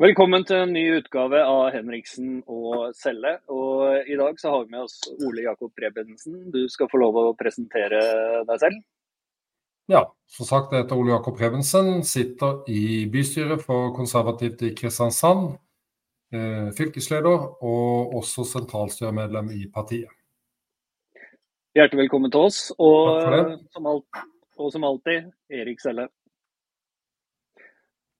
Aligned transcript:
Velkommen 0.00 0.46
til 0.48 0.56
en 0.56 0.70
ny 0.72 0.82
utgave 0.96 1.42
av 1.44 1.74
Henriksen 1.74 2.38
og 2.48 2.94
Selle. 2.96 3.34
Og 3.52 4.08
I 4.08 4.14
dag 4.16 4.38
så 4.40 4.48
har 4.54 4.62
vi 4.62 4.72
med 4.72 4.86
oss 4.86 4.94
Ole 5.26 5.42
Jakob 5.44 5.74
Prebensen. 5.76 6.38
Du 6.54 6.62
skal 6.72 6.88
få 6.88 7.02
lov 7.02 7.18
å 7.20 7.24
presentere 7.36 7.98
deg 8.48 8.62
selv. 8.62 8.78
Ja, 9.92 10.06
som 10.24 10.48
sagt, 10.48 10.72
jeg 10.72 10.86
heter 10.86 10.96
Ole 10.96 11.12
Jakob 11.12 11.36
Prebensen. 11.36 12.00
Sitter 12.08 12.62
i 12.72 13.10
bystyret 13.12 13.60
for 13.60 13.90
Konservativt 13.98 14.64
i 14.64 14.70
Kristiansand. 14.78 15.58
Eh, 16.32 16.70
fylkesleder 16.78 17.44
og 17.60 18.16
også 18.22 18.46
sentralstyremedlem 18.54 19.52
i 19.52 19.66
partiet. 19.74 20.08
Hjertelig 21.76 22.06
velkommen 22.06 22.32
til 22.32 22.48
oss. 22.48 22.62
Og, 22.78 23.20
som, 23.76 23.92
alt, 23.92 24.24
og 24.56 24.72
som 24.72 24.88
alltid, 24.88 25.28
Erik 25.60 25.84
Selle. 25.84 26.08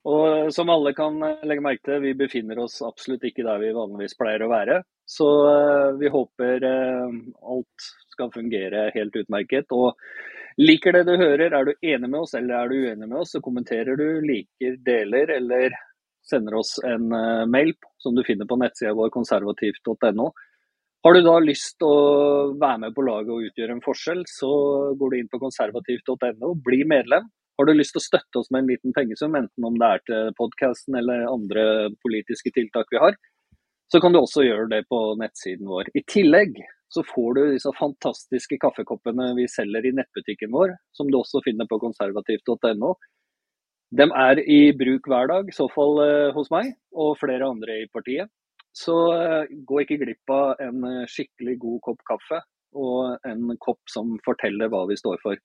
Og 0.09 0.49
som 0.53 0.69
alle 0.73 0.95
kan 0.97 1.19
eh, 1.23 1.43
legge 1.45 1.63
merke 1.63 1.85
til, 1.85 2.01
vi 2.01 2.15
befinner 2.17 2.59
oss 2.63 2.79
absolutt 2.85 3.25
ikke 3.27 3.45
der 3.45 3.61
vi 3.61 3.73
vanligvis 3.75 4.17
pleier 4.17 4.41
å 4.41 4.49
være. 4.49 4.81
Så 5.05 5.27
eh, 5.51 5.87
vi 6.01 6.09
håper 6.09 6.65
eh, 6.65 7.17
alt 7.53 7.89
skal 8.15 8.33
fungere 8.33 8.87
helt 8.95 9.17
utmerket. 9.21 9.69
Og 9.77 9.93
liker 10.57 10.97
det 10.97 11.05
du 11.09 11.13
hører, 11.21 11.53
er 11.53 11.69
du 11.69 11.73
enig 11.85 12.09
med 12.09 12.19
oss 12.23 12.33
eller 12.37 12.57
er 12.57 12.71
du 12.71 12.79
uenig 12.81 13.07
med 13.07 13.19
oss, 13.21 13.35
så 13.35 13.43
kommenterer 13.45 13.99
du, 13.99 14.07
liker, 14.25 14.79
deler 14.85 15.35
eller 15.37 15.77
sender 16.25 16.59
oss 16.59 16.75
en 16.85 17.07
mail 17.49 17.71
som 17.97 18.13
du 18.13 18.21
finner 18.21 18.45
på 18.45 18.57
nettsida 18.61 18.91
vår 18.93 19.09
konservativt.no. 19.13 20.27
Har 21.01 21.15
du 21.17 21.21
da 21.25 21.33
lyst 21.41 21.79
til 21.81 21.89
å 21.89 22.51
være 22.61 22.83
med 22.83 22.93
på 22.93 23.05
laget 23.07 23.31
og 23.33 23.47
utgjøre 23.47 23.73
en 23.73 23.81
forskjell, 23.81 24.21
så 24.29 24.51
går 24.99 25.13
du 25.13 25.17
inn 25.17 25.31
på 25.31 25.39
konservativt.no, 25.41 26.51
bli 26.61 26.83
medlem. 26.85 27.25
Har 27.61 27.67
du 27.69 27.75
lyst 27.77 27.93
til 27.93 28.01
å 28.01 28.07
støtte 28.07 28.39
oss 28.39 28.47
med 28.49 28.63
en 28.63 28.69
liten 28.71 28.93
pengesum, 28.95 29.35
enten 29.37 29.65
om 29.67 29.75
det 29.77 29.85
er 29.93 29.99
til 30.09 30.29
podkasten 30.33 30.95
eller 30.97 31.27
andre 31.29 31.63
politiske 32.01 32.49
tiltak 32.55 32.87
vi 32.89 32.97
har, 33.03 33.13
så 33.93 33.99
kan 34.01 34.15
du 34.15 34.17
også 34.17 34.47
gjøre 34.47 34.65
det 34.71 34.79
på 34.89 34.97
nettsiden 35.19 35.69
vår. 35.69 35.91
I 35.93 36.01
tillegg 36.09 36.57
så 36.89 37.03
får 37.05 37.37
du 37.37 37.41
disse 37.51 37.69
fantastiske 37.77 38.57
kaffekoppene 38.63 39.27
vi 39.37 39.45
selger 39.45 39.85
i 39.85 39.91
nettbutikken 39.93 40.49
vår, 40.55 40.73
som 40.97 41.13
du 41.13 41.19
også 41.19 41.43
finner 41.45 41.69
på 41.69 41.77
konservativt.no. 41.83 42.95
De 44.01 44.09
er 44.23 44.41
i 44.41 44.59
bruk 44.81 45.11
hver 45.13 45.29
dag, 45.29 45.53
i 45.53 45.59
så 45.59 45.69
fall 45.69 46.01
eh, 46.07 46.33
hos 46.33 46.49
meg 46.49 46.73
og 46.97 47.13
flere 47.21 47.45
andre 47.53 47.77
i 47.83 47.87
partiet. 47.93 48.33
Så 48.73 48.97
eh, 49.19 49.53
gå 49.69 49.83
ikke 49.83 50.01
glipp 50.01 50.33
av 50.33 50.65
en 50.65 51.05
skikkelig 51.05 51.59
god 51.61 51.79
kopp 51.91 52.01
kaffe 52.09 52.41
og 52.73 53.29
en 53.29 53.53
kopp 53.61 53.85
som 53.91 54.17
forteller 54.25 54.73
hva 54.73 54.87
vi 54.89 54.97
står 54.97 55.21
for. 55.21 55.37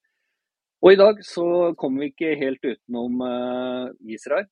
Og 0.85 0.93
i 0.93 0.99
dag 1.01 1.23
så 1.25 1.73
kommer 1.81 2.05
vi 2.05 2.11
ikke 2.13 2.37
helt 2.41 2.65
utenom 2.65 3.23
uh, 3.25 3.89
Israel. 4.13 4.47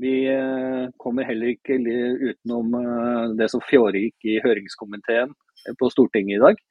Vi 0.00 0.12
uh, 0.28 0.90
kommer 1.00 1.24
heller 1.24 1.54
ikke 1.54 1.78
utenom 1.78 2.76
uh, 2.76 3.32
det 3.38 3.48
som 3.52 3.64
foregikk 3.64 4.28
i 4.28 4.40
høringskomiteen 4.44 5.32
på 5.80 5.90
Stortinget 5.92 6.36
i 6.36 6.44
dag. 6.44 6.62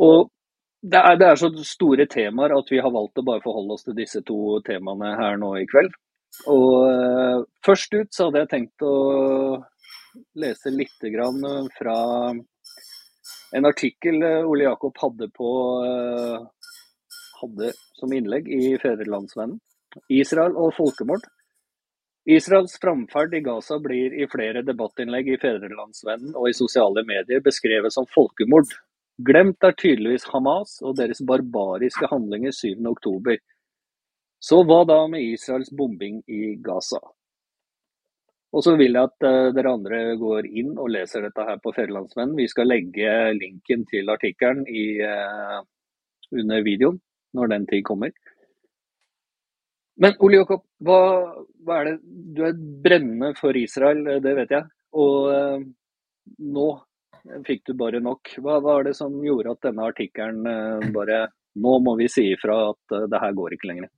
Og 0.00 0.30
det 0.82 0.98
er, 0.98 1.16
det 1.20 1.26
er, 1.28 1.38
så 1.38 1.50
store 1.66 2.06
temaer 2.10 2.56
at 2.56 2.70
vi 2.72 2.80
har 2.82 2.92
valgt 2.92 3.20
å 3.20 3.26
bare 3.26 3.44
forholde 3.44 3.76
oss 3.76 3.84
til 3.86 3.98
disse 3.98 4.22
to 4.26 4.58
temaene 4.66 5.12
her 5.20 5.36
nå 5.38 5.52
i 5.60 5.66
kveld. 5.70 5.92
Og 6.50 7.44
først 7.66 7.94
ut 7.94 8.14
så 8.14 8.28
hadde 8.28 8.42
jeg 8.44 8.50
tenkt 8.54 8.84
å 8.86 8.94
lese 10.40 10.72
litt 10.72 11.04
fra 11.76 11.96
en 13.58 13.68
artikkel 13.68 14.24
Ole 14.46 14.64
Jakob 14.64 14.96
hadde 15.02 15.28
på 15.36 15.50
hadde 17.40 17.72
som 17.98 18.12
innlegg 18.12 18.48
i 18.48 18.76
Fedrelandsvennen. 18.82 19.58
Israel 20.12 20.56
og 20.58 20.74
folkemord. 20.76 21.24
Israels 22.30 22.76
framferd 22.80 23.34
i 23.34 23.40
Gaza 23.40 23.78
blir 23.82 24.14
i 24.14 24.28
flere 24.30 24.62
debattinnlegg 24.62 25.32
i 25.32 25.38
Fedrelandsvennen 25.40 26.36
og 26.36 26.50
i 26.50 26.56
sosiale 26.56 27.02
medier 27.08 27.42
beskrevet 27.44 27.94
som 27.94 28.06
folkemord. 28.14 28.70
Glemt 29.20 29.64
er 29.66 29.76
tydeligvis 29.76 30.28
Hamas 30.32 30.78
og 30.84 30.98
deres 31.00 31.22
barbariske 31.26 32.08
handlinger 32.12 32.54
7.10. 32.56 33.40
Så 34.40 34.60
hva 34.64 34.84
da 34.88 35.02
med 35.12 35.24
Israels 35.24 35.72
bombing 35.76 36.22
i 36.28 36.54
Gaza? 36.64 37.00
Og 38.50 38.64
så 38.66 38.74
vil 38.78 38.96
jeg 38.96 39.06
at 39.06 39.26
uh, 39.26 39.50
dere 39.54 39.74
andre 39.76 39.98
går 40.18 40.48
inn 40.48 40.72
og 40.74 40.90
leser 40.90 41.22
dette 41.22 41.44
her 41.46 41.60
på 41.62 41.72
Fedrelandsvennen. 41.76 42.38
Vi 42.38 42.48
skal 42.50 42.66
legge 42.66 43.12
linken 43.36 43.84
til 43.90 44.10
artikkelen 44.10 44.64
uh, 44.66 45.60
under 46.34 46.64
videoen 46.66 46.98
når 47.36 47.52
den 47.54 47.66
tid 47.70 47.84
kommer. 47.86 48.12
Men 50.00 50.16
Ole 50.24 50.40
Jakob, 50.40 50.62
hva, 50.80 51.00
hva, 51.60 51.80
er 51.80 51.90
det 51.90 51.96
Du 52.36 52.44
er 52.48 52.56
brennende 52.56 53.34
for 53.38 53.56
Israel, 53.56 54.00
det 54.24 54.32
vet 54.38 54.54
jeg. 54.54 54.64
Og 54.96 55.32
eh, 55.34 55.66
nå 56.56 56.68
fikk 57.46 57.66
du 57.66 57.74
bare 57.76 58.00
nok. 58.00 58.32
Hva 58.40 58.58
var 58.64 58.88
det 58.88 58.94
som 58.96 59.18
gjorde 59.24 59.54
at 59.54 59.68
denne 59.68 59.88
artikkelen 59.92 60.46
eh, 60.46 60.90
bare 60.94 61.28
Nå 61.60 61.80
må 61.82 61.96
vi 61.98 62.06
si 62.06 62.28
ifra 62.30 62.70
at 62.70 62.94
eh, 62.94 63.08
det 63.10 63.20
her 63.20 63.32
går 63.36 63.56
ikke 63.56 63.72
lenger. 63.72 63.90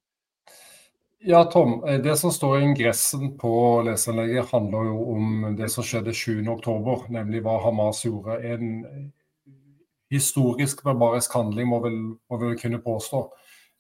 Ja, 1.23 1.45
Tom. 1.45 1.85
Eh, 1.85 2.01
det 2.03 2.17
som 2.17 2.33
står 2.35 2.59
i 2.59 2.65
ingressen 2.65 3.37
på 3.39 3.83
leseranlegget, 3.87 4.51
handler 4.51 4.89
jo 4.89 5.03
om 5.15 5.27
det 5.59 5.69
som 5.71 5.87
skjedde 5.87 6.15
7.10, 6.17 7.11
nemlig 7.15 7.43
hva 7.45 7.61
Hamas 7.63 8.03
gjorde. 8.07 8.41
En 8.43 9.13
historisk 10.13 10.83
barbarisk 10.85 11.35
handling, 11.37 11.71
må, 11.73 11.81
vel, 11.85 11.99
må 12.31 12.39
vel 12.41 12.57
kunne 12.61 12.83
påstå. 12.85 13.25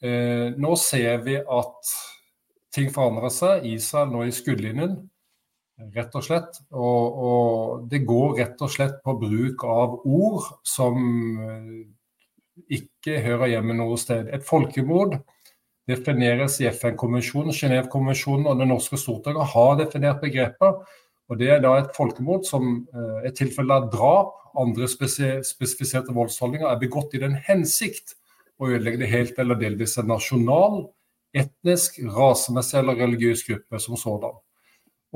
Eh, 0.02 0.48
nå 0.58 0.74
ser 0.80 1.22
vi 1.26 1.36
at 1.38 1.94
ting 2.74 2.90
forandrer 2.92 3.32
seg. 3.32 3.66
Israel 3.68 4.12
nå 4.12 4.24
i 4.26 4.34
skuddlinjen, 4.34 4.96
rett 5.94 6.16
og 6.18 6.26
slett. 6.26 6.62
Og, 6.70 7.18
og, 7.28 7.84
det 7.92 8.04
går 8.08 8.38
rett 8.40 8.64
og 8.64 8.72
slett 8.72 8.98
på 9.04 9.16
bruk 9.20 9.66
av 9.68 10.00
ord 10.02 10.48
som 10.66 10.98
eh, 11.46 11.76
ikke 12.80 13.20
hører 13.24 13.54
hjemme 13.54 13.76
noe 13.78 14.00
sted. 14.00 14.32
Et 14.32 14.44
folkemord 14.44 15.18
defineres 15.88 16.60
i 16.62 16.68
FN-konvensjonen, 16.70 17.54
Genévekonvensjonen 17.56 18.46
og 18.50 18.60
det 18.60 18.68
norske 18.70 18.98
Stortinget 19.00 19.54
har 19.54 19.78
definert 19.80 20.22
begrepet. 20.22 20.84
Og 21.32 21.38
Det 21.40 21.48
er 21.48 21.62
da 21.64 21.78
et 21.80 21.94
folkemord 21.96 22.44
som 22.44 22.82
eh, 22.92 23.28
er 23.28 23.36
tilfelle 23.36 23.72
av 23.72 23.88
drap, 23.92 24.34
andre 24.60 24.84
spesifiserte 24.90 26.12
voldsholdninger, 26.12 26.68
er 26.68 26.80
begått 26.80 27.14
i 27.16 27.22
den 27.22 27.38
hensikt 27.46 28.18
å 28.60 28.68
ødelegge 28.68 29.00
det 29.00 29.08
helt 29.08 29.38
eller 29.40 29.56
delvis 29.56 29.96
en 29.96 30.10
nasjonal, 30.12 30.82
etnisk, 31.32 31.96
rasemessig 32.12 32.82
eller 32.82 33.00
religiøs 33.00 33.46
gruppe 33.48 33.80
som 33.80 33.96
sådan. 33.96 34.38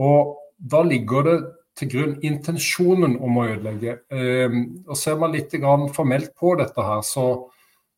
Og 0.01 0.35
Da 0.57 0.81
ligger 0.81 1.27
det 1.27 1.37
til 1.77 1.89
grunn 1.93 2.15
intensjonen 2.25 3.19
om 3.21 3.35
å 3.37 3.43
ødelegge. 3.45 3.99
Eh, 4.09 4.55
og 4.89 4.97
Ser 4.97 5.19
man 5.21 5.37
litt 5.37 5.53
formelt 5.93 6.33
på 6.33 6.55
dette, 6.57 6.81
her, 6.81 7.03
så, 7.05 7.51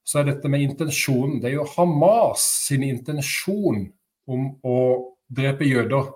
så 0.03 0.19
er 0.19 0.33
dette 0.33 0.51
med 0.51 0.65
intensjonen 0.67 1.39
Det 1.39 1.53
er 1.53 1.61
jo 1.61 1.69
Hamas 1.77 2.43
sin 2.67 2.83
intensjon 2.83 3.87
om 4.27 4.51
å 4.67 4.79
drepe 5.31 5.71
jøder 5.71 6.11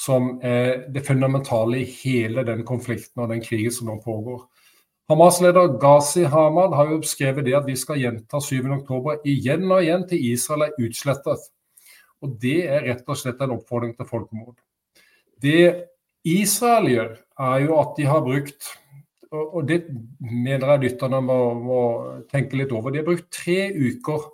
som 0.00 0.38
er 0.42 0.86
det 0.92 1.04
fundamentale 1.04 1.82
i 1.82 1.88
hele 2.00 2.44
den 2.46 2.64
konflikten 2.64 3.20
og 3.20 3.30
den 3.32 3.42
krigen 3.44 3.74
som 3.74 3.90
nå 3.90 3.98
pågår. 4.00 4.46
Hamas-leder 5.10 5.74
Ghazi 5.82 6.24
Hamad 6.30 6.74
har 6.78 6.92
jo 6.92 7.00
skrevet 7.04 7.44
det 7.44 7.56
at 7.58 7.66
vi 7.66 7.74
skal 7.76 7.98
gjenta 8.00 8.38
7.10 8.40 9.26
igjen 9.28 9.66
og 9.68 9.82
igjen 9.82 10.06
til 10.08 10.22
Israel 10.32 10.68
er 10.68 10.76
utslettet. 10.80 11.48
Og 12.22 12.36
Det 12.40 12.58
er 12.68 12.84
rett 12.86 13.08
og 13.08 13.18
slett 13.18 13.40
en 13.42 13.56
oppfordring 13.56 13.96
til 13.96 14.08
folkemord. 14.08 14.56
Det 15.40 15.88
Israel 16.24 16.88
gjør, 16.92 17.12
er 17.40 17.58
jo 17.64 17.78
at 17.80 17.96
de 17.96 18.06
har 18.08 18.24
brukt 18.24 18.70
og 19.30 19.62
det 19.68 19.84
mener 20.20 20.72
jeg 20.72 20.82
lytterne 20.84 21.20
må, 21.22 21.38
må 21.54 21.80
tenke 22.32 22.58
litt 22.58 22.72
over. 22.74 22.90
De 22.90 22.98
har 22.98 23.06
brukt 23.06 23.28
tre 23.30 23.68
uker 23.70 24.24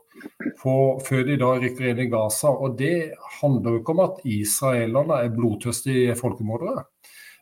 på, 0.61 0.75
før 1.07 1.25
de 1.29 1.39
da 1.41 1.53
rykker 1.61 1.91
inn 1.91 2.03
i 2.07 2.09
Gaza. 2.13 2.51
Og 2.51 2.77
det 2.79 3.13
handler 3.41 3.77
jo 3.77 3.83
ikke 3.83 3.95
om 3.97 4.05
at 4.07 4.21
israelerne 4.37 5.21
er 5.23 5.35
blodtørstige 5.35 6.17
folkemordere. 6.19 6.87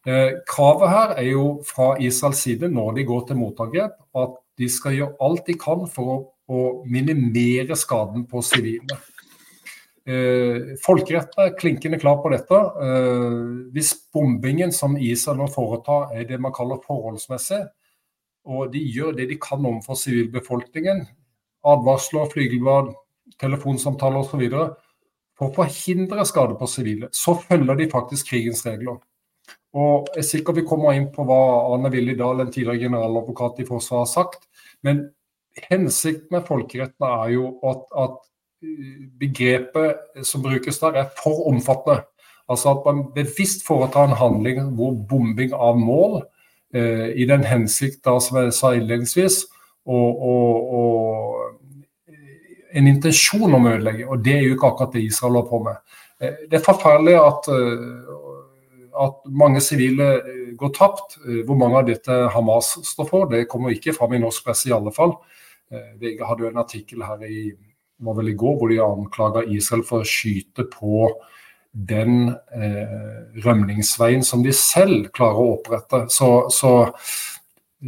Eh, 0.05 0.41
kravet 0.49 0.93
her 0.93 1.17
er 1.23 1.31
jo 1.31 1.47
fra 1.65 1.95
Israels 2.03 2.43
side, 2.45 2.69
når 2.69 2.99
de 2.99 3.09
går 3.09 3.27
til 3.29 3.41
motangrep, 3.41 3.97
at 4.21 4.37
de 4.61 4.69
skal 4.71 4.99
gjøre 4.99 5.17
alt 5.25 5.47
de 5.49 5.57
kan 5.59 5.87
for 5.91 6.13
å, 6.13 6.21
å 6.47 6.63
minimere 6.85 7.77
skaden 7.79 8.27
på 8.29 8.43
sivile. 8.45 9.01
Eh, 10.05 10.75
folkeretten 10.85 11.47
er 11.47 11.55
klinkende 11.57 11.99
klar 12.01 12.19
på 12.21 12.35
dette. 12.35 12.59
Eh, 12.85 13.39
hvis 13.73 13.95
bombingen 14.13 14.75
som 14.77 14.99
Israel 15.01 15.41
nå 15.41 15.49
foretar 15.53 16.13
er 16.13 16.29
det 16.29 16.41
man 16.43 16.53
kaller 16.55 16.83
forholdsmessig, 16.85 17.63
og 18.45 18.75
de 18.75 18.83
gjør 18.93 19.17
det 19.17 19.31
de 19.31 19.41
kan 19.41 19.65
overfor 19.65 19.97
sivilbefolkningen, 19.97 21.07
advarsler, 21.65 22.29
flygelblad, 22.33 22.93
telefonsamtaler 23.41 24.23
osv. 24.23 24.45
For 25.35 25.51
å 25.51 25.55
forhindre 25.57 26.27
skade 26.29 26.57
på 26.59 26.69
sivile, 26.71 27.11
så 27.13 27.35
følger 27.41 27.81
de 27.81 27.91
faktisk 27.91 28.31
krigens 28.31 28.63
regler. 28.67 29.01
Og 29.75 30.07
Jeg 30.15 30.23
er 30.23 30.29
sikker 30.29 30.55
vi 30.55 30.67
kommer 30.67 30.95
inn 30.95 31.09
på 31.11 31.25
hva 31.27 31.41
Arne 31.75 31.91
Willy 31.91 32.15
Dahl, 32.15 32.41
en 32.41 32.53
tidligere 32.53 32.87
generaladvokat 32.87 33.59
i 33.65 33.67
Forsvaret, 33.67 34.07
har 34.07 34.13
sagt. 34.13 34.47
Men 34.87 35.09
hensikten 35.71 36.31
med 36.31 36.47
folkeretten 36.47 37.07
er 37.09 37.33
jo 37.35 37.49
at, 37.67 37.83
at 37.99 38.21
begrepet 39.21 40.25
som 40.27 40.45
brukes 40.45 40.79
der, 40.79 41.01
er 41.03 41.11
for 41.23 41.49
omfattende. 41.51 42.05
Altså 42.49 42.75
at 42.75 42.87
man 42.87 43.09
bevisst 43.15 43.65
foretar 43.67 44.09
en 44.09 44.19
handling 44.21 44.61
hvor 44.77 44.95
bombing 45.09 45.55
av 45.57 45.79
mål, 45.81 46.23
eh, 46.75 47.11
i 47.17 47.27
den 47.27 47.45
hensikt, 47.45 48.05
som 48.05 48.39
jeg 48.39 48.53
sa 48.53 48.75
innledningsvis, 48.77 49.45
og, 49.87 50.23
og, 50.29 50.75
og, 50.79 51.51
en 52.75 52.89
intensjon 52.91 53.53
om 53.55 53.69
å 53.69 53.75
ødelegge. 53.77 54.07
Og 54.11 54.23
det 54.25 54.33
er 54.35 54.47
jo 54.49 54.57
ikke 54.57 54.73
akkurat 54.73 54.97
det 54.97 55.05
Israel 55.07 55.37
holder 55.37 55.51
på 55.51 55.61
med. 55.63 55.99
Eh, 56.19 56.41
det 56.51 56.59
er 56.59 56.65
forferdelig 56.65 57.15
at, 57.21 57.51
eh, 57.55 58.89
at 59.05 59.21
mange 59.43 59.63
sivile 59.63 60.09
eh, 60.19 60.41
går 60.59 60.73
tapt. 60.75 61.19
Hvor 61.47 61.61
mange 61.61 61.79
av 61.79 61.87
dette 61.87 62.17
Hamas 62.35 62.73
står 62.89 63.11
for, 63.11 63.29
det 63.31 63.47
kommer 63.51 63.75
ikke 63.75 63.95
fram 63.95 64.17
i 64.17 64.23
norsk 64.23 64.49
presse 64.49 64.71
i 64.71 64.75
alle 64.75 64.95
fall. 64.95 65.15
VG 65.71 66.21
hadde 66.23 66.45
jo 66.45 66.51
en 66.51 66.61
artikkel 66.61 67.03
her 67.03 67.23
i, 67.27 67.49
var 68.05 68.19
vel 68.19 68.29
i 68.31 68.37
går 68.39 68.59
hvor 68.59 68.71
de 68.71 68.83
anklaga 68.83 69.47
Israel 69.51 69.83
for 69.87 70.05
å 70.05 70.09
skyte 70.09 70.67
på 70.71 71.09
den 71.75 72.29
eh, 72.55 73.41
rømningsveien 73.43 74.23
som 74.23 74.45
de 74.45 74.53
selv 74.55 75.09
klarer 75.15 75.41
å 75.41 75.55
opprette. 75.57 76.05
Så, 76.15 76.47
så, 76.55 76.75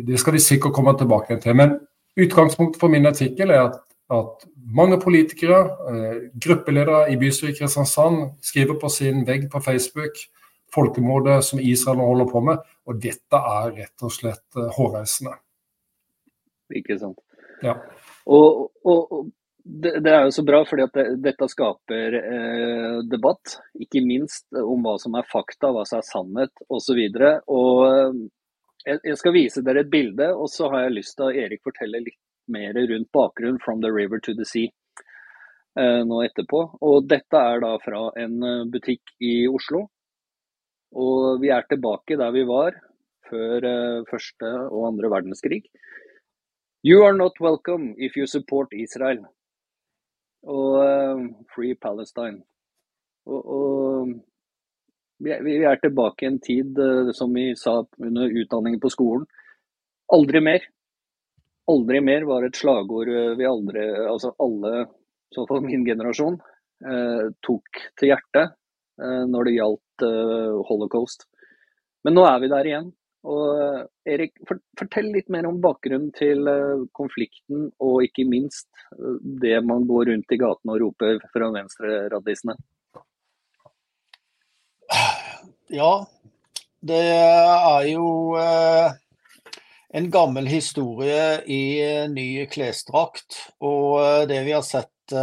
det 0.07 0.21
skal 0.21 0.37
de 0.37 0.43
sikkert 0.43 0.75
komme 0.77 0.93
tilbake 0.99 1.39
til. 1.41 1.57
Men 1.57 1.79
utgangspunktet 2.21 2.81
for 2.81 2.93
min 2.93 3.07
artikkel 3.09 3.51
er 3.51 3.69
at, 3.69 3.79
at 4.13 4.47
mange 4.77 4.99
politikere, 5.01 5.61
eh, 5.91 6.17
gruppeledere 6.43 7.07
i 7.13 7.17
bystyret 7.21 7.55
i 7.55 7.59
Kristiansand, 7.61 8.33
skriver 8.43 8.81
på 8.81 8.91
sin 8.93 9.27
vegg 9.27 9.49
på 9.53 9.61
Facebook 9.61 10.19
folkemordet 10.75 11.45
som 11.45 11.61
Israel 11.63 12.03
holder 12.03 12.31
på 12.31 12.43
med. 12.45 12.63
Og 12.87 13.01
dette 13.03 13.41
er 13.59 13.73
rett 13.81 14.07
og 14.07 14.13
slett 14.13 14.59
eh, 14.59 14.71
hårreisende. 14.77 15.37
Ikke 16.75 16.99
sant. 16.99 17.19
Ja. 17.63 17.79
Og, 18.27 18.71
og, 18.85 19.13
og 19.13 19.29
det, 19.67 19.97
det, 20.05 20.13
er 20.13 20.27
jo 20.27 20.35
så 20.35 20.45
bra, 20.47 20.61
fordi 20.67 20.85
at 20.87 20.97
det, 20.99 21.07
dette 21.25 21.49
skaper 21.51 22.19
eh, 22.21 22.97
debatt. 23.11 23.59
Ikke 23.83 24.03
minst 24.05 24.47
om 24.61 24.85
hva 24.87 24.97
som 25.03 25.17
er 25.19 25.29
fakta, 25.31 25.73
hva 25.75 25.87
som 25.89 26.01
er 26.01 26.07
sannhet 26.07 26.67
osv. 26.67 26.75
Og 26.77 26.83
så 26.91 26.99
jeg, 26.99 28.27
jeg 28.87 29.19
skal 29.19 29.35
vise 29.35 29.63
dere 29.67 29.83
et 29.83 29.91
bilde, 29.91 30.29
og 30.35 30.49
så 30.53 30.71
har 30.71 30.87
jeg 30.87 30.99
lyst 31.01 31.17
til 31.19 31.31
at 31.31 31.39
Erik 31.45 31.63
forteller 31.67 32.05
litt 32.05 32.21
mer 32.47 32.77
rundt 32.79 33.11
bakgrunnen 33.13 33.59
'From 33.59 33.81
the 33.83 33.91
river 33.91 34.21
to 34.21 34.35
the 34.35 34.45
sea' 34.45 34.71
eh, 35.81 36.03
nå 36.07 36.23
etterpå. 36.23 36.61
Og 36.81 37.09
dette 37.09 37.37
er 37.37 37.61
da 37.61 37.77
fra 37.83 38.11
en 38.17 38.43
eh, 38.43 38.65
butikk 38.71 39.17
i 39.21 39.49
Oslo. 39.49 39.87
Og 40.95 41.41
vi 41.43 41.51
er 41.51 41.67
tilbake 41.69 42.17
der 42.17 42.31
vi 42.31 42.45
var 42.47 42.79
før 43.29 43.67
eh, 43.73 44.05
første 44.11 44.53
og 44.71 44.87
andre 44.93 45.11
verdenskrig. 45.11 45.65
You 46.85 47.03
are 47.03 47.17
not 47.17 47.41
welcome 47.41 47.95
if 47.99 48.17
you 48.17 48.27
support 48.27 48.69
Israel 48.73 49.25
og 50.47 51.27
Free 51.51 51.75
Palestine. 51.75 52.45
Og, 53.27 53.43
og 53.43 54.15
vi, 55.25 55.57
er, 55.57 55.79
tilbake 55.83 56.25
i 56.27 56.31
en 56.31 56.41
tid, 56.43 56.79
uh, 56.79 57.13
som 57.17 57.33
vi 57.35 57.51
sa 57.59 57.79
under 58.03 58.33
utdanningen 58.43 58.81
på 58.83 58.93
skolen. 58.93 59.27
Aldri 60.13 60.43
mer. 60.45 60.67
Aldri 61.71 62.03
mer 62.05 62.27
var 62.29 62.47
et 62.47 62.59
slagord 62.59 63.11
uh, 63.11 63.33
vi 63.39 63.49
aldri, 63.49 63.87
altså 64.07 64.35
alle, 64.43 64.85
i 64.87 65.39
så 65.39 65.47
fall 65.49 65.65
min 65.67 65.87
generasjon, 65.87 66.39
tok 67.41 67.79
til 67.97 68.11
hjertet 68.11 68.51
når 69.33 69.49
det 69.49 69.55
gjaldt 69.55 70.03
holocaust. 70.69 71.25
Men 72.05 72.19
nå 72.19 72.27
er 72.29 72.43
vi 72.43 72.51
der 72.53 72.69
igjen. 72.69 72.91
Og 73.27 73.59
eh, 73.59 73.81
Erik, 74.15 74.37
fortell 74.79 75.11
litt 75.15 75.31
mer 75.33 75.49
om 75.49 75.59
bakgrunnen 75.63 76.13
til 76.15 76.47
eh, 76.51 76.85
konflikten, 76.97 77.71
og 77.83 78.05
ikke 78.07 78.27
minst 78.29 78.69
eh, 78.95 79.17
det 79.43 79.59
man 79.67 79.87
går 79.89 80.13
rundt 80.13 80.35
i 80.35 80.39
gatene 80.41 80.77
og 80.77 80.83
roper 80.85 81.19
fra 81.33 81.51
venstreradisene. 81.57 82.55
Ja, 85.73 86.07
det 86.87 87.03
er 87.03 87.87
jo 87.91 88.37
en 89.97 90.11
gammel 90.15 90.47
historie 90.47 91.41
i 91.51 91.63
ny 92.13 92.47
klesdrakt. 92.53 93.41
Og 93.59 94.29
det 94.31 94.45
vi 94.47 94.55
har 94.55 94.63
sett 94.63 95.17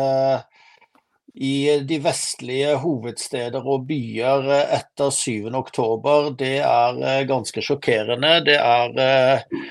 i 1.34 1.80
de 1.82 1.98
vestlige 2.04 2.76
hovedsteder 2.82 3.66
og 3.66 3.88
byer 3.90 4.50
etter 4.54 5.10
7.10, 5.10 6.36
det 6.38 6.58
er 6.62 7.00
eh, 7.02 7.24
ganske 7.30 7.64
sjokkerende. 7.66 8.36
Det 8.46 8.58
er, 8.60 8.94
eh, 9.02 9.64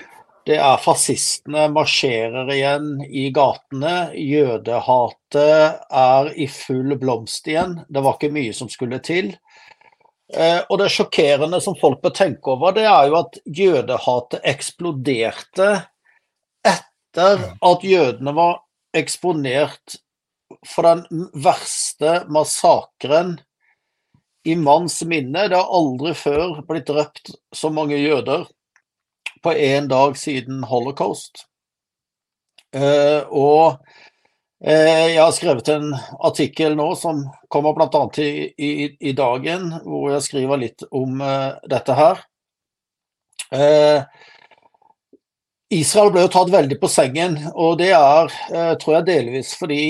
det 0.48 0.58
er 0.58 0.82
fascistene 0.82 1.68
marsjerer 1.70 2.50
igjen 2.50 2.96
i 3.06 3.28
gatene. 3.34 4.10
Jødehatet 4.18 5.86
er 6.02 6.32
i 6.34 6.48
full 6.50 6.96
blomst 6.98 7.46
igjen. 7.46 7.78
Det 7.88 8.02
var 8.02 8.18
ikke 8.18 8.34
mye 8.34 8.56
som 8.56 8.72
skulle 8.72 8.98
til. 8.98 9.30
Eh, 10.32 10.60
og 10.68 10.78
det 10.80 10.88
sjokkerende 10.94 11.60
som 11.60 11.76
folk 11.76 12.00
bør 12.02 12.14
tenke 12.16 12.54
over, 12.54 12.72
det 12.76 12.86
er 12.88 13.10
jo 13.10 13.18
at 13.20 13.38
jødehatet 13.44 14.46
eksploderte 14.52 15.70
etter 16.64 17.44
at 17.52 17.84
jødene 17.84 18.32
var 18.36 18.62
eksponert 18.96 19.98
for 20.68 20.88
den 20.88 21.28
verste 21.44 22.22
massakren 22.32 23.36
i 24.48 24.56
manns 24.56 25.02
minne. 25.04 25.46
Det 25.48 25.58
har 25.58 25.68
aldri 25.68 26.14
før 26.16 26.62
blitt 26.68 26.88
drept 26.88 27.34
så 27.54 27.70
mange 27.72 28.00
jøder 28.00 28.46
på 29.42 29.52
én 29.52 29.88
dag 29.90 30.16
siden 30.18 30.62
holocaust. 30.70 31.46
Uh, 32.72 33.28
og 33.28 33.82
jeg 34.62 35.18
har 35.18 35.32
skrevet 35.34 35.68
en 35.72 35.88
artikkel 36.22 36.76
nå 36.78 36.92
som 36.94 37.24
kommer 37.50 37.74
bl.a. 37.74 38.02
I, 38.22 38.28
i, 38.54 38.70
i 39.10 39.14
dagen, 39.18 39.72
hvor 39.82 40.12
jeg 40.12 40.22
skriver 40.28 40.60
litt 40.60 40.84
om 40.94 41.18
uh, 41.18 41.58
dette 41.66 41.96
her. 41.98 42.22
Israel 45.72 46.12
ble 46.14 46.22
jo 46.24 46.30
tatt 46.32 46.52
veldig 46.54 46.78
på 46.78 46.88
sengen, 46.88 47.34
og 47.52 47.80
det 47.82 47.90
er, 47.96 48.30
tror 48.80 48.94
jeg, 49.00 49.08
delvis 49.10 49.50
fordi 49.58 49.82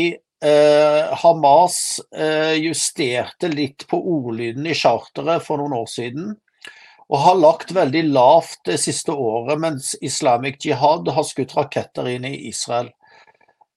Eh, 0.44 1.14
Hamas 1.14 2.00
eh, 2.16 2.52
justerte 2.52 3.48
litt 3.48 3.86
på 3.86 3.98
ordlyden 4.10 4.66
i 4.66 4.75
charteret 4.75 5.44
for 5.46 5.61
noen 5.61 5.76
år 5.78 5.87
siden. 5.87 6.32
Og 7.12 7.23
har 7.23 7.38
lagt 7.38 7.70
veldig 7.76 8.02
lavt 8.08 8.64
det 8.66 8.80
siste 8.82 9.14
året 9.14 9.61
mens 9.62 9.92
Islamic 10.02 10.58
Jihad 10.64 11.06
har 11.14 11.28
skutt 11.28 11.54
raketter 11.54 12.08
inn 12.11 12.26
i 12.26 12.35
Israel. 12.49 12.90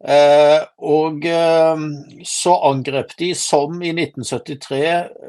Eh, 0.05 0.61
og 0.85 1.25
eh, 1.25 1.85
så 2.29 2.55
angrep 2.69 3.15
de, 3.17 3.31
som 3.35 3.79
i 3.81 3.89
1973, 3.95 4.81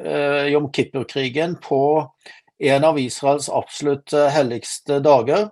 eh, 0.04 0.42
Jom 0.52 0.68
Kippur-krigen, 0.72 1.56
på 1.64 1.80
en 2.58 2.84
av 2.84 2.98
Israels 3.00 3.48
absolutt 3.48 4.12
eh, 4.12 4.28
helligste 4.32 5.00
dager. 5.04 5.48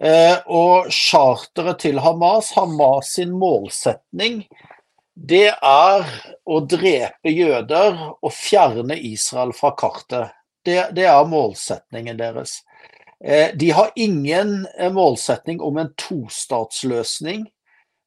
Eh, 0.00 0.36
og 0.46 0.90
charteret 0.94 1.80
til 1.82 1.98
Hamas, 2.02 2.52
Hamas 2.58 3.14
sin 3.18 3.34
målsetning, 3.38 4.44
det 5.18 5.50
er 5.50 6.10
å 6.46 6.60
drepe 6.62 7.30
jøder 7.32 7.96
og 8.22 8.30
fjerne 8.34 8.94
Israel 8.94 9.50
fra 9.54 9.72
kartet. 9.78 10.34
Det, 10.62 10.78
det 10.94 11.08
er 11.10 11.26
målsetningen 11.26 12.18
deres. 12.18 12.60
Eh, 13.24 13.50
de 13.58 13.70
har 13.74 13.90
ingen 13.98 14.66
eh, 14.78 14.92
målsetning 14.94 15.60
om 15.60 15.78
en 15.82 15.90
tostatsløsning. 15.98 17.48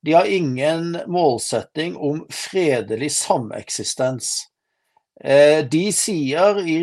De 0.02 0.16
har 0.18 0.26
ingen 0.26 0.98
målsetting 1.08 1.96
om 1.98 2.24
fredelig 2.34 3.12
sameksistens. 3.20 4.48
De 5.70 5.82
sier 5.94 6.58
i, 6.66 6.78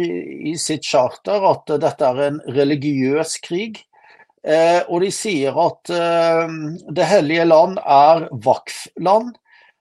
i 0.47 0.53
sitt 0.55 0.87
charter 0.87 1.43
at 1.49 1.73
dette 1.83 2.07
er 2.07 2.21
en 2.29 2.39
religiøs 2.55 3.33
krig. 3.43 3.81
Eh, 4.47 4.81
og 4.87 5.03
de 5.03 5.11
sier 5.13 5.57
at 5.59 5.91
eh, 5.91 6.53
Det 6.95 7.07
hellige 7.11 7.45
land 7.49 7.79
er 7.83 8.29
vakf-land. 8.45 9.35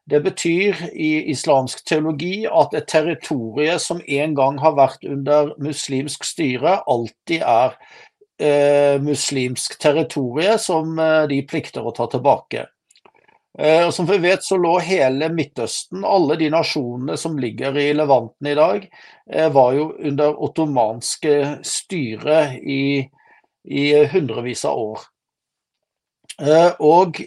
Det 0.08 0.22
betyr 0.24 0.88
i 0.96 1.28
islamsk 1.34 1.84
teologi 1.86 2.46
at 2.48 2.74
et 2.78 2.88
territorium 2.88 3.80
som 3.80 4.02
en 4.02 4.36
gang 4.36 4.60
har 4.64 4.78
vært 4.78 5.04
under 5.04 5.52
muslimsk 5.60 6.24
styre, 6.24 6.78
alltid 6.88 7.44
er 7.44 7.76
eh, 8.40 8.96
muslimsk 9.04 9.76
territorium 9.84 10.58
som 10.64 10.96
eh, 11.00 11.28
de 11.28 11.42
plikter 11.44 11.84
å 11.84 11.92
ta 11.92 12.08
tilbake. 12.12 12.66
Eh, 13.60 13.88
og 13.88 13.94
som 13.94 14.06
vi 14.06 14.20
vet 14.22 14.44
så 14.46 14.58
lå 14.62 14.76
hele 14.86 15.32
Midtøsten, 15.34 16.06
alle 16.06 16.38
de 16.38 16.52
nasjonene 16.54 17.18
som 17.18 17.40
ligger 17.42 17.78
i 17.82 17.90
Levanten 17.98 18.52
i 18.52 18.56
dag, 18.58 18.86
eh, 19.32 19.50
var 19.50 19.74
jo 19.74 19.88
under 19.98 20.38
ottomanske 20.46 21.38
styre 21.66 22.42
i 22.62 23.10
i 23.68 24.06
hundrevis 24.08 24.62
av 24.64 24.78
år. 24.80 25.00
Eh, 26.40 26.70
og 26.80 27.18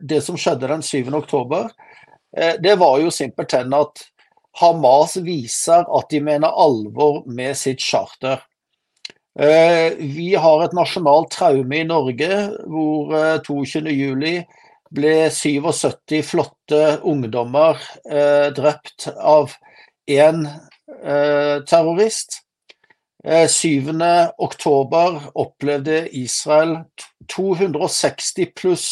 det 0.00 0.18
som 0.24 0.34
skjedde 0.40 0.66
den 0.66 0.82
7. 0.82 1.12
oktober, 1.14 1.68
det 2.58 2.74
var 2.80 2.98
jo 2.98 3.12
simpelthen 3.14 3.70
at 3.72 4.02
Hamas 4.58 5.14
viser 5.22 5.86
at 5.86 6.10
de 6.10 6.18
mener 6.20 6.50
alvor 6.50 7.22
med 7.30 7.54
sitt 7.56 7.80
charter. 7.80 8.42
Vi 9.38 10.28
har 10.34 10.64
et 10.64 10.74
nasjonalt 10.76 11.30
traume 11.32 11.78
i 11.78 11.86
Norge 11.88 12.40
hvor 12.66 13.14
22.07 13.46 14.42
ble 14.94 15.28
77 15.30 16.22
flotte 16.24 16.82
ungdommer 17.04 17.80
drept 18.56 19.08
av 19.16 19.52
én 20.08 20.46
terrorist. 21.68 22.40
7. 23.28 23.92
oktober 24.38 25.18
opplevde 25.34 26.06
Israel 26.16 26.78
260 27.34 28.52
pluss 28.56 28.86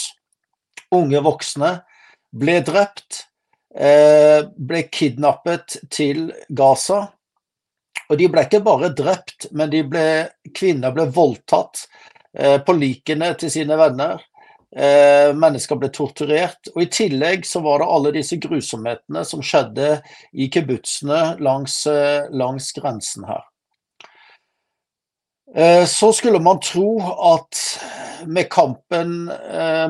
unge 0.92 1.20
voksne 1.22 1.70
ble 2.36 2.58
drept, 2.66 3.22
ble 3.72 4.82
kidnappet 4.92 5.78
til 5.94 6.32
Gaza. 6.48 7.06
Og 8.10 8.18
de 8.20 8.28
ble 8.30 8.44
ikke 8.46 8.60
bare 8.66 8.92
drept, 8.94 9.48
men 9.56 9.70
ble, 9.70 10.06
kvinner 10.54 10.92
ble 10.94 11.06
voldtatt 11.10 11.86
på 12.66 12.76
likene 12.76 13.32
til 13.40 13.50
sine 13.50 13.78
venner. 13.78 14.20
Eh, 14.74 15.30
mennesker 15.34 15.78
ble 15.78 15.90
torturert. 15.94 16.70
Og 16.74 16.82
I 16.82 16.90
tillegg 16.90 17.46
så 17.46 17.62
var 17.64 17.80
det 17.80 17.90
alle 17.92 18.14
disse 18.18 18.38
grusomhetene 18.42 19.22
som 19.24 19.44
skjedde 19.44 20.00
i 20.34 20.48
kibbutzene 20.52 21.36
langs, 21.44 21.84
eh, 21.86 22.26
langs 22.34 22.72
grensen 22.74 23.28
her. 23.28 23.44
Eh, 25.54 25.84
så 25.86 26.10
skulle 26.12 26.42
man 26.42 26.58
tro 26.60 26.98
at 27.34 27.62
med 28.26 28.48
kampen 28.50 29.30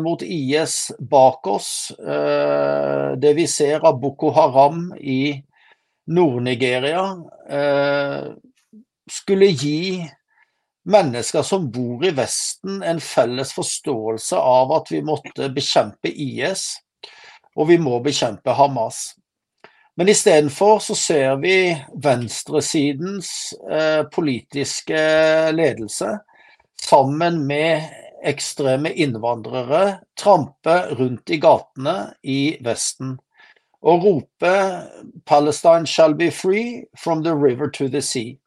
mot 0.03 0.23
IS 0.23 0.93
bak 0.99 1.47
oss, 1.47 1.93
det 1.97 3.33
vi 3.39 3.47
ser 3.47 3.87
av 3.87 4.01
Boko 4.01 4.33
Haram 4.35 4.91
i 4.99 5.41
Nord-Nigeria, 6.11 7.15
skulle 9.09 9.47
gi 9.47 10.11
mennesker 10.87 11.43
som 11.43 11.69
bor 11.71 12.05
i 12.07 12.13
Vesten, 12.15 12.83
en 12.83 13.01
felles 13.03 13.53
forståelse 13.57 14.39
av 14.39 14.73
at 14.79 14.91
vi 14.93 15.03
måtte 15.05 15.51
bekjempe 15.55 16.11
IS, 16.11 16.69
og 17.57 17.71
vi 17.73 17.79
må 17.83 17.99
bekjempe 18.05 18.55
Hamas. 18.55 19.17
Men 19.97 20.13
istedenfor 20.13 20.79
så 20.85 20.95
ser 20.95 21.37
vi 21.41 21.59
venstresidens 22.05 23.31
eh, 23.71 24.03
politiske 24.13 24.99
ledelse 25.57 26.19
sammen 26.83 27.41
med 27.49 27.87
ekstreme 28.27 28.93
innvandrere 28.93 30.03
trampe 30.19 30.75
rundt 30.99 31.33
i 31.33 31.41
gatene 31.41 31.97
i 32.23 32.59
Vesten 32.65 33.17
og 33.87 34.05
rope 34.05 34.53
'Palestine 35.25 35.87
shall 35.87 36.15
be 36.15 36.31
free 36.31 36.85
from 36.99 37.23
the 37.25 37.35
river 37.35 37.71
to 37.71 37.89
the 37.89 38.03
sea'. 38.03 38.39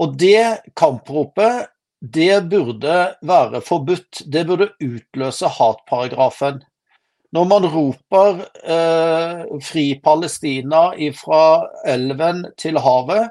Og 0.00 0.16
det 0.18 0.72
kampropet, 0.78 1.68
det 2.02 2.48
burde 2.50 3.14
være 3.22 3.60
forbudt. 3.62 4.22
Det 4.32 4.46
burde 4.46 4.72
utløse 4.82 5.48
hatparagrafen. 5.48 6.62
Når 7.32 7.44
man 7.48 7.66
roper 7.66 8.42
eh, 8.64 9.44
'fri 9.60 10.00
Palestina' 10.04 11.12
fra 11.16 11.68
elven 11.86 12.44
til 12.58 12.78
havet, 12.78 13.30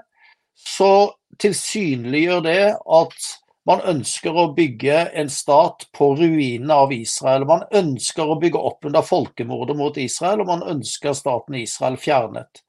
så 0.55 1.11
tilsynliggjør 1.37 2.41
det 2.41 2.63
at 2.73 3.29
man 3.69 3.83
ønsker 3.85 4.33
å 4.33 4.47
bygge 4.57 5.03
en 5.13 5.29
stat 5.29 5.85
på 5.93 6.15
ruinene 6.17 6.73
av 6.73 6.93
Israel. 6.93 7.45
Man 7.45 7.67
ønsker 7.77 8.25
å 8.25 8.39
bygge 8.41 8.57
opp 8.57 8.85
under 8.89 9.05
folkemordet 9.05 9.77
mot 9.77 9.97
Israel, 10.01 10.41
og 10.41 10.49
man 10.49 10.65
ønsker 10.65 11.13
staten 11.13 11.59
Israel 11.61 11.97
fjernet 12.01 12.63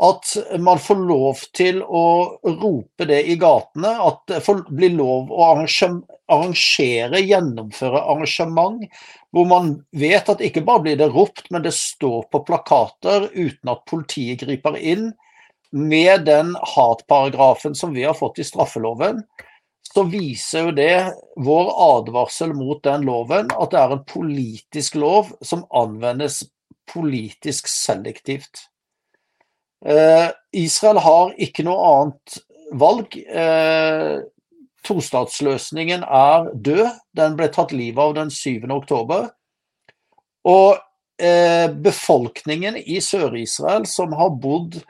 at 0.00 0.36
man 0.58 0.78
får 0.80 1.00
lov 1.04 1.40
til 1.56 1.82
å 1.84 2.04
rope 2.46 3.04
det 3.08 3.20
i 3.28 3.36
gatene. 3.40 3.90
At 4.00 4.22
det 4.30 4.40
blir 4.72 4.94
lov 4.96 5.32
å 5.32 5.48
arrangere, 5.52 7.20
gjennomføre 7.20 8.00
arrangement 8.00 8.86
hvor 9.30 9.46
man 9.46 9.74
vet 9.94 10.30
at 10.32 10.40
ikke 10.42 10.64
bare 10.66 10.84
blir 10.86 10.96
det 10.98 11.10
ropt, 11.12 11.44
men 11.50 11.62
det 11.62 11.74
står 11.76 12.24
på 12.32 12.42
plakater 12.48 13.28
uten 13.34 13.70
at 13.70 13.84
politiet 13.90 14.42
griper 14.46 14.78
inn. 14.78 15.10
Med 15.70 16.24
den 16.26 16.56
hatparagrafen 16.74 17.76
som 17.78 17.92
vi 17.94 18.02
har 18.02 18.16
fått 18.18 18.40
i 18.42 18.46
straffeloven, 18.48 19.20
så 19.94 20.02
viser 20.08 20.66
jo 20.66 20.72
det 20.74 20.96
vår 21.38 21.70
advarsel 21.84 22.54
mot 22.56 22.82
den 22.82 23.06
loven, 23.06 23.52
at 23.54 23.70
det 23.70 23.78
er 23.78 23.94
en 23.94 24.02
politisk 24.06 24.98
lov 24.98 25.30
som 25.46 25.62
anvendes 25.70 26.42
politisk 26.90 27.70
selektivt. 27.70 28.69
Eh, 29.86 30.28
Israel 30.52 31.00
har 31.00 31.32
ikke 31.40 31.64
noe 31.64 31.88
annet 31.94 32.40
valg. 32.80 33.16
Eh, 33.16 34.20
tostatsløsningen 34.86 36.04
er 36.04 36.50
død. 36.54 36.88
Den 37.16 37.36
ble 37.38 37.48
tatt 37.52 37.72
livet 37.76 38.02
av 38.02 38.16
den 38.18 38.32
7. 38.32 38.68
oktober. 38.74 39.30
Og 40.48 40.76
eh, 41.20 41.68
befolkningen 41.72 42.78
i 42.80 43.00
Sør-Israel 43.04 43.88
som 43.88 44.16
har 44.16 44.36
bodd 44.40 44.82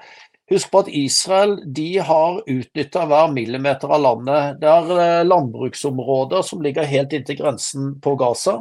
Husk 0.50 0.66
på 0.72 0.80
at 0.82 0.88
Israel 0.98 1.52
de 1.62 2.00
har 2.02 2.40
utnytta 2.42 3.04
hver 3.06 3.28
millimeter 3.30 3.92
av 3.94 4.00
landet. 4.02 4.56
Det 4.58 4.66
er 4.66 5.22
landbruksområder 5.22 6.42
som 6.42 6.64
ligger 6.64 6.88
helt 6.90 7.14
inntil 7.14 7.38
grensen 7.38 7.92
på 8.02 8.16
Gaza. 8.18 8.56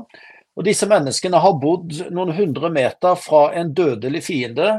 Og 0.53 0.67
disse 0.67 0.85
menneskene 0.85 1.41
har 1.41 1.57
bodd 1.57 1.95
noen 2.13 2.35
hundre 2.37 2.69
meter 2.69 3.17
fra 3.17 3.47
en 3.57 3.73
dødelig 3.73 4.21
fiende 4.27 4.75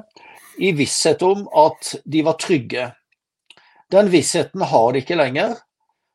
i 0.60 0.72
visshet 0.76 1.22
om 1.24 1.46
at 1.56 1.94
de 2.04 2.22
var 2.26 2.38
trygge. 2.40 2.90
Den 3.90 4.10
vissheten 4.12 4.62
har 4.62 4.92
de 4.92 5.02
ikke 5.02 5.18
lenger. 5.18 5.56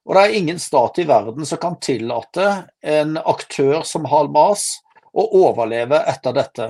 Og 0.05 0.13
det 0.15 0.21
er 0.21 0.35
ingen 0.37 0.59
stat 0.61 0.99
i 1.01 1.07
verden 1.09 1.47
som 1.49 1.59
kan 1.61 1.79
tillate 1.81 2.49
en 2.85 3.17
aktør 3.17 3.81
som 3.89 4.05
Halmas 4.05 4.67
å 5.15 5.25
overleve 5.41 5.97
etter 6.11 6.35
dette. 6.35 6.67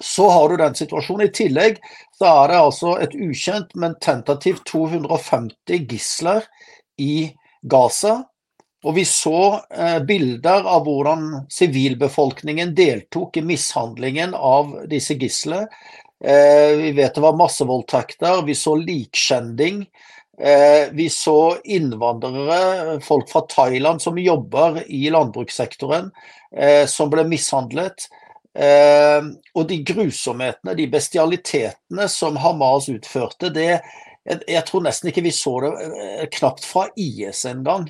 Så 0.00 0.28
har 0.30 0.48
du 0.48 0.56
den 0.60 0.76
situasjonen. 0.78 1.26
I 1.26 1.34
tillegg 1.34 1.80
så 2.14 2.28
er 2.30 2.52
det 2.52 2.62
altså 2.62 2.94
et 3.02 3.16
ukjent, 3.16 3.74
men 3.74 3.98
tentativt 4.00 4.64
250 4.70 5.82
gisler 5.90 6.46
i 7.00 7.32
Gaza. 7.62 8.20
Og 8.86 8.94
vi 8.94 9.06
så 9.08 9.64
eh, 9.74 9.98
bilder 10.06 10.66
av 10.68 10.84
hvordan 10.86 11.48
sivilbefolkningen 11.50 12.74
deltok 12.76 13.40
i 13.40 13.46
mishandlingen 13.48 14.36
av 14.36 14.76
disse 14.90 15.16
gislene. 15.18 15.66
Eh, 16.24 16.76
vi 16.76 16.92
vet 16.92 17.14
det 17.14 17.20
var 17.20 17.36
massevoldtekter, 17.36 18.42
vi 18.42 18.54
så 18.54 18.74
likskjending. 18.76 19.86
Eh, 20.40 20.88
vi 20.92 21.10
så 21.10 21.56
innvandrere, 21.64 23.00
folk 23.00 23.30
fra 23.30 23.40
Thailand 23.40 24.02
som 24.02 24.18
jobber 24.18 24.82
i 24.86 25.10
landbrukssektoren, 25.10 26.10
eh, 26.56 26.86
som 26.86 27.10
ble 27.10 27.24
mishandlet. 27.24 28.08
Og 28.56 29.66
de 29.68 29.76
grusomhetene, 29.84 30.72
de 30.78 30.86
bestialitetene 30.88 32.06
som 32.08 32.38
Hamas 32.40 32.88
utførte, 32.88 33.50
det 33.52 33.82
Jeg 34.24 34.64
tror 34.66 34.82
nesten 34.82 35.10
ikke 35.10 35.22
vi 35.22 35.30
så 35.30 35.60
det 35.60 36.30
knapt 36.32 36.64
fra 36.64 36.88
IS 36.96 37.44
engang. 37.44 37.84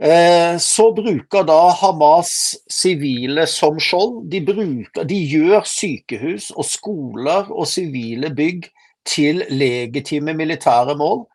Eh, 0.00 0.58
så 0.58 0.92
bruker 0.96 1.44
da 1.44 1.70
Hamas 1.76 2.56
sivile 2.70 3.44
som 3.46 3.76
skjold. 3.80 4.22
De, 4.32 4.40
bruker, 4.44 5.04
de 5.04 5.18
gjør 5.28 5.66
sykehus 5.68 6.48
og 6.56 6.64
skoler 6.64 7.50
og 7.52 7.68
sivile 7.68 8.32
bygg 8.32 8.70
til 9.04 9.44
legitime 9.52 10.34
militære 10.38 10.96
mål. 10.96 11.26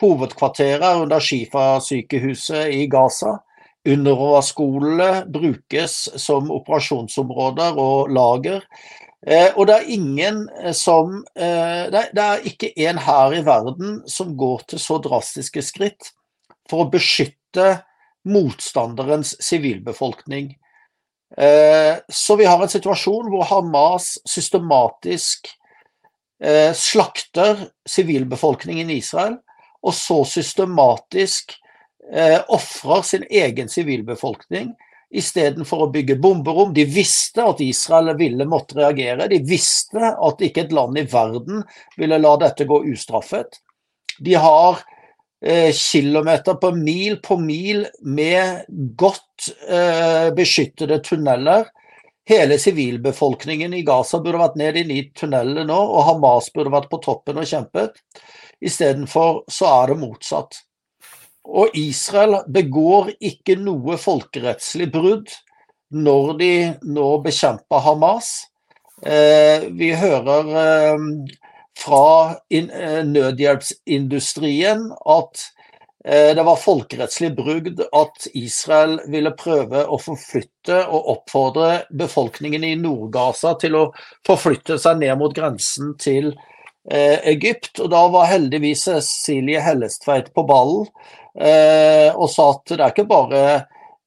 Hovedkvarteret 0.00 0.86
er 0.86 1.02
under 1.02 1.20
Shifa-sykehuset 1.20 2.70
i 2.72 2.86
Gaza. 2.88 3.40
Underover-skolene 3.88 5.24
brukes 5.32 5.96
som 6.20 6.50
operasjonsområder 6.52 7.78
og 7.80 8.10
lager. 8.12 8.62
Eh, 9.26 9.50
og 9.56 9.66
det 9.66 9.74
er 9.76 9.92
ingen 9.92 10.46
som 10.72 11.24
eh, 11.36 11.90
Det 11.92 12.22
er 12.22 12.46
ikke 12.48 12.72
en 12.88 12.98
her 12.98 13.34
i 13.36 13.44
verden 13.44 14.00
som 14.08 14.36
går 14.36 14.62
til 14.68 14.80
så 14.80 14.96
drastiske 14.96 15.62
skritt 15.64 16.12
for 16.70 16.86
å 16.86 16.88
beskytte 16.92 17.39
motstanderens 18.28 19.34
sivilbefolkning. 19.42 20.56
Eh, 21.36 21.96
så 22.08 22.36
vi 22.36 22.44
har 22.44 22.62
en 22.62 22.68
situasjon 22.68 23.30
hvor 23.30 23.46
Hamas 23.46 24.16
systematisk 24.28 25.48
eh, 26.42 26.72
slakter 26.74 27.68
sivilbefolkningen 27.88 28.90
i 28.90 28.98
Israel, 28.98 29.38
og 29.82 29.94
så 29.94 30.24
systematisk 30.28 31.54
eh, 32.12 32.40
ofrer 32.48 33.02
sin 33.06 33.26
egen 33.30 33.70
sivilbefolkning 33.70 34.74
istedenfor 35.10 35.86
å 35.86 35.90
bygge 35.90 36.18
bomberom. 36.22 36.74
De 36.74 36.84
visste 36.86 37.42
at 37.42 37.62
Israel 37.64 38.12
ville 38.18 38.46
måtte 38.46 38.78
reagere. 38.78 39.26
De 39.30 39.40
visste 39.42 40.12
at 40.12 40.44
ikke 40.44 40.66
et 40.66 40.74
land 40.74 40.98
i 40.98 41.06
verden 41.10 41.64
ville 41.98 42.18
la 42.20 42.36
dette 42.42 42.66
gå 42.68 42.82
ustraffet. 42.92 43.58
De 44.18 44.36
har 44.38 44.82
kilometer 45.72 46.54
på 46.60 46.70
mil 46.76 47.16
på 47.24 47.38
mil 47.40 47.86
med 48.04 48.64
godt 49.00 49.48
eh, 49.68 50.28
beskyttede 50.36 50.98
tunneler. 51.04 51.64
Hele 52.28 52.58
sivilbefolkningen 52.58 53.74
i 53.74 53.82
Gaza 53.82 54.20
burde 54.20 54.42
vært 54.42 54.58
ned 54.60 54.76
i 54.76 54.84
ni 54.86 54.98
tunneler 55.16 55.64
nå, 55.66 55.78
og 55.78 56.04
Hamas 56.06 56.50
burde 56.54 56.72
vært 56.74 56.90
på 56.92 57.00
toppen 57.02 57.40
og 57.40 57.48
kjempet. 57.48 57.96
Istedenfor 58.60 59.44
så 59.50 59.70
er 59.80 59.90
det 59.90 60.00
motsatt. 60.02 60.60
Og 61.48 61.72
Israel 61.74 62.42
begår 62.52 63.14
ikke 63.18 63.56
noe 63.58 63.96
folkerettslig 63.98 64.90
brudd 64.92 65.32
når 65.90 66.32
de 66.38 66.52
nå 66.86 67.08
bekjemper 67.24 67.82
Hamas. 67.82 68.34
Eh, 69.02 69.66
vi 69.72 69.94
hører 69.96 70.52
fra 71.78 72.34
nødhjelpsindustrien 72.50 74.92
at 75.06 75.38
det 76.00 76.42
var 76.46 76.56
folkerettslig 76.56 77.36
brudd 77.36 77.82
at 77.92 78.26
Israel 78.32 79.00
ville 79.12 79.36
prøve 79.36 79.84
å 79.84 79.98
forflytte 80.00 80.88
og 80.88 81.08
oppfordre 81.12 81.84
befolkningen 81.92 82.64
i 82.64 82.72
Nord-Gaza 82.80 83.52
til 83.60 83.76
å 83.76 83.92
forflytte 84.26 84.78
seg 84.80 84.96
ned 85.02 85.18
mot 85.20 85.34
grensen 85.36 85.92
til 86.00 86.32
Egypt. 86.88 87.76
Og 87.84 87.92
da 87.92 88.08
var 88.16 88.32
heldigvis 88.32 88.88
Cecilie 88.88 89.60
Hellestveit 89.60 90.32
på 90.32 90.40
ballen 90.48 90.88
og 92.16 92.28
sa 92.32 92.48
at 92.54 92.64
det 92.72 92.80
er 92.80 92.94
ikke 92.94 93.10
bare 93.10 93.42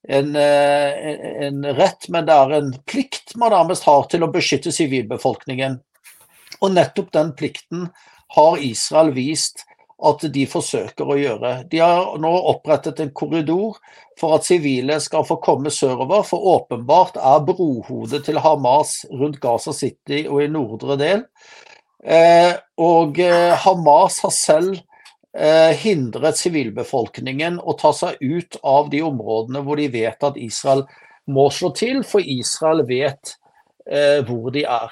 en, 0.10 0.36
en, 0.36 1.65
rett, 1.77 2.10
men 2.10 2.27
det 2.27 2.36
er 2.36 2.58
en 2.58 2.72
plikt 2.89 3.36
man 3.39 3.53
nærmest 3.53 3.86
har 3.88 4.08
til 4.12 4.25
å 4.25 4.32
beskytte 4.34 4.74
sivilbefolkningen. 4.74 5.77
Og 6.63 6.74
nettopp 6.74 7.12
den 7.13 7.34
plikten 7.38 7.88
har 8.34 8.63
Israel 8.63 9.12
vist 9.15 9.65
at 10.03 10.24
de 10.36 10.43
forsøker 10.50 11.08
å 11.08 11.17
gjøre. 11.17 11.51
De 11.72 11.79
har 11.79 12.15
nå 12.20 12.32
opprettet 12.51 13.00
en 13.03 13.12
korridor 13.15 13.77
for 14.20 14.36
at 14.36 14.48
sivile 14.48 14.98
skal 15.03 15.25
få 15.27 15.38
komme 15.43 15.72
sørover, 15.72 16.25
for 16.27 16.43
åpenbart 16.58 17.20
er 17.20 17.43
brohodet 17.48 18.24
til 18.27 18.41
Hamas 18.43 19.03
rundt 19.12 19.39
Gaza 19.43 19.74
City 19.75 20.25
og 20.27 20.43
i 20.43 20.50
nordre 20.51 20.98
del. 21.00 21.24
Eh, 22.03 22.51
og 22.84 23.20
eh, 23.24 23.53
Hamas 23.63 24.20
har 24.25 24.34
selv 24.36 24.74
eh, 25.38 25.72
hindret 25.79 26.41
sivilbefolkningen 26.41 27.62
å 27.63 27.77
ta 27.79 27.93
seg 27.96 28.20
ut 28.20 28.60
av 28.60 28.91
de 28.91 29.00
områdene 29.08 29.63
hvor 29.63 29.79
de 29.79 29.88
vet 29.93 30.27
at 30.27 30.39
Israel 30.41 30.84
må 31.32 31.48
slå 31.53 31.72
til, 31.79 32.03
for 32.03 32.20
Israel 32.20 32.84
vet 32.89 33.38
hvor 34.27 34.48
de 34.55 34.62
er. 34.63 34.91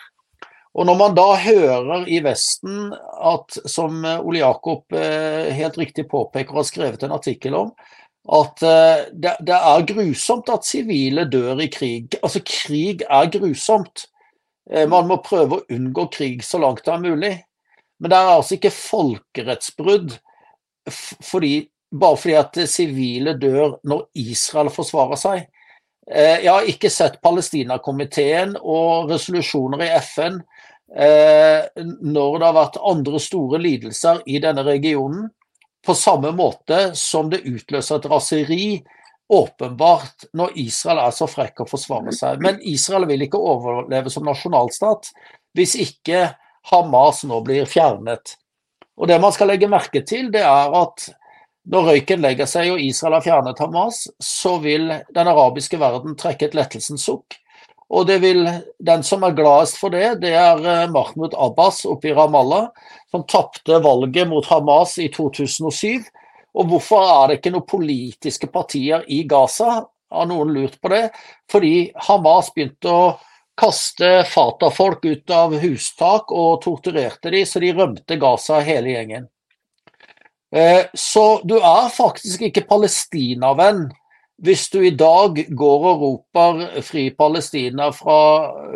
Og 0.71 0.87
når 0.87 0.95
man 0.99 1.15
da 1.15 1.25
hører 1.35 2.05
i 2.07 2.21
Vesten 2.23 2.93
at, 2.95 3.57
som 3.67 4.05
Ole 4.21 4.39
Jakob 4.39 4.95
eh, 4.95 5.51
helt 5.55 5.77
riktig 5.79 6.05
påpeker 6.11 6.55
og 6.55 6.61
har 6.61 6.69
skrevet 6.69 7.03
en 7.03 7.15
artikkel 7.17 7.57
om, 7.59 7.73
at 8.31 8.63
eh, 8.63 9.03
det, 9.11 9.35
det 9.43 9.57
er 9.57 9.87
grusomt 9.89 10.51
at 10.53 10.67
sivile 10.67 11.25
dør 11.27 11.59
i 11.59 11.67
krig. 11.71 12.15
Altså, 12.21 12.39
krig 12.47 13.03
er 13.03 13.31
grusomt. 13.33 14.05
Eh, 14.71 14.87
man 14.87 15.11
må 15.11 15.19
prøve 15.25 15.59
å 15.59 15.65
unngå 15.75 16.07
krig 16.13 16.45
så 16.47 16.61
langt 16.63 16.85
det 16.87 16.95
er 16.95 17.03
mulig. 17.03 17.33
Men 17.99 18.13
det 18.13 18.21
er 18.21 18.33
altså 18.37 18.55
ikke 18.55 18.73
folkerettsbrudd 18.73 20.15
fordi, 20.87 21.67
bare 21.91 22.17
fordi 22.17 22.37
at 22.39 22.63
sivile 22.71 23.35
dør 23.37 23.75
når 23.85 24.07
Israel 24.17 24.71
forsvarer 24.73 25.19
seg. 25.19 25.43
Jeg 26.11 26.49
har 26.49 26.65
ikke 26.65 26.89
sett 26.89 27.19
Palestinakomiteen 27.21 28.55
og 28.57 29.11
resolusjoner 29.11 29.83
i 29.85 29.91
FN 30.01 30.39
Eh, 30.41 30.60
når 30.91 32.39
det 32.39 32.47
har 32.47 32.57
vært 32.57 32.81
andre 32.83 33.19
store 33.23 33.61
lidelser 33.63 34.23
i 34.27 34.41
denne 34.43 34.63
regionen, 34.67 35.29
på 35.81 35.95
samme 35.97 36.29
måte 36.35 36.91
som 36.99 37.29
det 37.31 37.41
utløser 37.47 37.97
et 37.97 38.09
raseri 38.11 38.65
åpenbart 39.31 40.27
når 40.37 40.57
Israel 40.59 40.99
er 41.05 41.13
så 41.15 41.27
frekk 41.31 41.63
å 41.63 41.69
forsvare 41.69 42.13
seg. 42.13 42.41
Men 42.43 42.59
Israel 42.67 43.07
vil 43.09 43.23
ikke 43.25 43.39
overleve 43.39 44.11
som 44.13 44.27
nasjonalstat 44.27 45.09
hvis 45.57 45.77
ikke 45.79 46.27
Hamas 46.69 47.23
nå 47.25 47.39
blir 47.45 47.65
fjernet. 47.65 48.35
Og 48.99 49.07
Det 49.07 49.17
man 49.23 49.33
skal 49.33 49.49
legge 49.49 49.71
merke 49.71 50.03
til, 50.05 50.29
det 50.33 50.43
er 50.45 50.75
at 50.77 51.07
når 51.71 51.87
røyken 51.87 52.21
legger 52.21 52.49
seg 52.49 52.73
og 52.73 52.81
Israel 52.81 53.17
har 53.17 53.25
fjernet 53.25 53.61
Hamas, 53.61 54.03
så 54.21 54.57
vil 54.61 54.91
den 55.13 55.31
arabiske 55.31 55.79
verden 55.81 56.17
trekke 56.19 56.49
et 56.49 56.57
lettelsens 56.57 57.05
sukk. 57.07 57.37
Og 57.91 58.07
vil, 58.23 58.45
den 58.79 59.03
som 59.03 59.23
er 59.27 59.35
gladest 59.35 59.79
for 59.81 59.91
det, 59.91 60.21
det 60.23 60.31
er 60.39 60.61
eh, 60.63 60.91
Mahmoud 60.91 61.35
Abbas 61.35 61.83
oppe 61.89 62.11
i 62.11 62.13
Ramallah, 62.15 62.69
som 63.11 63.25
tapte 63.27 63.81
valget 63.83 64.29
mot 64.31 64.47
Hamas 64.47 64.95
i 65.03 65.09
2007. 65.11 66.07
Og 66.55 66.69
hvorfor 66.71 67.03
er 67.03 67.25
det 67.27 67.39
ikke 67.39 67.51
noen 67.51 67.67
politiske 67.67 68.47
partier 68.51 69.03
i 69.11 69.23
Gaza? 69.27 69.81
Har 70.11 70.27
noen 70.27 70.55
lurt 70.55 70.79
på 70.79 70.91
det? 70.91 71.09
Fordi 71.51 71.91
Hamas 72.07 72.51
begynte 72.55 72.91
å 72.91 73.03
kaste 73.59 74.23
Fatah-folk 74.27 75.03
ut 75.05 75.35
av 75.35 75.53
hustak 75.59 76.31
og 76.31 76.61
torturerte 76.63 77.31
dem, 77.31 77.45
så 77.45 77.59
de 77.59 77.75
rømte 77.75 78.17
Gaza 78.19 78.63
hele 78.63 78.95
gjengen. 78.95 79.27
Eh, 80.51 80.87
så 80.95 81.41
du 81.47 81.57
er 81.59 81.91
faktisk 81.91 82.47
ikke 82.47 82.67
palestinavenn 82.67 83.89
hvis 84.41 84.67
du 84.73 84.79
i 84.81 84.93
dag 84.97 85.37
går 85.49 85.87
og 85.91 86.01
roper 86.01 86.81
'fri 86.81 87.09
Palestina' 87.17 87.91
fra 87.93 88.21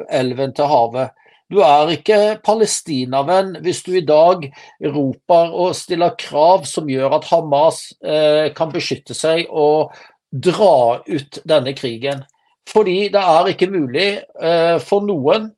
elven 0.10 0.54
til 0.54 0.69
havet. 0.69 1.10
Du 1.49 1.60
er 1.62 1.91
ikke 1.93 2.39
palestinavenn 2.45 3.60
hvis 3.62 3.84
du 3.86 3.93
i 3.97 4.06
dag 4.06 4.47
roper 4.82 5.51
og 5.54 5.75
stiller 5.78 6.15
krav 6.17 6.65
som 6.65 6.89
gjør 6.89 7.19
at 7.19 7.28
Hamas 7.30 7.93
eh, 8.01 8.49
kan 8.58 8.71
beskytte 8.73 9.13
seg 9.13 9.45
og 9.49 9.93
dra 10.32 11.01
ut 11.06 11.39
denne 11.45 11.75
krigen. 11.78 12.23
Fordi 12.69 13.12
det 13.13 13.21
er 13.21 13.51
ikke 13.51 13.69
mulig 13.69 14.10
eh, 14.41 14.78
for 14.82 15.06
noen 15.06 15.51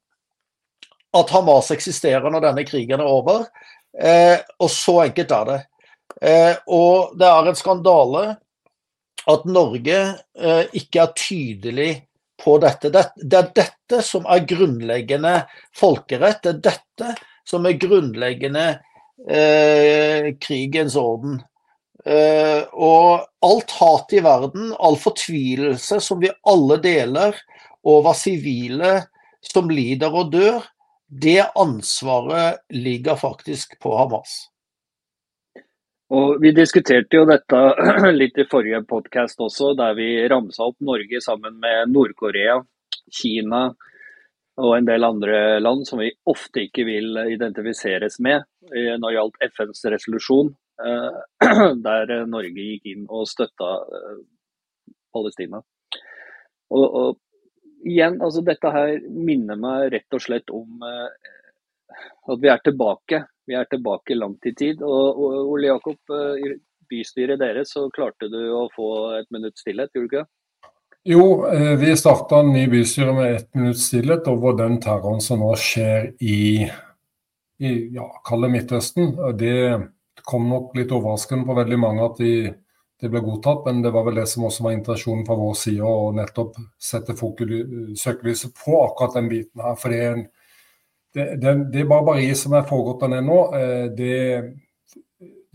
at 1.16 1.32
Hamas 1.32 1.72
eksisterer 1.72 2.28
når 2.30 2.50
denne 2.50 2.68
krigen 2.68 3.00
er 3.00 3.08
over. 3.08 3.48
Eh, 3.96 4.36
og 4.60 4.70
så 4.72 5.06
enkelt 5.08 5.32
er 5.32 5.48
det. 5.52 5.62
Eh, 6.22 6.54
og 6.68 7.16
det 7.18 7.32
er 7.32 7.48
en 7.48 7.58
skandale 7.58 8.26
at 9.28 9.48
Norge 9.50 9.98
eh, 10.40 10.64
ikke 10.78 11.04
er 11.04 11.16
tydelig 11.18 11.92
på 12.40 12.58
dette. 12.64 12.92
Det, 12.94 13.04
er 13.36 13.52
dette 13.56 14.02
som 14.06 14.28
er 14.30 14.46
grunnleggende 14.48 15.34
folkerett. 15.76 16.44
Det 16.44 16.54
er 16.54 16.64
dette 16.70 17.14
som 17.48 17.66
er 17.68 17.80
grunnleggende 17.82 18.66
eh, 19.28 20.34
krigens 20.44 20.98
orden. 21.00 21.42
Eh, 22.08 22.64
og 22.72 23.28
alt 23.44 23.74
hat 23.82 24.16
i 24.16 24.24
verden, 24.24 24.72
all 24.80 24.96
fortvilelse 25.02 26.00
som 26.04 26.22
vi 26.24 26.32
alle 26.48 26.80
deler 26.84 27.36
over 27.88 28.16
sivile 28.16 29.02
som 29.44 29.72
lider 29.72 30.14
og 30.16 30.32
dør, 30.36 30.62
det 31.08 31.42
ansvaret 31.56 32.62
ligger 32.74 33.16
faktisk 33.20 33.78
på 33.84 33.96
Hamas. 33.96 34.48
Og 36.08 36.38
Vi 36.40 36.54
diskuterte 36.56 37.20
jo 37.20 37.26
dette 37.28 37.60
litt 38.22 38.38
i 38.40 38.48
forrige 38.48 38.80
podkast 38.88 39.42
også, 39.44 39.74
der 39.76 39.96
vi 39.98 40.08
ramsa 40.32 40.70
opp 40.70 40.80
Norge 40.80 41.20
sammen 41.24 41.58
med 41.60 41.92
Nord-Korea, 41.92 42.62
Kina 43.12 43.68
og 44.58 44.72
en 44.74 44.88
del 44.88 45.04
andre 45.06 45.60
land 45.60 45.84
som 45.86 46.00
vi 46.02 46.10
ofte 46.26 46.64
ikke 46.64 46.86
vil 46.88 47.20
identifiseres 47.30 48.18
med 48.24 48.46
når 48.72 49.04
det 49.04 49.14
gjaldt 49.18 49.44
FNs 49.52 49.84
resolusjon, 49.94 50.50
eh, 50.88 51.20
der 51.88 52.16
Norge 52.26 52.56
gikk 52.56 52.88
inn 52.90 53.06
og 53.12 53.28
støtta 53.30 53.70
eh, 54.00 54.18
Palestina. 55.14 55.62
Og, 56.72 56.88
og 56.88 57.88
igjen, 57.88 58.18
altså 58.24 58.42
Dette 58.48 58.72
her 58.74 58.96
minner 59.12 59.60
meg 59.60 59.92
rett 59.94 60.18
og 60.18 60.24
slett 60.24 60.56
om 60.56 60.88
eh, 60.88 61.36
at 61.88 62.42
vi 62.44 62.52
er 62.52 62.62
tilbake 62.64 63.24
vi 63.48 63.56
er 63.56 63.68
tilbake 63.72 64.16
langt 64.16 64.46
i 64.46 64.54
tid. 64.56 64.82
Og, 64.84 65.22
og 65.24 65.54
Ole 65.54 65.72
Jakob, 65.72 66.00
eh, 66.12 66.44
i 66.44 66.56
bystyret 66.92 67.40
deres 67.40 67.74
så 67.76 67.88
klarte 67.96 68.30
du 68.32 68.42
å 68.56 68.68
få 68.76 68.90
et 69.22 69.30
minutts 69.34 69.64
stillhet, 69.64 69.94
gjorde 69.96 70.08
du 70.08 70.18
ikke? 70.18 70.28
Jo, 71.08 71.24
eh, 71.48 71.74
vi 71.80 71.96
starta 72.00 72.42
ny 72.44 72.66
bystyre 72.72 73.16
med 73.16 73.36
ett 73.38 73.50
minutts 73.56 73.88
stillhet 73.88 74.28
over 74.32 74.58
den 74.60 74.80
terroren 74.84 75.24
som 75.24 75.44
nå 75.44 75.54
skjer 75.60 76.12
i, 76.20 76.68
i 77.64 77.74
ja, 77.96 78.08
kalde 78.28 78.52
Midtøsten. 78.52 79.14
Det 79.40 79.58
kom 80.28 80.50
nok 80.52 80.76
litt 80.76 80.92
overraskende 80.92 81.48
på 81.48 81.56
veldig 81.56 81.80
mange 81.80 82.04
at 82.04 82.20
de, 82.20 82.34
det 83.00 83.12
ble 83.14 83.22
godtatt, 83.24 83.64
men 83.70 83.80
det 83.86 83.94
var 83.96 84.10
vel 84.10 84.20
det 84.20 84.28
som 84.28 84.48
også 84.50 84.66
var 84.66 84.76
intensjonen 84.76 85.24
fra 85.28 85.38
vår 85.40 85.56
side, 85.56 85.88
å 85.88 86.12
nettopp 86.18 86.60
sette 86.76 87.16
søkelyset 87.16 88.58
på 88.60 88.82
akkurat 88.82 89.16
den 89.22 89.32
biten 89.32 89.64
her. 89.64 89.80
For 89.80 89.94
det 89.94 90.02
er 90.04 90.18
en 90.18 90.28
det, 91.18 91.36
det, 91.42 91.54
det 91.74 91.86
barbariet 91.90 92.38
som 92.38 92.54
er 92.54 92.66
foregått 92.70 93.02
der 93.02 93.14
nede 93.16 93.26
nå, 93.26 93.38
eh, 93.58 93.86
det, 93.98 94.18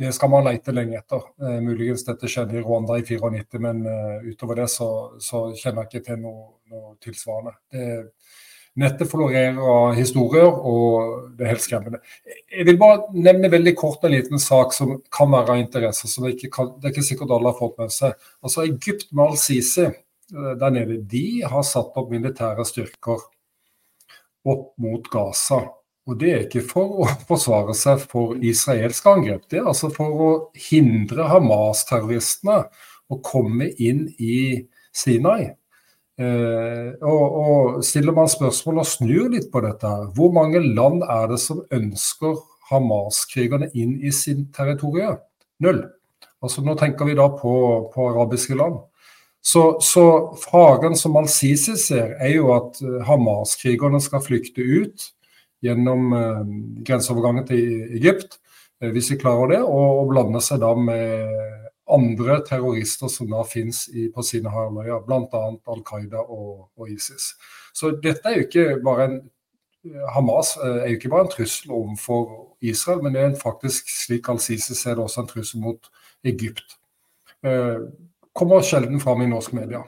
det, 0.01 0.13
skal 0.17 0.31
man 0.33 0.47
lete 0.49 0.75
lenge 0.75 0.99
etter. 0.99 1.27
Eh, 1.39 1.59
muligens 1.63 2.03
dette 2.09 2.31
skjedde 2.31 2.59
i 2.59 2.63
Rwanda 2.65 2.99
i 2.99 3.05
94, 3.07 3.61
men 3.63 3.85
uh, 3.87 4.25
utover 4.27 4.63
det 4.63 4.71
så, 4.73 4.89
så, 5.23 5.51
kjenner 5.55 5.85
jeg 5.85 5.93
ikke 5.93 6.07
til 6.09 6.23
noe, 6.25 6.49
noe 6.73 6.97
tilsvarende. 7.03 7.55
Det, 7.71 7.85
nettet 8.83 9.11
florerer 9.11 9.59
av 9.69 9.93
historier, 9.99 10.49
og 10.49 11.35
det 11.37 11.45
er 11.45 11.53
helt 11.53 11.65
skremmende. 11.67 12.01
Jeg 12.49 12.65
vil 12.67 12.79
bare 12.81 13.03
nevne 13.13 13.51
veldig 13.53 13.75
kort 13.77 14.07
en 14.09 14.15
liten 14.15 14.41
sak 14.41 14.73
som 14.73 14.95
kan 15.13 15.29
være 15.31 15.59
av 15.59 15.61
interesse. 15.61 16.09
som 16.09 16.25
det, 16.25 16.39
ikke 16.39 16.51
kan, 16.57 16.73
det 16.81 16.89
er 16.89 16.95
ikke 16.97 17.05
sikkert 17.11 17.35
alle 17.37 17.53
har 17.53 17.61
fått 17.61 17.77
med 17.79 17.93
seg. 17.93 18.17
Altså 18.41 18.65
Egypt 18.65 19.13
med 19.13 19.29
Al-Sisi 19.29 19.91
der 20.33 20.73
nede, 20.73 20.97
de 21.05 21.43
har 21.45 21.67
satt 21.69 21.93
opp 22.01 22.09
militære 22.09 22.65
styrker 22.65 23.21
opp 24.49 24.73
mot 24.83 25.07
Gaza. 25.13 25.63
Og 26.09 26.19
det 26.19 26.31
er 26.33 26.45
ikke 26.47 26.65
for 26.67 27.03
å 27.05 27.09
forsvare 27.31 27.75
seg 27.79 28.03
for 28.11 28.37
israelske 28.43 29.11
angrep, 29.11 29.47
det 29.51 29.61
er 29.63 29.71
altså 29.71 29.93
for 29.95 30.27
å 30.27 30.31
hindre 30.69 31.29
Hamas-terroristene 31.31 32.63
å 33.13 33.19
komme 33.25 33.71
inn 33.79 34.07
i 34.19 34.63
Sinai. 34.93 35.53
Eh, 36.21 36.89
og, 37.01 37.23
og, 37.23 37.83
Stiller 37.87 38.15
man 38.17 38.31
spørsmål 38.31 38.83
og 38.83 38.89
snur 38.89 39.31
litt 39.33 39.49
på 39.53 39.63
dette, 39.65 39.91
hvor 40.17 40.33
mange 40.35 40.61
land 40.63 41.05
er 41.07 41.31
det 41.33 41.41
som 41.43 41.63
ønsker 41.73 42.41
Hamas-krigerne 42.71 43.71
inn 43.79 43.99
i 44.01 44.13
sin 44.15 44.47
territorium? 44.55 45.21
Null. 45.63 45.85
Altså 46.43 46.65
Nå 46.67 46.75
tenker 46.79 47.07
vi 47.07 47.17
da 47.19 47.29
på, 47.37 47.53
på 47.93 48.09
arabiske 48.11 48.57
land. 48.59 48.81
Så, 49.43 49.81
så 49.83 50.05
faren 50.39 50.95
som 50.97 51.17
Al-Sisi 51.19 51.75
ser, 51.81 52.15
er 52.23 52.37
jo 52.37 52.53
at 52.55 52.79
eh, 52.85 53.01
Hamas-krigerne 53.09 53.99
skal 54.03 54.23
flykte 54.23 54.63
ut 54.63 55.09
gjennom 55.67 56.13
eh, 56.15 56.45
grenseovergangen 56.87 57.49
til 57.49 57.97
Egypt, 57.99 58.39
eh, 58.81 58.93
hvis 58.95 59.11
de 59.11 59.19
klarer 59.19 59.57
det, 59.57 59.61
og, 59.67 60.05
og 60.05 60.13
blande 60.13 60.43
seg 60.47 60.63
da 60.63 60.71
med 60.79 61.59
andre 61.93 62.39
terrorister 62.47 63.11
som 63.11 63.35
da 63.35 63.43
finnes 63.43 63.89
i, 63.91 64.07
på 64.15 64.23
sine 64.23 64.53
halvøyer, 64.53 65.03
bl.a. 65.09 65.43
Al 65.75 65.83
Qaida 65.91 66.23
og, 66.23 66.69
og, 66.79 66.87
ISIS. 66.89 67.33
Så 67.75 67.97
dette 68.03 68.31
er 68.31 68.39
jo 68.39 68.47
ikke 68.47 68.67
bare 68.87 69.09
en 69.11 69.23
Hamas 70.15 70.53
er 70.63 70.93
jo 70.93 70.95
ikke 70.95 71.11
bare 71.11 71.25
en 71.27 71.33
trussel 71.33 71.73
overfor 71.75 72.27
Israel, 72.63 73.01
men 73.03 73.17
det 73.17 73.23
er 73.25 73.33
faktisk, 73.35 73.89
slik 73.91 74.29
Al-Sisi 74.31 74.77
ser 74.79 74.95
det, 74.95 75.03
også 75.03 75.25
en 75.25 75.31
trussel 75.33 75.59
mot 75.59 75.89
Egypt. 76.23 76.77
Eh, 77.43 77.83
kommer 78.33 78.65
sjelden 78.67 79.01
fram 79.01 79.23
i 79.23 79.31
norsk 79.31 79.53
media, 79.53 79.85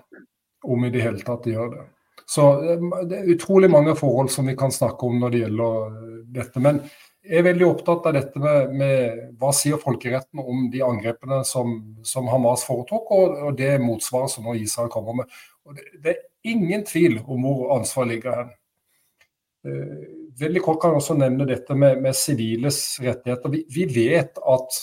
om 0.65 0.85
i 0.85 0.91
det 0.91 1.05
hele 1.05 1.25
tatt 1.25 1.45
de 1.45 1.57
gjør 1.57 1.75
det. 1.75 1.85
Så 2.27 2.45
eh, 2.65 2.85
det 3.09 3.19
er 3.19 3.33
utrolig 3.37 3.71
mange 3.71 3.97
forhold 3.99 4.31
som 4.33 4.49
vi 4.49 4.57
kan 4.57 4.73
snakke 4.73 5.07
om 5.07 5.19
når 5.21 5.35
det 5.35 5.43
gjelder 5.45 5.81
eh, 5.89 6.15
dette. 6.39 6.63
Men 6.63 6.81
jeg 7.25 7.41
er 7.41 7.47
veldig 7.47 7.67
opptatt 7.69 8.07
av 8.09 8.17
dette 8.19 8.41
med, 8.41 8.75
med 8.77 9.23
hva 9.41 9.53
sier 9.57 9.81
folkeretten 9.81 10.43
om 10.43 10.67
de 10.73 10.83
angrepene 10.85 11.41
som, 11.49 11.79
som 12.05 12.29
Hamas 12.29 12.67
foretok, 12.69 13.13
og, 13.17 13.39
og, 13.47 13.55
det 13.57 13.79
motsvaret 13.81 14.33
som 14.33 14.45
nå 14.49 14.57
Israel 14.61 14.93
kommer 14.93 15.23
med. 15.23 15.39
Det, 15.65 15.87
det, 16.05 16.15
er 16.15 16.53
ingen 16.53 16.85
tvil 16.85 17.23
om 17.25 17.47
hvor 17.47 17.73
ansvaret 17.79 18.17
ligger 18.17 18.39
hen. 18.43 18.53
Eh, 19.65 20.05
veldig 20.41 20.61
kort 20.65 20.83
kan 20.83 20.93
jeg 20.93 21.01
også 21.01 21.17
nevne 21.17 21.49
dette 21.49 21.77
med 21.79 22.11
siviles 22.17 22.81
rettigheter. 23.01 23.53
Vi, 23.53 23.65
vi, 23.73 23.89
vet 23.95 24.41
at 24.41 24.81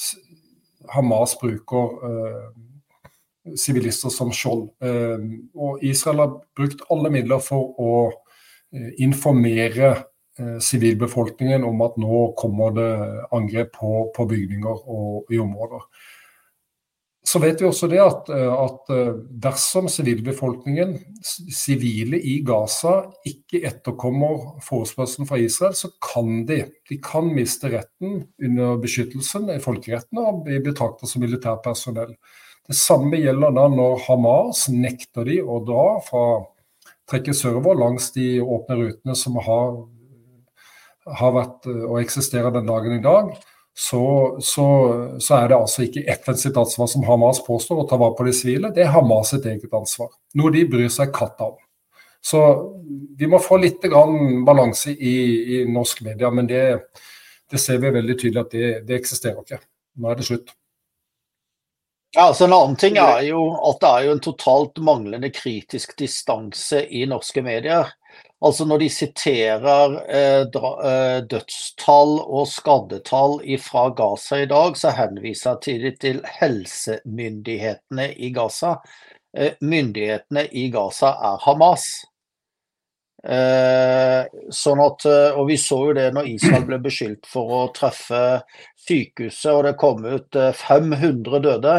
Hamas 0.91 1.36
bruker 1.38 1.97
uh, 2.02 2.45
sivilister 3.58 4.10
som 4.10 4.32
skjold. 4.34 4.69
Eh, 4.84 5.25
og 5.56 5.84
Israel 5.86 6.23
har 6.23 6.38
brukt 6.58 6.86
alle 6.93 7.12
midler 7.13 7.41
for 7.43 7.73
å 7.82 7.91
eh, 8.12 8.93
informere 9.04 9.91
eh, 9.91 10.58
sivilbefolkningen 10.62 11.65
om 11.67 11.84
at 11.86 11.99
nå 12.01 12.23
kommer 12.39 12.73
det 12.77 12.93
angrep 13.34 13.77
på, 13.80 13.93
på 14.15 14.30
bygninger 14.30 14.89
og 14.89 15.32
i 15.34 15.41
områder. 15.41 15.86
Så 17.32 17.38
vet 17.38 17.60
vi 17.62 17.67
også 17.67 17.86
det 17.86 17.99
at, 18.01 18.32
at 18.34 18.88
dersom 19.43 19.86
sivilbefolkningen, 19.93 20.95
sivile 21.21 22.17
i 22.17 22.39
Gaza, 22.41 22.95
ikke 23.30 23.62
etterkommer 23.69 24.56
forespørselen 24.65 25.30
fra 25.30 25.38
Israel, 25.38 25.75
så 25.77 25.91
kan 26.01 26.41
de, 26.49 26.63
de 26.89 26.97
kan 26.97 27.30
miste 27.30 27.69
retten 27.69 28.23
under 28.41 28.82
beskyttelsen 28.82 29.54
i 29.54 29.60
folkeretten 29.62 30.17
og 30.17 30.41
bli 30.47 30.58
betraktet 30.65 31.13
som 31.13 31.21
militærpersonell. 31.21 32.17
Det 32.67 32.78
samme 32.78 33.19
gjelder 33.19 33.56
da 33.56 33.67
når 33.71 34.04
Hamas 34.06 34.67
nekter 34.71 35.28
de 35.28 35.39
å 35.41 35.60
dra 35.65 35.86
fra 36.06 36.26
trekke 37.12 37.34
server 37.36 37.76
langs 37.76 38.12
de 38.15 38.41
åpne 38.41 38.78
rutene 38.80 39.15
som 39.17 39.39
har, 39.43 39.74
har 41.19 41.34
vært 41.36 41.67
og 41.71 41.97
eksisterer 42.02 42.54
den 42.56 42.69
dagen 42.69 42.95
i 42.95 43.04
dag. 43.04 43.34
Så, 43.74 44.38
så, 44.43 44.65
så, 45.19 45.36
er 45.38 45.50
det 45.50 45.58
altså 45.58 45.86
ikke 45.86 46.04
FN 46.19 46.38
sitt 46.38 46.58
ansvar, 46.60 46.89
som 46.91 47.06
Hamas 47.08 47.39
påstår, 47.45 47.82
å 47.82 47.88
ta 47.88 47.97
vare 48.00 48.17
på 48.17 48.28
de 48.28 48.34
sivile. 48.36 48.71
Det 48.76 48.84
er 48.84 48.91
Hamas 48.93 49.32
sitt 49.32 49.47
eget 49.47 49.74
ansvar. 49.74 50.12
Noe 50.38 50.52
de 50.54 50.65
bryr 50.69 50.91
seg 50.91 51.13
katta 51.15 51.54
om. 51.54 51.60
Så 52.21 52.39
vi 53.17 53.30
må 53.32 53.39
få 53.41 53.58
litt 53.58 53.88
balanse 54.45 54.93
i, 54.93 55.15
i, 55.56 55.62
norsk 55.71 56.04
media, 56.06 56.30
men 56.30 56.50
det, 56.52 56.63
det, 57.50 57.60
ser 57.60 57.80
vi 57.82 57.95
veldig 57.95 58.17
tydelig 58.19 58.43
at 58.43 58.52
det, 58.54 58.74
det 58.86 59.00
eksisterer 59.00 59.41
ikke. 59.41 59.63
Nå 59.97 60.12
er 60.12 60.19
det 60.19 60.28
slutt. 60.28 60.54
Ja, 62.15 62.28
altså 62.28 62.45
En 62.45 62.54
annen 62.54 62.76
ting 62.76 62.97
er 63.00 63.21
jo 63.24 63.39
at 63.69 63.80
det 63.80 63.89
er 63.89 64.06
jo 64.06 64.13
en 64.17 64.24
totalt 64.24 64.80
manglende 64.84 65.30
kritisk 65.32 65.93
distanse 66.00 66.84
i 66.91 67.06
norske 67.08 67.43
medier. 67.45 67.88
Altså 68.43 68.65
Når 68.65 68.82
de 68.82 68.89
siterer 68.89 69.95
eh, 70.10 70.41
eh 70.43 71.21
dødstall 71.30 72.17
og 72.19 72.50
skaddetall 72.50 73.39
fra 73.62 73.86
Gaza 73.95 74.41
i 74.41 74.50
dag, 74.50 74.76
så 74.78 74.91
henviser 74.97 75.60
de 75.63 75.91
til 76.02 76.21
helsemyndighetene 76.41 78.12
i 78.17 78.34
Gaza. 78.34 78.76
Eh, 79.38 79.54
myndighetene 79.62 80.47
i 80.52 80.69
Gaza 80.74 81.13
er 81.15 81.38
Hamas. 81.45 81.88
Eh, 83.21 84.21
sånn 84.49 84.79
at, 84.81 85.05
eh, 85.05 85.38
og 85.38 85.47
Vi 85.51 85.57
så 85.62 85.77
jo 85.88 85.93
det 85.93 86.07
når 86.15 86.29
Israel 86.31 86.63
ble 86.65 86.79
beskyldt 86.81 87.27
for 87.29 87.57
å 87.57 87.60
treffe 87.75 88.41
sykehuset 88.81 89.51
og 89.53 89.65
det 89.67 89.75
kom 89.77 90.05
ut 90.05 90.39
500 90.57 91.43
døde. 91.43 91.75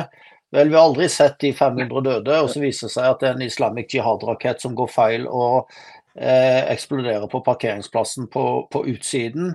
Vel, 0.52 0.68
vi 0.68 0.76
har 0.76 0.84
aldri 0.84 1.08
sett 1.08 1.38
de 1.40 1.50
500 1.56 2.02
døde, 2.04 2.40
og 2.44 2.50
så 2.52 2.60
viser 2.60 2.86
det 2.86 2.94
seg 2.94 3.08
at 3.08 3.22
det 3.22 3.28
er 3.30 3.38
en 3.38 3.46
Islamic 3.46 3.94
Jihad-rakett 3.94 4.60
som 4.60 4.74
går 4.76 4.90
feil 4.92 5.24
og 5.24 5.70
eh, 6.14 6.60
eksploderer 6.68 7.24
på 7.32 7.40
parkeringsplassen 7.46 8.28
på, 8.32 8.44
på 8.68 8.82
utsiden. 8.92 9.54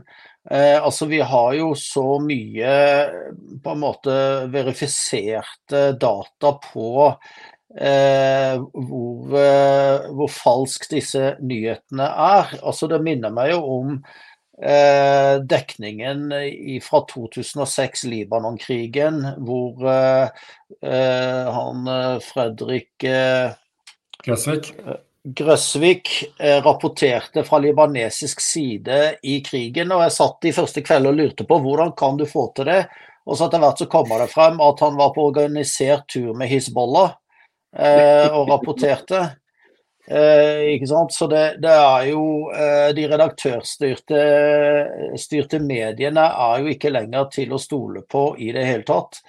Eh, 0.50 0.84
altså, 0.84 1.06
Vi 1.06 1.20
har 1.22 1.54
jo 1.54 1.74
så 1.78 2.18
mye 2.24 2.74
på 3.64 3.76
en 3.76 3.84
måte 3.84 4.16
verifiserte 4.50 5.92
data 6.02 6.54
på 6.66 6.90
eh, 7.78 8.58
hvor, 8.58 9.38
eh, 9.38 10.08
hvor 10.18 10.32
falsk 10.34 10.90
disse 10.92 11.36
nyhetene 11.42 12.08
er. 12.08 12.58
Altså, 12.64 12.88
Det 12.88 13.04
minner 13.04 13.34
meg 13.34 13.54
jo 13.54 13.62
om 13.80 14.00
Eh, 14.62 15.42
dekningen 15.42 16.34
fra 16.82 17.06
2006, 17.06 18.04
Libanon-krigen, 18.04 19.20
hvor 19.38 19.84
eh, 19.86 20.30
eh, 20.82 21.52
han 21.54 21.90
Fredrik 22.22 23.06
Grøsvik. 24.26 24.72
Grøsvik 25.28 26.10
rapporterte 26.64 27.44
fra 27.44 27.60
libanesisk 27.60 28.42
side 28.42 29.18
i 29.24 29.42
krigen. 29.46 29.92
og 29.92 30.06
Jeg 30.06 30.16
satt 30.16 30.42
de 30.42 30.54
første 30.56 30.82
kveldene 30.82 31.12
og 31.12 31.20
lurte 31.20 31.46
på 31.46 31.60
hvordan 31.62 31.92
kan 32.00 32.18
du 32.18 32.26
få 32.26 32.48
til 32.56 32.70
det. 32.72 32.86
Og 33.28 33.38
så 33.38 33.46
etter 33.46 33.62
hvert 33.62 33.84
så 33.84 33.90
kommer 33.92 34.24
det 34.24 34.32
frem 34.32 34.62
at 34.64 34.82
han 34.82 34.96
var 34.98 35.12
på 35.14 35.28
organisert 35.28 36.08
tur 36.10 36.32
med 36.34 36.48
Hizbollah 36.50 37.12
eh, 37.76 38.28
og 38.32 38.48
rapporterte. 38.52 39.24
Eh, 40.08 40.76
ikke 40.76 40.88
sant? 40.88 41.12
Så 41.12 41.28
det, 41.28 41.58
det 41.60 41.74
er 41.74 42.06
jo 42.14 42.22
eh, 42.56 42.94
De 42.96 43.08
redaktørstyrte 43.12 44.22
styrte 45.20 45.60
mediene 45.60 46.24
er 46.32 46.62
jo 46.64 46.72
ikke 46.72 46.94
lenger 46.94 47.28
til 47.34 47.52
å 47.52 47.60
stole 47.60 48.06
på 48.08 48.30
i 48.40 48.54
det 48.56 48.64
hele 48.70 48.88
tatt. 48.88 49.20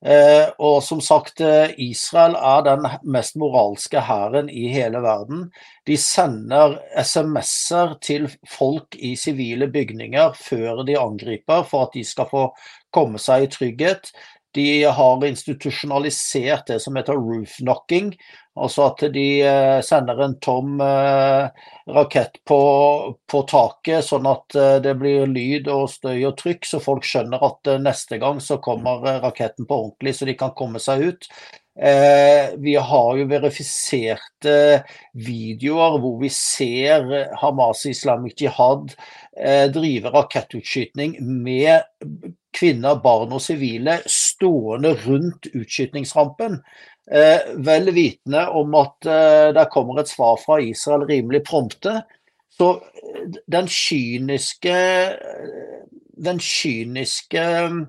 Eh, 0.00 0.46
og 0.58 0.78
som 0.82 1.00
sagt, 1.04 1.42
eh, 1.44 1.74
Israel 1.76 2.32
er 2.36 2.62
den 2.64 2.86
mest 3.04 3.36
moralske 3.36 4.00
hæren 4.00 4.48
i 4.48 4.68
hele 4.72 5.02
verden. 5.04 5.50
De 5.86 5.96
sender 6.00 6.78
SMS-er 6.96 7.98
til 8.00 8.30
folk 8.48 8.96
i 8.96 9.12
sivile 9.16 9.68
bygninger 9.68 10.32
før 10.40 10.84
de 10.88 10.96
angriper, 10.96 11.66
for 11.68 11.88
at 11.88 11.92
de 11.94 12.04
skal 12.04 12.30
få 12.30 12.46
komme 12.90 13.20
seg 13.20 13.44
i 13.44 13.50
trygghet. 13.52 14.12
De 14.52 14.84
har 14.84 15.26
institusjonalisert 15.26 16.66
det 16.66 16.80
som 16.82 16.96
heter 16.98 17.14
roof 17.14 17.56
knocking, 17.60 18.10
altså 18.58 18.88
at 18.90 19.04
de 19.14 19.26
eh, 19.46 19.78
sender 19.86 20.22
en 20.24 20.34
tom 20.42 20.80
eh, 20.82 21.68
rakett 21.94 22.40
på, 22.48 22.58
på 23.30 23.42
taket, 23.50 24.02
sånn 24.06 24.26
at 24.26 24.58
eh, 24.58 24.76
det 24.82 24.96
blir 24.98 25.30
lyd 25.30 25.70
og 25.70 25.86
støy 25.92 26.18
og 26.26 26.34
trykk, 26.40 26.66
så 26.66 26.82
folk 26.82 27.06
skjønner 27.06 27.46
at 27.46 27.72
neste 27.84 28.18
gang 28.22 28.42
så 28.42 28.58
kommer 28.62 29.06
raketten 29.22 29.70
på 29.70 29.82
ordentlig, 29.84 30.16
så 30.18 30.26
de 30.26 30.36
kan 30.40 30.54
komme 30.58 30.82
seg 30.82 31.10
ut. 31.12 31.30
Vi 32.60 32.72
har 32.74 33.10
jo 33.16 33.24
verifiserte 33.30 34.54
videoer 35.16 35.94
hvor 36.02 36.18
vi 36.20 36.28
ser 36.34 37.06
Hamas 37.40 37.86
Islamic 37.88 38.34
Jihad 38.42 38.90
drive 39.72 40.12
rakettutskyting 40.12 41.14
med 41.22 41.86
kvinner, 42.52 42.98
barn 43.00 43.32
og 43.32 43.40
sivile 43.40 44.00
stående 44.40 44.94
rundt 44.94 45.46
utskytningsrampen. 45.52 46.62
Eh, 47.10 47.54
vel 47.56 47.90
vitende 47.90 48.46
om 48.46 48.74
at 48.74 49.06
eh, 49.06 49.52
det 49.54 49.68
kommer 49.70 50.00
et 50.00 50.08
svar 50.08 50.40
fra 50.40 50.60
Israel 50.60 51.06
rimelig 51.08 51.44
prompte. 51.48 52.00
Så 52.56 52.70
eh, 52.80 53.40
den 53.46 53.68
kyniske, 53.68 54.76
den 56.16 56.40
kyniske 56.40 57.42
mm, 57.42 57.82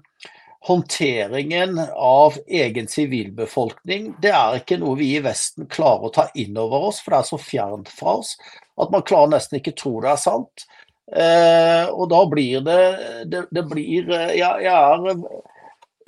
håndteringen 0.68 1.80
av 1.96 2.38
egen 2.48 2.88
sivilbefolkning, 2.88 4.12
det 4.22 4.34
er 4.36 4.60
ikke 4.60 4.78
noe 4.82 5.00
vi 5.00 5.16
i 5.16 5.24
Vesten 5.24 5.70
klarer 5.72 6.10
å 6.10 6.14
ta 6.14 6.28
inn 6.38 6.58
over 6.58 6.92
oss, 6.92 7.00
for 7.02 7.16
det 7.16 7.22
er 7.22 7.32
så 7.32 7.42
fjernt 7.42 7.90
fra 7.90 8.20
oss 8.20 8.36
at 8.82 8.92
man 8.94 9.06
klarer 9.06 9.36
nesten 9.36 9.60
ikke 9.60 9.78
tro 9.78 10.00
det 10.04 10.12
er 10.14 10.22
sant. 10.22 10.66
Eh, 11.12 11.88
og 11.92 12.06
da 12.08 12.22
blir 12.30 12.62
det 12.64 12.84
Det, 13.28 13.42
det 13.52 13.64
blir 13.68 14.06
eh, 14.16 14.30
ja, 14.40 14.54
Jeg 14.64 14.72
er 14.72 15.18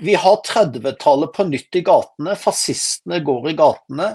vi 0.03 0.15
har 0.15 0.35
30-tallet 0.35 1.33
på 1.33 1.43
nytt 1.47 1.75
i 1.75 1.81
gatene. 1.81 2.35
Fascistene 2.35 3.19
går 3.23 3.49
i 3.49 3.53
gatene. 3.55 4.09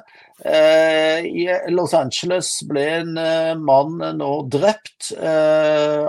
Eh, 0.44 1.24
I 1.26 1.46
Los 1.72 1.94
Angeles 1.96 2.50
ble 2.68 2.82
en 3.00 3.16
eh, 3.18 3.54
mann 3.56 3.96
nå 4.18 4.28
drept 4.52 5.08
eh, 5.16 6.04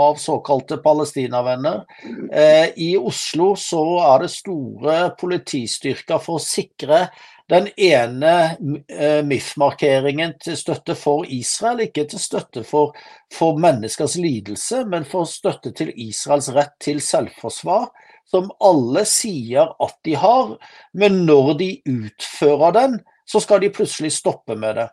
av 0.00 0.14
såkalte 0.22 0.78
palestinavenner. 0.84 1.82
Eh, 2.32 2.70
I 2.76 2.94
Oslo 2.96 3.52
så 3.58 3.82
er 4.12 4.24
det 4.24 4.30
store 4.32 5.00
politistyrker 5.20 6.22
for 6.22 6.38
å 6.38 6.44
sikre 6.44 7.08
den 7.50 7.66
ene 7.74 8.34
eh, 8.86 9.20
MIF-markeringen 9.26 10.36
til 10.40 10.54
støtte 10.56 10.94
for 10.94 11.26
Israel, 11.26 11.82
ikke 11.88 12.06
til 12.12 12.22
støtte 12.22 12.62
for, 12.64 12.94
for 13.34 13.58
menneskers 13.58 14.14
lidelse, 14.22 14.84
men 14.86 15.02
for 15.08 15.26
støtte 15.28 15.74
til 15.74 15.90
Israels 15.98 16.52
rett 16.54 16.78
til 16.86 17.02
selvforsvar 17.02 17.90
som 18.30 18.50
alle 18.62 19.04
sier 19.08 19.72
at 19.82 19.96
de 20.06 20.16
har, 20.18 20.56
men 20.94 21.24
når 21.26 21.54
de 21.60 21.70
utfører 21.90 22.76
den, 22.76 23.00
så 23.26 23.42
skal 23.42 23.62
de 23.62 23.72
plutselig 23.74 24.12
stoppe 24.14 24.56
med 24.58 24.78
det. 24.78 24.88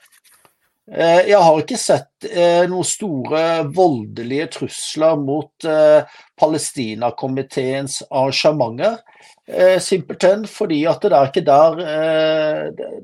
Eh, 0.87 1.27
jeg 1.27 1.39
har 1.43 1.57
ikke 1.59 1.79
sett 1.79 2.27
eh, 2.29 2.63
noen 2.69 2.87
store 2.87 3.41
voldelige 3.75 4.45
trusler 4.55 5.17
mot 5.19 5.67
eh, 5.67 6.19
Palestinakomiteens 6.39 8.01
arrangementer. 8.07 9.01
Simpelthen 9.79 10.41
fordi 10.51 10.81
at 10.91 11.05
det 11.07 11.15
er 11.15 11.29
der, 11.47 11.77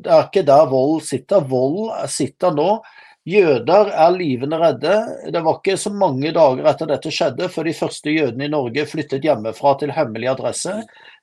det 0.04 0.10
er 0.12 0.26
ikke 0.26 0.42
der 0.44 0.66
vold 0.68 0.98
sitter. 1.08 1.46
Vold 1.48 1.94
sitter 2.12 2.52
nå 2.52 2.82
Jøder 3.24 3.88
er 3.88 4.16
livende 4.18 4.58
redde. 4.60 4.96
Det 5.32 5.42
var 5.46 5.62
ikke 5.62 5.78
så 5.80 5.94
mange 5.96 6.34
dager 6.36 6.66
etter 6.68 6.90
dette 6.90 7.12
skjedde 7.14 7.48
før 7.54 7.70
de 7.70 7.76
første 7.78 8.12
jødene 8.12 8.50
i 8.50 8.52
Norge 8.52 8.84
flyttet 8.90 9.24
hjemmefra 9.24 9.78
til 9.80 9.94
hemmelig 9.96 10.28
adresse. 10.34 10.74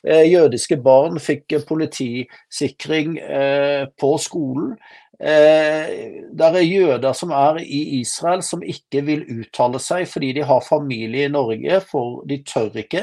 Eh, 0.01 0.25
jødiske 0.33 0.79
barn 0.81 1.21
fikk 1.21 1.59
politisikring 1.69 3.19
eh, 3.21 3.85
på 4.01 4.15
skolen. 4.17 4.73
Eh, 5.21 6.23
der 6.33 6.55
er 6.57 6.65
jøder 6.65 7.13
som 7.13 7.33
er 7.37 7.59
i 7.61 7.81
Israel 7.99 8.41
som 8.41 8.63
ikke 8.65 9.03
vil 9.05 9.27
uttale 9.35 9.77
seg 9.83 10.07
fordi 10.09 10.31
de 10.39 10.47
har 10.49 10.65
familie 10.65 11.27
i 11.29 11.33
Norge, 11.33 11.83
for 11.91 12.23
de 12.29 12.39
tør 12.49 12.79
ikke. 12.81 13.03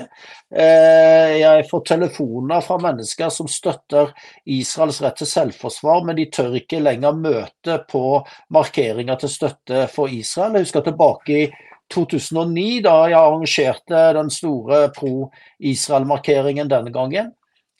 Eh, 0.49 1.35
jeg 1.37 1.67
får 1.69 1.85
telefoner 1.91 2.65
fra 2.65 2.79
mennesker 2.81 3.29
som 3.33 3.49
støtter 3.51 4.15
Israels 4.49 5.03
rett 5.05 5.21
til 5.21 5.29
selvforsvar, 5.29 6.01
men 6.09 6.17
de 6.17 6.25
tør 6.33 6.57
ikke 6.57 6.81
lenger 6.81 7.21
møte 7.21 7.77
på 7.91 8.03
markeringer 8.49 9.21
til 9.21 9.35
støtte 9.35 9.85
for 9.93 10.09
Israel. 10.09 10.57
Jeg 10.57 10.71
husker 10.71 10.87
tilbake 10.89 11.41
i 11.43 11.47
2009, 11.93 12.81
da 12.83 12.95
jeg 13.11 13.19
arrangerte 13.21 13.99
den 14.17 14.33
store 14.33 14.87
pro-Israel-markeringen 14.97 16.71
denne 16.71 16.91
gangen. 16.95 17.36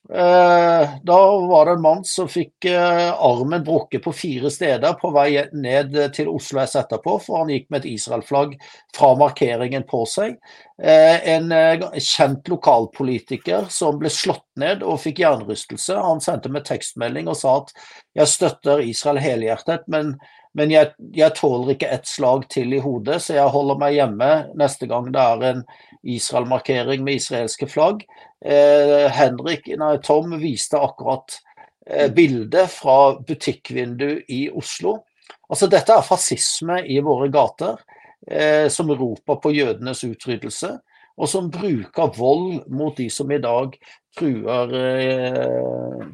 Eh, 0.09 0.89
da 1.03 1.39
var 1.39 1.65
det 1.65 1.71
en 1.71 1.81
mann 1.81 2.03
som 2.07 2.29
fikk 2.31 2.65
eh, 2.65 3.09
armen 3.13 3.63
brukket 3.63 4.03
på 4.05 4.13
fire 4.15 4.51
steder 4.51 4.95
på 5.01 5.11
vei 5.11 5.41
ned 5.51 5.97
til 6.15 6.29
Oslo 6.31 6.61
S 6.63 6.77
etterpå, 6.79 7.17
for 7.25 7.41
han 7.41 7.51
gikk 7.51 7.67
med 7.73 7.83
et 7.83 7.89
Israel-flagg 7.91 8.55
fra 8.95 9.11
markeringen 9.19 9.83
på 9.89 10.05
seg. 10.07 10.37
Eh, 10.79 11.27
en 11.35 11.51
kjent 11.99 12.47
lokalpolitiker 12.47 13.67
som 13.73 13.99
ble 13.99 14.11
slått 14.13 14.47
ned 14.55 14.85
og 14.85 15.01
fikk 15.03 15.19
hjernerystelse. 15.25 15.99
Han 15.99 16.23
sendte 16.23 16.53
meg 16.55 16.63
tekstmelding 16.69 17.27
og 17.27 17.39
sa 17.41 17.57
at 17.65 17.75
jeg 18.15 18.31
støtter 18.31 18.85
Israel 18.87 19.19
helhjertet, 19.19 19.83
men, 19.91 20.15
men 20.55 20.71
jeg, 20.71 20.93
jeg 21.15 21.35
tåler 21.37 21.73
ikke 21.73 21.89
ett 21.91 22.07
slag 22.09 22.47
til 22.53 22.73
i 22.73 22.81
hodet, 22.81 23.19
så 23.23 23.35
jeg 23.37 23.53
holder 23.53 23.81
meg 23.81 23.97
hjemme 23.97 24.31
neste 24.57 24.87
gang 24.89 25.11
det 25.13 25.23
er 25.23 25.45
en 25.51 25.65
Israel-markering 26.07 27.03
med 27.03 27.19
israelske 27.19 27.67
flagg. 27.69 28.05
Eh, 28.45 29.07
Henrik, 29.11 29.67
nei, 29.79 29.97
Tom 30.05 30.37
viste 30.41 30.79
akkurat 30.79 31.39
eh, 31.85 32.07
bildet 32.13 32.71
fra 32.71 33.17
butikkvindu 33.19 34.23
i 34.33 34.47
Oslo. 34.49 34.99
Altså 35.47 35.69
Dette 35.71 35.95
er 35.95 36.05
fascisme 36.05 36.81
i 36.85 36.99
våre 37.03 37.29
gater, 37.33 37.79
eh, 38.27 38.67
som 38.73 38.91
roper 38.91 39.39
på 39.43 39.53
jødenes 39.55 40.03
utryddelse, 40.07 40.73
og 41.17 41.31
som 41.31 41.51
bruker 41.51 42.13
vold 42.17 42.67
mot 42.69 42.97
de 42.97 43.09
som 43.09 43.31
i 43.33 43.41
dag 43.41 43.73
truer 44.17 44.73
eh, 44.79 46.07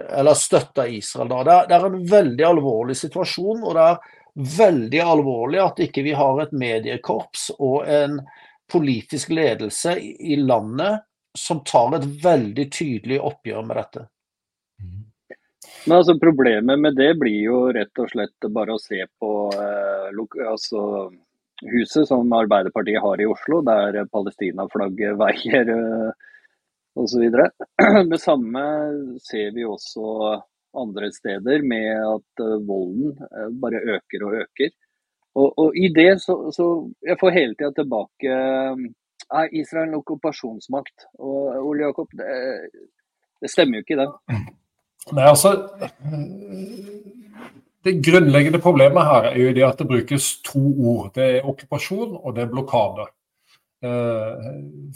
eller 0.00 0.34
støtter 0.34 0.88
Israel. 0.88 1.28
Da. 1.28 1.42
Det, 1.44 1.54
er, 1.54 1.68
det 1.68 1.76
er 1.76 1.86
en 1.88 2.02
veldig 2.10 2.46
alvorlig 2.48 2.96
situasjon, 2.96 3.62
og 3.62 3.76
det 3.76 3.86
er 3.90 4.18
veldig 4.58 5.02
alvorlig 5.04 5.60
at 5.60 5.82
ikke 5.84 6.04
vi 6.06 6.14
har 6.16 6.40
et 6.40 6.54
mediekorps 6.56 7.50
og 7.58 7.88
en 7.88 8.20
politisk 8.72 9.34
ledelse 9.36 9.98
i 10.00 10.38
landet 10.40 11.04
som 11.38 11.60
tar 11.64 11.98
et 11.98 12.06
veldig 12.24 12.66
tydelig 12.72 13.20
oppgjør 13.20 13.66
med 13.68 13.80
dette. 13.80 14.06
Men 15.86 15.98
altså 15.98 16.14
Problemet 16.20 16.80
med 16.80 16.96
det 16.96 17.10
blir 17.18 17.38
jo 17.42 17.58
rett 17.74 18.00
og 18.00 18.10
slett 18.12 18.50
bare 18.54 18.76
å 18.76 18.80
se 18.80 19.02
på 19.20 19.30
eh, 19.56 20.20
altså, 20.46 21.10
huset 21.72 22.08
som 22.08 22.32
Arbeiderpartiet 22.36 23.02
har 23.02 23.20
i 23.20 23.26
Oslo, 23.28 23.60
der 23.66 24.04
Palestina-flagget 24.12 25.18
veier 25.24 25.72
eh, 25.76 26.28
osv. 26.96 27.28
Det 28.12 28.20
samme 28.20 28.62
ser 29.30 29.52
vi 29.56 29.64
også 29.64 30.38
andre 30.78 31.10
steder, 31.12 31.62
med 31.68 31.90
at 32.00 32.44
eh, 32.44 32.58
volden 32.68 33.12
eh, 33.28 33.50
bare 33.62 33.82
øker 33.96 34.26
og 34.26 34.40
øker. 34.44 34.72
Og, 35.34 35.52
og 35.58 35.76
i 35.76 35.88
det 35.88 36.20
så, 36.20 36.34
så 36.52 36.64
Jeg 37.08 37.16
får 37.20 37.30
hele 37.32 37.54
tida 37.56 37.70
tilbake 37.72 38.34
er 39.32 39.54
Israel 39.56 39.88
en 39.88 40.00
okkupasjonsmakt? 40.00 41.06
Og 41.18 41.68
Ole 41.68 41.86
Jakob, 41.86 42.10
det, 42.18 42.32
det 43.40 43.50
stemmer 43.50 43.78
jo 43.78 43.84
ikke, 43.86 44.00
det. 44.02 44.08
Nei, 45.16 45.24
altså 45.26 45.56
Det 47.82 47.96
grunnleggende 48.06 48.60
problemet 48.62 49.08
her 49.08 49.32
er 49.32 49.38
jo 49.40 49.54
det 49.56 49.64
at 49.66 49.80
det 49.80 49.88
brukes 49.90 50.28
to 50.46 50.62
ord. 50.92 51.08
Det 51.16 51.24
er 51.38 51.48
okkupasjon 51.48 52.14
og 52.20 52.36
det 52.36 52.44
er 52.44 52.52
blokade. 52.52 53.08
Eh, 53.82 54.52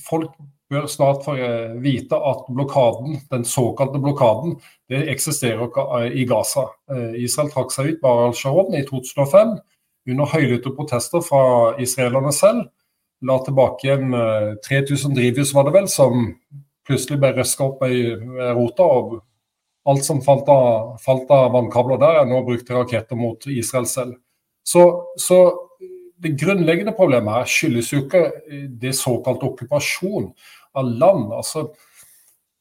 folk 0.06 0.36
bør 0.70 0.86
snart 0.90 1.24
få 1.24 1.36
vite 1.82 2.18
at 2.18 2.46
blokaden, 2.50 3.20
den 3.30 3.44
såkalte 3.44 4.00
blokaden, 4.02 4.56
det 4.90 5.06
eksisterer 5.12 6.08
i 6.10 6.24
Gaza. 6.26 6.66
Eh, 6.90 7.22
Israel 7.22 7.50
trakk 7.52 7.70
seg 7.74 7.92
ut 7.92 8.00
bare 8.02 8.30
Al-Sharon 8.30 8.74
i 8.74 8.82
2005 8.88 9.56
under 10.10 10.32
høylytte 10.32 10.72
protester 10.74 11.22
fra 11.22 11.74
israelerne 11.82 12.32
selv 12.34 12.66
la 13.26 13.38
tilbake 13.44 13.86
igjen 13.86 14.12
3000 14.66 15.10
eh, 15.10 15.14
drivhus, 15.16 15.54
var 15.54 15.66
det 15.68 15.76
vel, 15.76 15.88
som 15.88 16.28
plutselig 16.86 17.18
ble 17.22 17.32
røska 17.38 17.64
opp 17.70 17.82
i 17.88 18.02
rota. 18.54 18.84
og 18.84 19.20
Alt 19.86 20.04
som 20.04 20.22
falt 20.22 20.48
av, 20.50 20.96
falt 21.02 21.30
av 21.30 21.52
vannkabler 21.54 22.00
der, 22.02 22.20
er 22.20 22.28
nå 22.28 22.42
brukt 22.46 22.66
til 22.66 22.78
raketter 22.78 23.18
mot 23.18 23.46
Israel 23.46 23.86
selv. 23.86 24.16
Så, 24.66 24.82
så 25.18 25.38
det 26.22 26.36
grunnleggende 26.40 26.94
problemet 26.96 27.34
her 27.34 27.50
skyldes 27.50 27.92
jo 27.92 28.04
ikke 28.04 28.22
det 28.80 28.94
såkalte 28.96 29.48
okkupasjon 29.50 30.30
av 30.76 30.88
land. 31.00 31.32
Altså, 31.36 31.66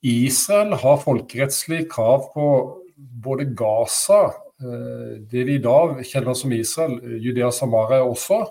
Israel 0.06 0.76
har 0.82 1.02
folkerettslig 1.02 1.86
krav 1.92 2.30
på 2.34 2.48
både 2.96 3.48
Gaza, 3.58 4.26
eh, 4.62 5.16
det 5.32 5.46
vi 5.48 5.56
i 5.56 5.64
dag 5.64 5.98
kjenner 6.06 6.38
som 6.38 6.54
Israel, 6.56 7.00
Judea 7.24 7.52
Samaria 7.52 8.04
også, 8.04 8.44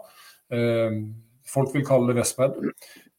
eh, 0.50 1.00
folk 1.46 1.74
vil 1.74 1.86
kalle 1.86 2.12
det 2.12 2.20
Vestbredden. 2.22 2.72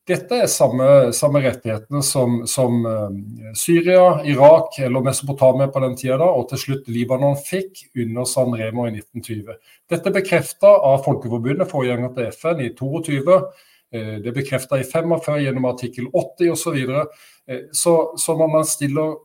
Dette 0.05 0.37
er 0.37 0.49
samme, 0.51 0.87
samme 1.17 1.39
rettighetene 1.41 2.03
som, 2.05 2.43
som 2.45 2.83
uh, 2.85 3.13
Syria, 3.57 4.19
Irak 4.29 4.77
eller 4.85 5.01
Mesopotamia 5.01 5.65
på 5.73 5.81
den 5.81 5.95
tida, 5.97 6.27
og 6.27 6.45
til 6.51 6.61
slutt 6.61 6.91
Libanon 6.93 7.39
fikk 7.41 7.87
under 8.03 8.27
San 8.29 8.53
Remo 8.53 8.85
i 8.85 8.91
1920. 8.93 9.55
Dette 9.89 10.11
er 10.11 10.17
bekrefta 10.19 10.75
av 10.91 11.01
Folkeforbundet, 11.07 11.71
forgjenger 11.71 12.13
til 12.13 12.29
FN, 12.37 12.61
i 12.61 12.69
22. 12.77 13.25
Uh, 13.25 14.13
det 14.21 14.29
er 14.29 14.37
bekrefta 14.37 14.77
i 14.77 14.85
45 14.85 15.41
gjennom 15.41 15.65
artikkel 15.71 16.11
80 16.13 16.53
osv. 16.53 16.61
Så, 16.67 16.75
videre. 16.77 17.07
uh, 17.49 17.65
så 17.73 17.97
Så 18.21 18.37
når 18.37 18.53
man 18.59 18.69
stiller, 18.69 19.17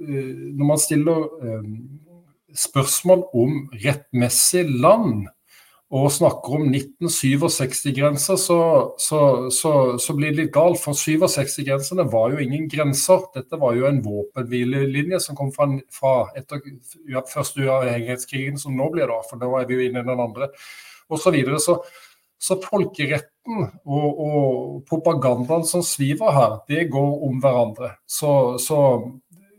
når 0.00 0.66
man 0.66 0.78
stiller 0.80 1.20
spørsmål 2.54 3.22
om 3.34 3.60
rettmessig 3.84 4.64
land, 4.80 5.28
og 5.94 6.08
snakker 6.10 6.56
om 6.56 6.70
1967-grenser, 6.70 8.38
så, 8.40 8.58
så, 8.98 9.18
så, 9.52 9.72
så, 10.00 10.14
blir 10.16 10.32
det 10.32 10.38
litt 10.38 10.54
galt. 10.54 10.80
For 10.80 10.96
67-grensene 10.96 12.06
var 12.10 12.32
jo 12.32 12.40
ingen 12.42 12.64
grenser. 12.72 13.26
Dette 13.36 13.60
var 13.60 13.76
jo 13.76 13.86
en 13.90 14.00
våpenhvilelinje 14.02 15.20
som 15.22 15.38
kom 15.38 15.52
fra, 15.54 15.68
fra 15.94 16.14
etter 16.40 16.64
ja, 17.12 17.22
første 17.28 17.62
uavhengighetskrigen, 17.62 18.58
som 18.58 18.74
nå 18.78 18.88
blir 18.94 19.12
da, 19.12 19.20
for 19.28 19.38
nå 19.38 19.52
er 19.60 19.68
vi 19.68 19.78
jo 19.78 19.86
inne 19.86 20.02
i 20.02 20.08
den 20.08 20.24
andre, 20.24 20.50
osv. 21.12 21.36
Så, 21.36 21.60
så 21.60 21.78
så 22.44 22.58
folkeretten 22.60 23.62
og, 23.88 24.08
og, 24.20 24.80
propagandaen 24.88 25.64
som 25.68 25.84
sviver 25.86 26.34
her, 26.34 26.58
det 26.68 26.90
går 26.92 27.22
om 27.28 27.38
hverandre. 27.40 27.94
Så, 28.04 28.58
så 28.60 28.78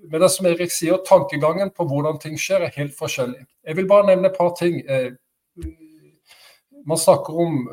men 0.05 0.21
det 0.21 0.29
som 0.29 0.45
Erik 0.45 0.73
sier, 0.73 0.99
tankegangen 1.07 1.71
på 1.73 1.87
hvordan 1.89 2.19
ting 2.21 2.37
skjer, 2.37 2.67
er 2.67 2.77
helt 2.77 2.93
forskjellig. 2.97 3.41
Jeg 3.65 3.79
vil 3.79 3.89
bare 3.89 4.11
nevne 4.11 4.29
et 4.29 4.37
par 4.37 4.53
ting. 4.59 4.77
Eh, 6.85 6.87
man 6.87 6.97
snakker 6.97 7.33
om 7.33 7.69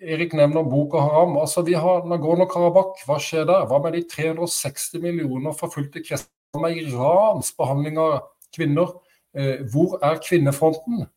Erik 0.00 0.32
nevner 0.32 0.62
Boko 0.62 0.98
Haram. 0.98 1.36
altså 1.36 1.62
Vi 1.62 1.74
har 1.74 2.04
Nagorno-Karabakh. 2.06 3.04
Hva 3.06 3.18
skjer 3.18 3.44
der? 3.46 3.66
Hva 3.66 3.82
med 3.82 3.92
de 3.92 4.04
360 4.08 5.00
millioner 5.00 5.52
forfulgte 5.52 6.02
kristne? 6.02 6.30
Med 6.60 6.76
Irans 6.76 7.52
behandling 7.58 7.98
av 7.98 8.28
kvinner? 8.54 8.94
Eh, 9.34 9.64
hvor 9.72 9.98
er 10.02 10.20
kvinnefronten? 10.22 11.08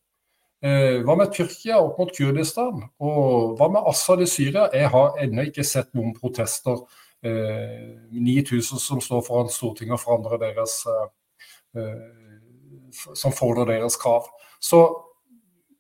Eh, 0.64 1.04
hva 1.06 1.16
med 1.16 1.32
Tyrkia 1.32 1.78
opp 1.78 2.00
mot 2.00 2.10
Kurdistan? 2.10 2.90
Og 3.00 3.58
hva 3.58 3.70
med 3.70 3.86
Assad 3.86 4.22
i 4.22 4.26
Syria? 4.26 4.70
Jeg 4.74 4.90
har 4.90 5.18
ennå 5.22 5.46
ikke 5.46 5.64
sett 5.64 5.94
noen 5.94 6.16
protester. 6.16 6.86
9000 7.24 8.78
som 8.80 9.02
står 9.02 9.24
foran 9.26 9.50
Stortinget 9.50 9.94
og 9.98 10.00
forandrer 10.00 10.38
deres 10.38 10.86
som 13.18 13.34
fordrer 13.34 13.66
deres 13.66 13.98
krav. 13.98 14.30
Så 14.62 15.07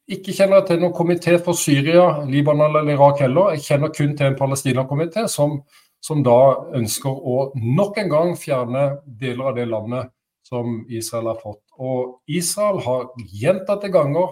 ikke 0.07 0.31
kjenner 0.31 0.61
jeg 0.61 0.67
til 0.69 0.79
noen 0.81 0.95
komité 0.95 1.35
for 1.43 1.57
Syria, 1.59 2.23
Libanon 2.27 2.77
eller 2.79 2.95
Irak 2.95 3.19
heller. 3.25 3.51
Jeg 3.55 3.65
kjenner 3.65 3.91
kun 3.91 4.15
til 4.15 4.29
en 4.29 4.37
Palestina-komité 4.39 5.25
som, 5.31 5.59
som, 5.99 6.21
da 6.23 6.37
ønsker 6.79 7.11
å 7.11 7.49
nok 7.55 7.99
en 7.99 8.13
gang 8.13 8.35
fjerne 8.39 8.85
deler 9.05 9.51
av 9.51 9.57
det 9.59 9.67
landet 9.67 10.13
som 10.47 10.79
Israel 10.87 11.33
har 11.33 11.41
fått. 11.43 11.63
Og 11.75 12.21
Israel 12.31 12.79
har 12.85 13.09
gjentatte 13.41 13.91
ganger 13.91 14.31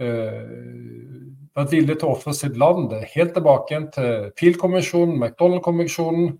eh, 0.00 0.48
vært 1.56 1.76
villig 1.76 1.98
til 2.00 2.08
å 2.08 2.16
ofre 2.16 2.32
sitt 2.36 2.56
land 2.56 2.94
helt 3.12 3.36
tilbake 3.36 3.74
igjen 3.74 3.90
til 3.92 4.30
Peel-kommisjonen, 4.40 5.18
McDonald-kommisjonen, 5.20 6.38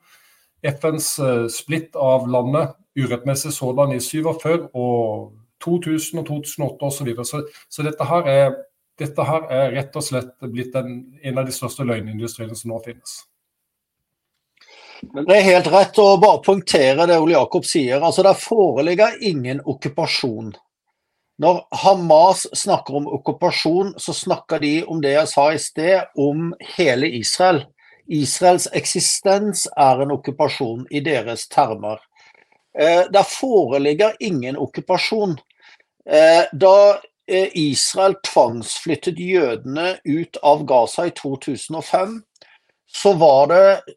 FNs 0.64 1.10
eh, 1.20 1.46
splitt 1.52 1.96
av 2.00 2.24
landet, 2.32 2.72
urettmessig 2.96 3.52
sådan 3.52 3.92
i 3.92 4.00
47 4.00 4.70
og 4.72 5.34
2000 5.66 6.22
og 6.22 6.26
2008 6.30 6.88
osv. 6.88 6.96
Så, 6.96 7.06
videre. 7.10 7.44
så 7.68 7.86
dette 7.86 8.10
her, 8.10 8.28
er, 8.32 8.58
dette 8.98 9.30
her 9.30 9.48
er 9.60 9.72
rett 9.76 9.96
og 9.98 10.06
slett 10.06 10.50
blitt 10.50 10.76
en, 10.78 11.00
en 11.22 11.40
av 11.42 11.48
de 11.48 11.54
største 11.54 11.86
løgnindustriene 11.86 12.56
som 12.56 12.72
nå 12.72 12.80
finnes. 12.86 13.18
Det 15.02 15.34
er 15.34 15.44
helt 15.44 15.66
rett 15.68 15.98
å 16.00 16.14
bare 16.20 16.40
punktere 16.44 17.04
det 17.08 17.18
Ole 17.20 17.36
Jakob 17.36 17.66
sier. 17.68 18.00
altså 18.00 18.24
Det 18.24 18.36
foreligger 18.40 19.18
ingen 19.20 19.60
okkupasjon. 19.64 20.54
Når 21.38 21.58
Hamas 21.82 22.46
snakker 22.56 22.96
om 22.96 23.08
okkupasjon, 23.12 23.92
så 24.00 24.14
snakker 24.16 24.62
de 24.62 24.84
om 24.88 25.02
det 25.04 25.12
jeg 25.12 25.28
sa 25.28 25.50
i 25.52 25.58
sted, 25.60 26.06
om 26.16 26.54
hele 26.78 27.10
Israel. 27.18 27.66
Israels 28.08 28.68
eksistens 28.72 29.66
er 29.76 30.00
en 30.00 30.14
okkupasjon 30.14 30.86
i 30.90 31.02
deres 31.04 31.44
termer. 31.52 32.00
Eh, 32.78 33.04
det 33.12 33.24
foreligger 33.28 34.16
ingen 34.20 34.56
okkupasjon. 34.56 35.36
Eh, 36.06 36.44
da 36.52 37.00
eh, 37.26 37.48
Israel 37.58 38.14
tvangsflyttet 38.22 39.18
jødene 39.18 39.96
ut 40.04 40.38
av 40.42 40.64
Gaza 40.64 41.06
i 41.06 41.14
2005, 41.18 42.20
så 42.86 43.12
var 43.18 43.48
det 43.50 43.94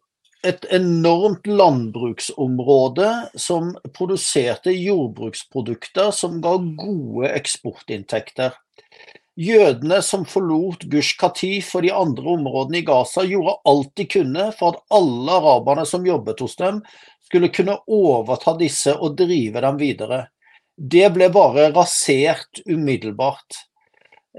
et 0.48 0.66
enormt 0.72 1.48
landbruksområde 1.48 3.10
som 3.36 3.74
produserte 3.94 4.72
jordbruksprodukter 4.72 6.12
som 6.16 6.40
ga 6.42 6.56
gode 6.80 7.30
eksportinntekter. 7.36 8.56
Jødene 9.40 10.02
som 10.04 10.26
forlot 10.28 10.88
Gush 10.92 11.20
Katif 11.20 11.76
og 11.76 11.86
de 11.86 11.94
andre 11.96 12.34
områdene 12.34 12.82
i 12.82 12.88
Gaza, 12.88 13.24
gjorde 13.28 13.60
alt 13.70 13.94
de 13.96 14.08
kunne 14.10 14.50
for 14.58 14.74
at 14.74 14.98
alle 14.98 15.38
araberne 15.38 15.86
som 15.88 16.08
jobbet 16.08 16.42
hos 16.44 16.58
dem, 16.60 16.82
skulle 17.30 17.52
kunne 17.54 17.78
overta 17.86 18.56
disse 18.60 18.96
og 18.98 19.16
drive 19.20 19.62
dem 19.64 19.80
videre. 19.80 20.26
Det 20.80 21.10
ble 21.12 21.28
bare 21.34 21.70
rasert 21.76 22.62
umiddelbart. 22.66 23.66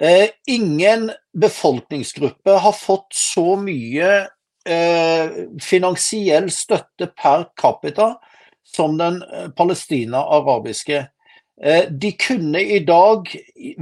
Eh, 0.00 0.30
ingen 0.48 1.10
befolkningsgruppe 1.36 2.50
har 2.64 2.72
fått 2.72 3.12
så 3.12 3.58
mye 3.60 4.10
eh, 4.64 5.40
finansiell 5.60 6.48
støtte 6.54 7.10
per 7.12 7.50
capita 7.60 8.14
som 8.64 8.96
den 8.98 9.20
eh, 9.22 9.50
palestina-arabiske. 9.52 11.02
Eh, 11.62 11.90
de 11.90 12.12
kunne 12.16 12.62
i 12.62 12.78
dag 12.88 13.28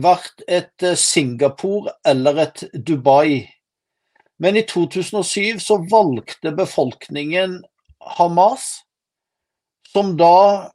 vært 0.03 0.43
et 0.49 0.83
eh, 0.83 0.99
Singapore 0.99 1.95
eller 2.03 2.43
et 2.49 2.65
Dubai. 2.75 3.45
Men 4.43 4.59
i 4.59 4.65
2007 4.67 5.61
så 5.63 5.79
valgte 5.91 6.51
befolkningen 6.59 7.61
Hamas, 8.19 8.81
som 9.93 10.17
da 10.19 10.71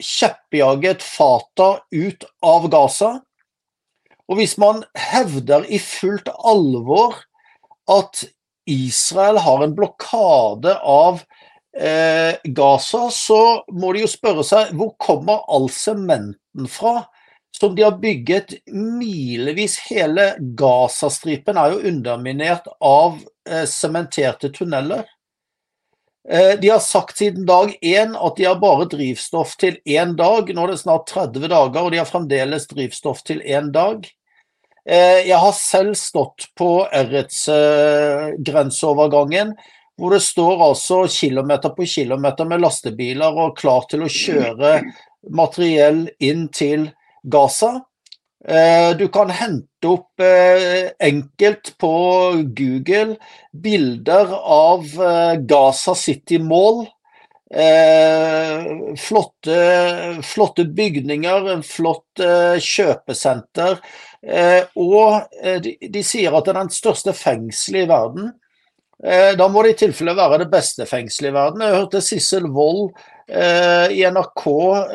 kjeppjaget 0.00 1.02
Fatah 1.04 1.80
ut 1.90 2.24
av 2.42 2.68
Gaza. 2.72 3.12
Og 4.30 4.38
hvis 4.38 4.56
man 4.62 4.84
hevder 4.94 5.66
i 5.66 5.80
fullt 5.82 6.30
alvor 6.38 7.16
at 7.90 8.24
Israel 8.70 9.40
har 9.42 9.64
en 9.64 9.74
blokade 9.74 10.76
av 10.78 11.22
eh, 11.76 12.36
Gaza, 12.44 13.08
så 13.10 13.40
må 13.72 13.92
de 13.92 14.04
jo 14.04 14.10
spørre 14.10 14.44
seg 14.46 14.74
hvor 14.78 14.94
kommer 15.02 15.42
all 15.50 15.66
sementen 15.74 16.70
fra? 16.70 17.00
Som 17.50 17.74
de 17.74 17.82
har 17.82 17.96
bygget 17.98 18.60
milevis. 18.70 19.74
Hele 19.90 20.36
Gazastripen 20.38 21.58
er 21.58 21.74
jo 21.74 21.88
underminert 21.90 22.68
av 22.78 23.18
eh, 23.48 23.66
sementerte 23.66 24.52
tunneler. 24.54 25.08
Eh, 26.28 26.60
de 26.60 26.68
har 26.68 26.78
sagt 26.78 27.18
siden 27.18 27.46
dag 27.46 27.78
én 27.80 28.16
at 28.16 28.36
de 28.36 28.44
har 28.44 28.56
bare 28.60 28.84
drivstoff 28.90 29.56
til 29.56 29.76
én 29.88 30.16
dag. 30.16 30.54
Nå 30.54 30.64
er 30.64 30.68
det 30.74 30.80
snart 30.82 31.06
30 31.08 31.48
dager, 31.48 31.82
og 31.82 31.90
de 31.92 31.98
har 32.02 32.08
fremdeles 32.08 32.66
drivstoff 32.68 33.22
til 33.24 33.40
én 33.40 33.70
dag. 33.72 34.08
Eh, 34.84 35.28
jeg 35.28 35.38
har 35.38 35.52
selv 35.56 35.94
stått 35.96 36.46
på 36.56 36.88
Eretz-grenseovergangen 36.92 39.54
hvor 40.00 40.10
det 40.16 40.24
står 40.24 40.62
altså 40.64 41.04
kilometer 41.12 41.68
på 41.76 41.84
kilometer 41.84 42.48
med 42.48 42.64
lastebiler 42.64 43.36
og 43.36 43.58
klar 43.60 43.84
til 43.90 44.02
å 44.06 44.08
kjøre 44.08 44.80
materiell 45.36 46.08
inn 46.24 46.48
til 46.48 46.90
Gaza. 47.22 47.84
Eh, 48.48 48.96
du 48.96 49.08
kan 49.12 49.30
hente 49.30 49.69
opp 49.88 50.22
eh, 50.24 50.90
enkelt 51.02 51.74
på 51.80 51.92
Google 52.56 53.16
bilder 53.52 54.32
av 54.40 54.84
eh, 54.84 55.34
Gaza 55.48 55.94
City 55.94 56.38
Mall. 56.42 56.86
Flotte, 59.00 59.54
flotte 60.22 60.64
bygninger, 60.70 61.48
en 61.50 61.64
flott 61.66 62.22
kjøpesenter. 62.62 63.80
Og 64.78 65.34
de, 65.64 65.72
de 65.82 66.02
sier 66.06 66.30
at 66.30 66.46
det 66.46 66.52
er 66.52 66.60
den 66.60 66.70
største 66.70 67.10
fengselet 67.18 67.88
i 67.88 67.90
verden. 67.90 68.30
Eh, 69.00 69.32
da 69.36 69.46
må 69.48 69.62
det 69.64 69.74
i 69.74 69.78
tilfelle 69.86 70.12
være 70.16 70.42
det 70.42 70.50
beste 70.52 70.84
fengselet 70.88 71.30
i 71.30 71.36
verden. 71.36 71.64
Jeg 71.64 71.76
hørte 71.78 72.02
Sissel 72.04 72.48
Wold 72.52 72.90
eh, 72.92 73.09
i 73.30 74.00
NRK 74.10 74.42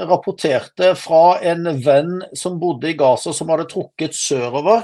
rapporterte 0.09 0.89
fra 0.99 1.37
en 1.39 1.69
venn 1.79 2.17
som 2.35 2.57
bodde 2.59 2.89
i 2.89 2.97
Gaza, 2.99 3.31
som 3.33 3.47
hadde 3.53 3.69
trukket 3.71 4.17
sørover. 4.17 4.83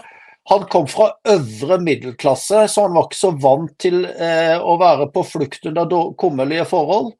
Han 0.49 0.65
kom 0.65 0.87
fra 0.87 1.11
øvre 1.29 1.77
middelklasse, 1.79 2.67
så 2.67 2.81
han 2.81 2.95
var 2.95 3.07
ikke 3.07 3.19
så 3.19 3.31
vant 3.37 3.73
til 3.81 4.05
eh, 4.09 4.57
å 4.57 4.77
være 4.81 5.11
på 5.13 5.23
flukt 5.27 5.67
under 5.69 6.13
kummerlige 6.19 6.65
forhold. 6.69 7.11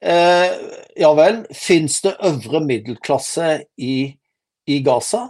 Eh, 0.00 0.54
ja 0.96 1.10
vel, 1.16 1.42
fins 1.54 2.00
det 2.04 2.16
øvre 2.24 2.62
middelklasse 2.64 3.50
i, 3.76 3.98
i 4.66 4.78
Gaza? 4.84 5.26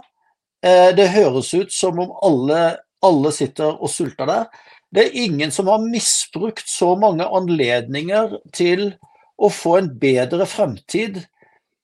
Eh, 0.63 0.93
det 0.95 1.11
høres 1.17 1.51
ut 1.53 1.73
som 1.73 1.99
om 2.03 2.15
alle, 2.23 2.77
alle 3.03 3.33
sitter 3.35 3.75
og 3.75 3.91
sulter 3.91 4.29
der. 4.29 4.47
Det 4.87 5.03
er 5.03 5.19
ingen 5.27 5.51
som 5.51 5.67
har 5.67 5.83
misbrukt 5.83 6.69
så 6.71 6.93
mange 6.95 7.27
anledninger 7.27 8.37
til 8.55 8.93
å 9.37 9.49
få 9.53 9.77
en 9.79 9.89
bedre 10.01 10.47
fremtid 10.49 11.21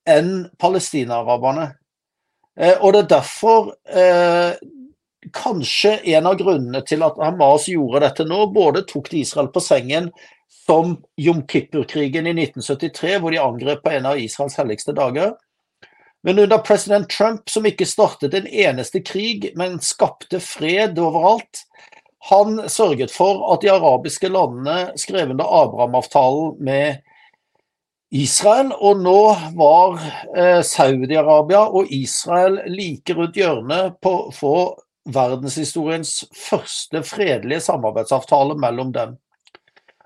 enn 0.09 0.49
palestinaraberne. 0.59 1.69
Eh, 2.59 2.77
og 2.79 2.93
det 2.93 3.03
er 3.03 3.11
derfor 3.15 3.73
eh, 3.89 4.55
kanskje 5.33 5.95
en 6.15 6.29
av 6.29 6.37
grunnene 6.41 6.83
til 6.87 7.05
at 7.05 7.19
Hamas 7.21 7.69
gjorde 7.71 8.03
dette 8.05 8.25
nå, 8.27 8.45
både 8.53 8.85
tok 8.89 9.11
de 9.13 9.23
Israel 9.23 9.49
på 9.53 9.63
sengen 9.63 10.09
som 10.63 10.97
Jom 11.19 11.43
Kippur-krigen 11.49 12.27
i 12.29 12.35
1973, 12.35 13.17
hvor 13.19 13.33
de 13.33 13.41
angrep 13.41 13.83
på 13.83 13.93
en 13.95 14.07
av 14.13 14.19
Israels 14.21 14.57
helligste 14.59 14.95
dager. 14.95 15.33
Men 16.23 16.39
under 16.39 16.61
president 16.63 17.09
Trump, 17.11 17.49
som 17.51 17.65
ikke 17.67 17.87
startet 17.87 18.35
en 18.37 18.47
eneste 18.47 19.01
krig, 19.03 19.49
men 19.59 19.81
skapte 19.83 20.39
fred 20.39 20.99
overalt, 21.01 21.65
han 22.29 22.61
sørget 22.71 23.11
for 23.11 23.41
at 23.51 23.63
de 23.65 23.73
arabiske 23.73 24.29
landene 24.31 24.93
skrev 24.99 25.33
under 25.33 25.49
Abraham-avtalen 25.63 26.53
med 26.63 27.01
Israel, 28.13 28.69
og 28.77 28.99
nå 29.01 29.19
var 29.57 29.97
eh, 30.37 30.61
Saudi-Arabia 30.61 31.63
og 31.73 31.89
Israel 31.93 32.59
like 32.69 33.15
rundt 33.17 33.39
hjørnet 33.39 33.97
på 34.03 34.11
å 34.27 34.33
få 34.33 34.57
verdenshistoriens 35.13 36.23
første 36.37 37.01
fredelige 37.03 37.65
samarbeidsavtale 37.65 38.55
mellom 38.61 38.93
dem. 38.95 39.17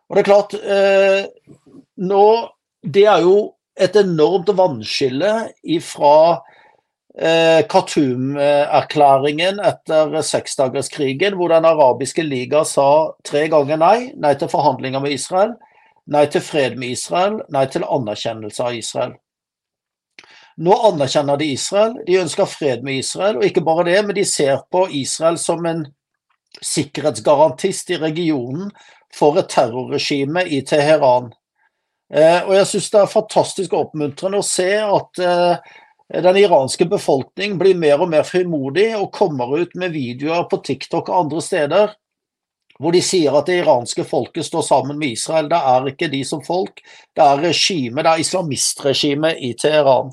Og 0.08 0.16
det 0.16 0.24
er 0.24 0.30
klart, 0.30 0.56
eh, 0.56 1.26
nå 1.98 2.28
Det 2.88 3.04
er 3.10 3.24
jo 3.26 3.56
et 3.76 3.96
enormt 4.00 4.48
vannskille 4.56 5.50
ifra 5.66 6.40
eh, 7.18 7.66
Khartoum-erklæringen 7.68 9.60
etter 9.60 10.22
seksdagerskrigen, 10.22 11.36
hvor 11.36 11.50
Den 11.50 11.66
arabiske 11.66 12.24
liga 12.24 12.64
sa 12.64 13.12
tre 13.26 13.48
ganger 13.52 13.82
nei. 13.82 14.14
Nei 14.16 14.34
til 14.38 14.48
forhandlinger 14.48 15.04
med 15.04 15.18
Israel, 15.18 15.58
nei 16.08 16.26
til 16.32 16.44
fred 16.44 16.78
med 16.80 16.96
Israel, 16.96 17.42
nei 17.54 17.66
til 17.72 17.86
anerkjennelse 17.88 18.64
av 18.64 18.76
Israel. 18.78 19.16
Nå 20.58 20.74
anerkjenner 20.90 21.38
de 21.38 21.52
Israel, 21.54 21.98
de 22.08 22.18
ønsker 22.18 22.50
fred 22.50 22.86
med 22.86 23.04
Israel, 23.04 23.38
og 23.38 23.46
ikke 23.46 23.66
bare 23.66 23.86
det, 23.92 23.98
men 24.08 24.18
de 24.18 24.26
ser 24.26 24.64
på 24.74 24.88
Israel 24.90 25.38
som 25.38 25.66
en 25.70 25.84
sikkerhetsgarantist 26.64 27.92
i 27.94 28.00
regionen 28.02 28.72
for 29.14 29.38
et 29.38 29.52
terrorregime 29.54 30.48
i 30.50 30.64
Teheran. 30.66 31.30
Eh, 32.14 32.40
og 32.48 32.56
jeg 32.56 32.70
syns 32.72 32.90
det 32.94 33.02
er 33.04 33.12
fantastisk 33.12 33.76
oppmuntrende 33.78 34.40
å 34.42 34.48
se 34.48 34.72
at 34.80 35.22
eh, 35.22 35.76
den 36.24 36.40
iranske 36.40 36.88
befolkning 36.90 37.58
blir 37.60 37.78
mer 37.78 38.02
og 38.02 38.10
mer 38.14 38.24
frimodig 38.26 38.94
og 38.98 39.12
kommer 39.14 39.52
ut 39.60 39.76
med 39.76 39.94
videoer 39.94 40.48
på 40.50 40.62
TikTok 40.64 41.12
og 41.12 41.26
andre 41.26 41.44
steder 41.44 41.96
hvor 42.78 42.94
de 42.94 43.02
sier 43.02 43.36
at 43.38 43.50
det 43.50 43.62
iranske 43.64 44.06
folket 44.08 44.46
står 44.46 44.66
sammen 44.68 45.00
med 45.00 45.16
Israel. 45.18 45.50
Det 45.50 45.60
er 45.74 45.92
ikke 45.92 46.10
de 46.12 46.22
som 46.28 46.44
folk, 46.46 46.82
det 47.16 47.24
er 47.24 47.44
regime, 47.48 48.04
det 48.04 48.12
er 48.12 48.24
islamistregimet 48.24 49.42
i 49.42 49.54
Teheran. 49.58 50.12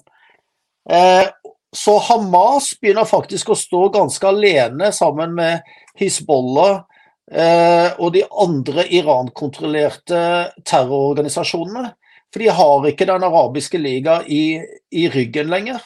Eh, 0.90 1.26
så 1.74 1.98
Hamas 1.98 2.70
begynner 2.80 3.08
faktisk 3.08 3.50
å 3.50 3.58
stå 3.58 3.88
ganske 3.94 4.28
alene 4.28 4.92
sammen 4.94 5.34
med 5.34 5.64
Hizbollah 5.98 6.84
eh, 7.32 7.90
og 7.98 8.12
de 8.14 8.22
andre 8.30 8.86
Iran-kontrollerte 8.94 10.20
terrororganisasjonene. 10.62 11.90
For 12.32 12.42
de 12.42 12.50
har 12.50 12.86
ikke 12.90 13.06
Den 13.10 13.26
arabiske 13.26 13.78
liga 13.78 14.20
i, 14.26 14.58
i 14.90 15.08
ryggen 15.10 15.50
lenger. 15.50 15.82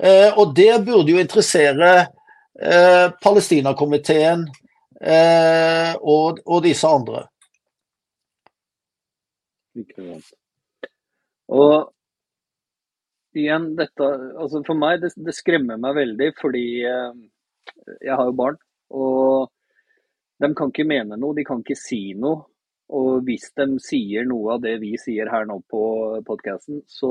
Eh, 0.00 0.30
og 0.38 0.54
det 0.56 0.84
burde 0.86 1.12
jo 1.12 1.20
interessere 1.20 1.90
eh, 1.98 3.06
Palestinakomiteen 3.24 4.46
og, 4.98 6.40
og, 6.42 6.58
disse 6.64 6.88
andre. 6.90 7.28
Og 11.54 11.74
igjen, 13.38 13.70
dette 13.78 14.08
altså 14.08 14.62
For 14.66 14.78
meg, 14.78 15.02
det, 15.04 15.12
det, 15.22 15.34
skremmer 15.36 15.80
meg 15.80 15.96
veldig, 15.98 16.32
fordi 16.40 16.66
eh, 16.88 17.22
jeg 18.02 18.14
har 18.14 18.28
jo 18.28 18.36
barn. 18.38 18.58
Og 18.90 19.48
de 20.42 20.52
kan 20.56 20.72
ikke 20.72 20.88
mene 20.88 21.18
noe, 21.18 21.36
de 21.36 21.46
kan 21.46 21.62
ikke 21.62 21.78
si 21.78 22.02
noe. 22.18 22.46
Og 22.98 23.20
hvis 23.26 23.50
de 23.58 23.66
sier 23.84 24.24
noe 24.24 24.54
av 24.54 24.62
det 24.64 24.78
vi 24.80 24.94
sier 24.96 25.28
her 25.28 25.44
nå 25.44 25.58
på 25.68 25.82
podkasten, 26.24 26.80
så 26.88 27.10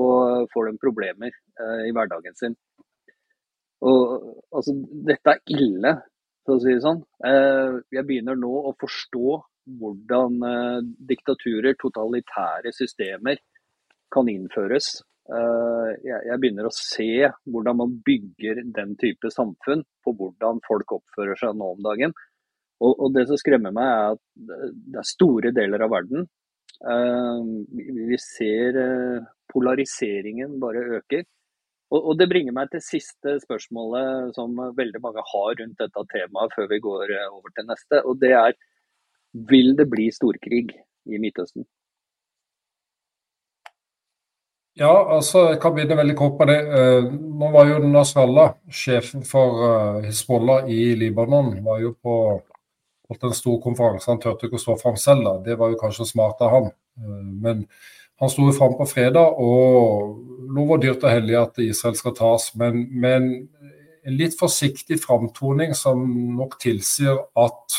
får 0.50 0.72
de 0.72 0.82
problemer 0.82 1.30
eh, 1.30 1.84
i 1.86 1.94
hverdagen 1.94 2.38
sin. 2.40 2.56
Og 3.86 4.32
altså, 4.50 4.74
dette 5.06 5.36
er 5.36 5.54
ille, 5.54 5.92
for 6.48 6.56
å 6.56 6.64
si 6.64 6.72
det 6.72 6.84
sånn. 6.86 7.04
Eh, 7.28 7.76
jeg 7.98 8.08
begynner 8.08 8.40
nå 8.40 8.54
å 8.70 8.74
forstå 8.80 9.36
hvordan 9.82 10.40
eh, 10.48 10.80
diktaturer, 11.12 11.76
totalitære 11.82 12.72
systemer, 12.76 13.42
kan 14.14 14.32
innføres. 14.32 14.94
Eh, 15.28 15.92
jeg, 16.08 16.40
begynner 16.40 16.70
å 16.70 16.76
se 16.76 17.28
hvordan 17.52 17.82
man 17.84 17.98
bygger 18.08 18.64
den 18.78 18.96
type 19.02 19.32
samfunn, 19.34 19.84
på 20.04 20.16
hvordan 20.16 20.64
folk 20.68 20.96
oppfører 21.02 21.40
seg 21.40 21.60
nå 21.60 21.74
om 21.76 21.84
dagen. 21.84 22.16
Og, 22.78 23.08
Det 23.12 23.26
som 23.26 23.40
skremmer 23.42 23.74
meg, 23.74 23.88
er 23.90 24.12
at 24.14 24.20
det 24.94 25.00
er 25.02 25.08
store 25.10 25.50
deler 25.50 25.82
av 25.82 25.90
verden. 25.90 26.28
Vi 27.74 28.20
ser 28.22 28.78
polariseringen 29.50 30.60
bare 30.62 30.84
øker. 31.00 31.24
Og, 31.96 32.18
Det 32.20 32.28
bringer 32.28 32.52
meg 32.56 32.72
til 32.72 32.84
siste 32.84 33.38
spørsmålet 33.46 34.36
som 34.36 34.58
veldig 34.76 35.00
mange 35.04 35.24
har 35.24 35.54
rundt 35.62 35.80
dette 35.80 36.04
temaet 36.12 36.56
før 36.56 36.68
vi 36.74 36.82
går 36.84 37.14
uh, 37.16 37.38
over 37.38 37.54
til 37.56 37.68
neste. 37.70 38.04
og 38.04 38.20
det 38.20 38.34
er 38.36 38.54
Vil 39.50 39.76
det 39.78 39.88
bli 39.90 40.10
storkrig 40.12 40.68
i 41.08 41.20
Midtøsten? 41.22 41.66
Ja, 44.78 44.94
altså 45.16 45.48
jeg 45.50 45.62
kan 45.62 45.74
begynne 45.74 45.98
veldig 45.98 46.16
kort 46.18 46.36
på 46.38 46.46
det. 46.46 46.60
Nå 47.10 47.48
var 47.54 47.66
jo 47.66 47.80
Nasrallah, 47.82 48.52
sjefen 48.70 49.24
for 49.26 50.04
Hizbollah 50.06 50.70
i 50.70 50.94
Libanon, 50.96 51.64
var 51.66 51.80
jo 51.82 51.96
på 51.98 52.14
holdt 53.08 53.24
en 53.24 53.36
stor 53.36 53.62
konferanse. 53.64 54.10
Han 54.12 54.22
turte 54.24 54.48
ikke 54.48 54.60
å 54.60 54.66
stå 54.66 54.78
fram 54.82 54.98
selv, 55.00 55.24
da. 55.28 55.36
det 55.46 55.58
var 55.60 55.72
jo 55.72 55.80
kanskje 55.82 56.10
smart 56.10 56.42
av 56.44 56.54
han. 56.54 56.70
Eh, 57.00 57.24
men 57.46 57.66
han 58.18 58.32
sto 58.34 58.48
fram 58.56 58.78
på 58.80 58.88
fredag 58.90 59.38
og 59.42 60.16
lover 60.56 60.82
dyrt 60.82 61.04
og 61.06 61.12
hellig 61.12 61.38
at 61.38 61.60
Israel 61.62 61.98
skal 62.00 62.16
tas. 62.18 62.50
Men 62.58 62.88
med 62.90 63.28
en 64.08 64.18
litt 64.18 64.38
forsiktig 64.40 65.00
framtoning 65.04 65.76
som 65.78 66.02
nok 66.38 66.58
tilsier 66.62 67.20
at 67.38 67.78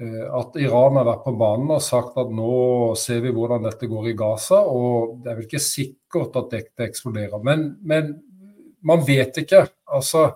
eh, 0.00 0.24
at 0.38 0.56
Iran 0.62 1.00
har 1.00 1.08
vært 1.10 1.26
på 1.26 1.34
banen 1.40 1.74
og 1.74 1.84
sagt 1.84 2.16
at 2.22 2.30
nå 2.32 2.94
ser 2.98 3.20
vi 3.26 3.34
hvordan 3.34 3.66
dette 3.68 3.90
går 3.90 4.12
i 4.12 4.16
Gaza. 4.18 4.62
og 4.62 5.18
Det 5.20 5.32
er 5.32 5.40
vel 5.40 5.48
ikke 5.50 5.64
sikkert 5.66 6.38
at 6.40 6.54
dette 6.54 6.88
eksploderer. 6.88 7.42
Men, 7.44 7.72
men 7.82 8.14
man 8.82 9.04
vet 9.06 9.42
ikke. 9.44 9.66
altså 9.86 10.30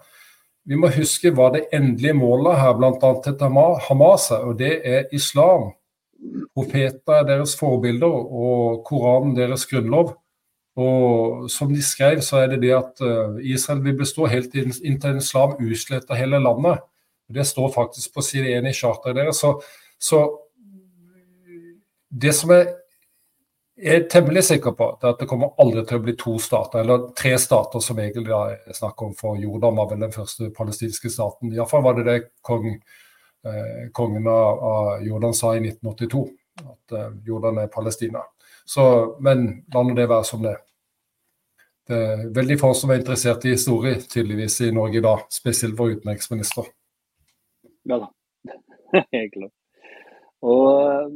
vi 0.67 0.75
må 0.75 0.91
huske 0.91 1.31
hva 1.31 1.53
det 1.55 1.69
endelige 1.75 2.17
målet 2.19 2.59
her 2.59 2.73
bl.a. 2.75 3.11
til 3.23 3.59
Hamas 3.87 4.31
er, 4.35 4.47
og 4.51 4.57
det 4.59 4.73
er 4.83 5.13
islam. 5.15 5.71
Profeter 6.57 7.21
er 7.21 7.27
deres 7.29 7.57
forbilder, 7.59 8.13
og 8.13 8.85
Koranen 8.87 9.37
deres 9.37 9.67
grunnlov. 9.69 10.15
Og 10.77 11.51
som 11.51 11.73
de 11.73 11.83
skrev, 11.83 12.21
så 12.25 12.43
er 12.43 12.53
det 12.53 12.63
det 12.67 12.75
at 12.77 13.01
eh, 13.05 13.39
Israel 13.55 13.81
vil 13.85 13.97
bestå 13.97 14.27
helt 14.29 14.55
inntil 14.57 15.23
islam 15.23 15.55
utsletter 15.57 16.19
hele 16.19 16.41
landet. 16.43 16.83
Det 17.33 17.47
står 17.49 17.73
faktisk 17.73 18.15
på 18.15 18.23
side 18.23 18.59
1 18.59 18.69
i 18.69 18.75
charteret 18.77 19.17
deres. 19.17 19.41
Så, 19.41 19.55
så 19.99 20.21
det 22.13 22.35
som 22.37 22.53
jeg 22.53 22.69
er 23.77 24.05
temmelig 24.13 24.45
sikker 24.51 24.77
på 24.77 24.91
er 24.95 25.09
at 25.11 25.19
det 25.21 25.29
kommer 25.29 25.57
aldri 25.61 25.83
til 25.89 25.99
å 25.99 26.05
bli 26.05 26.15
to 26.21 26.37
stater, 26.41 26.85
eller 26.85 27.09
tre 27.17 27.35
stater 27.41 27.83
som 27.85 27.99
egentlig 28.01 28.33
er 28.37 28.77
snakk 28.77 29.03
om, 29.05 29.17
for 29.17 29.41
Jordan 29.41 29.81
var 29.81 29.91
vel 29.91 30.05
den 30.05 30.15
første 30.15 30.53
palestinske 30.57 31.11
staten. 31.13 31.53
Iallfall 31.53 31.85
var 31.85 31.99
det 31.99 32.07
det 32.09 32.21
kong, 32.47 32.79
kongen 33.93 34.27
av, 34.27 34.59
av, 34.59 35.03
Jordan 35.07 35.35
sa 35.35 35.55
i 35.57 35.61
1982, 35.61 36.23
at 36.65 36.93
eh, 36.93 37.11
Jordan 37.27 37.59
er 37.59 37.67
Palestina. 37.73 38.23
Så, 38.65 39.17
men 39.21 39.47
la 39.75 39.83
nå 39.83 39.95
det 39.95 40.09
være 40.11 40.27
som 40.27 40.43
det. 40.43 40.57
Det 41.87 41.99
er 42.03 42.25
veldig 42.35 42.57
få 42.59 42.73
som 42.75 42.91
er 42.91 42.99
interessert 42.99 43.45
i 43.47 43.55
historie, 43.55 44.01
tydeligvis, 44.03 44.59
i 44.67 44.73
Norge 44.75 44.99
i 44.99 45.05
dag. 45.05 45.23
Spesielt 45.31 45.79
vår 45.79 45.99
utenriksminister. 45.99 46.67
Ja 47.87 48.01
da, 48.03 48.11
helt 49.15 49.33
klart. 49.37 49.55
Og 50.47 51.15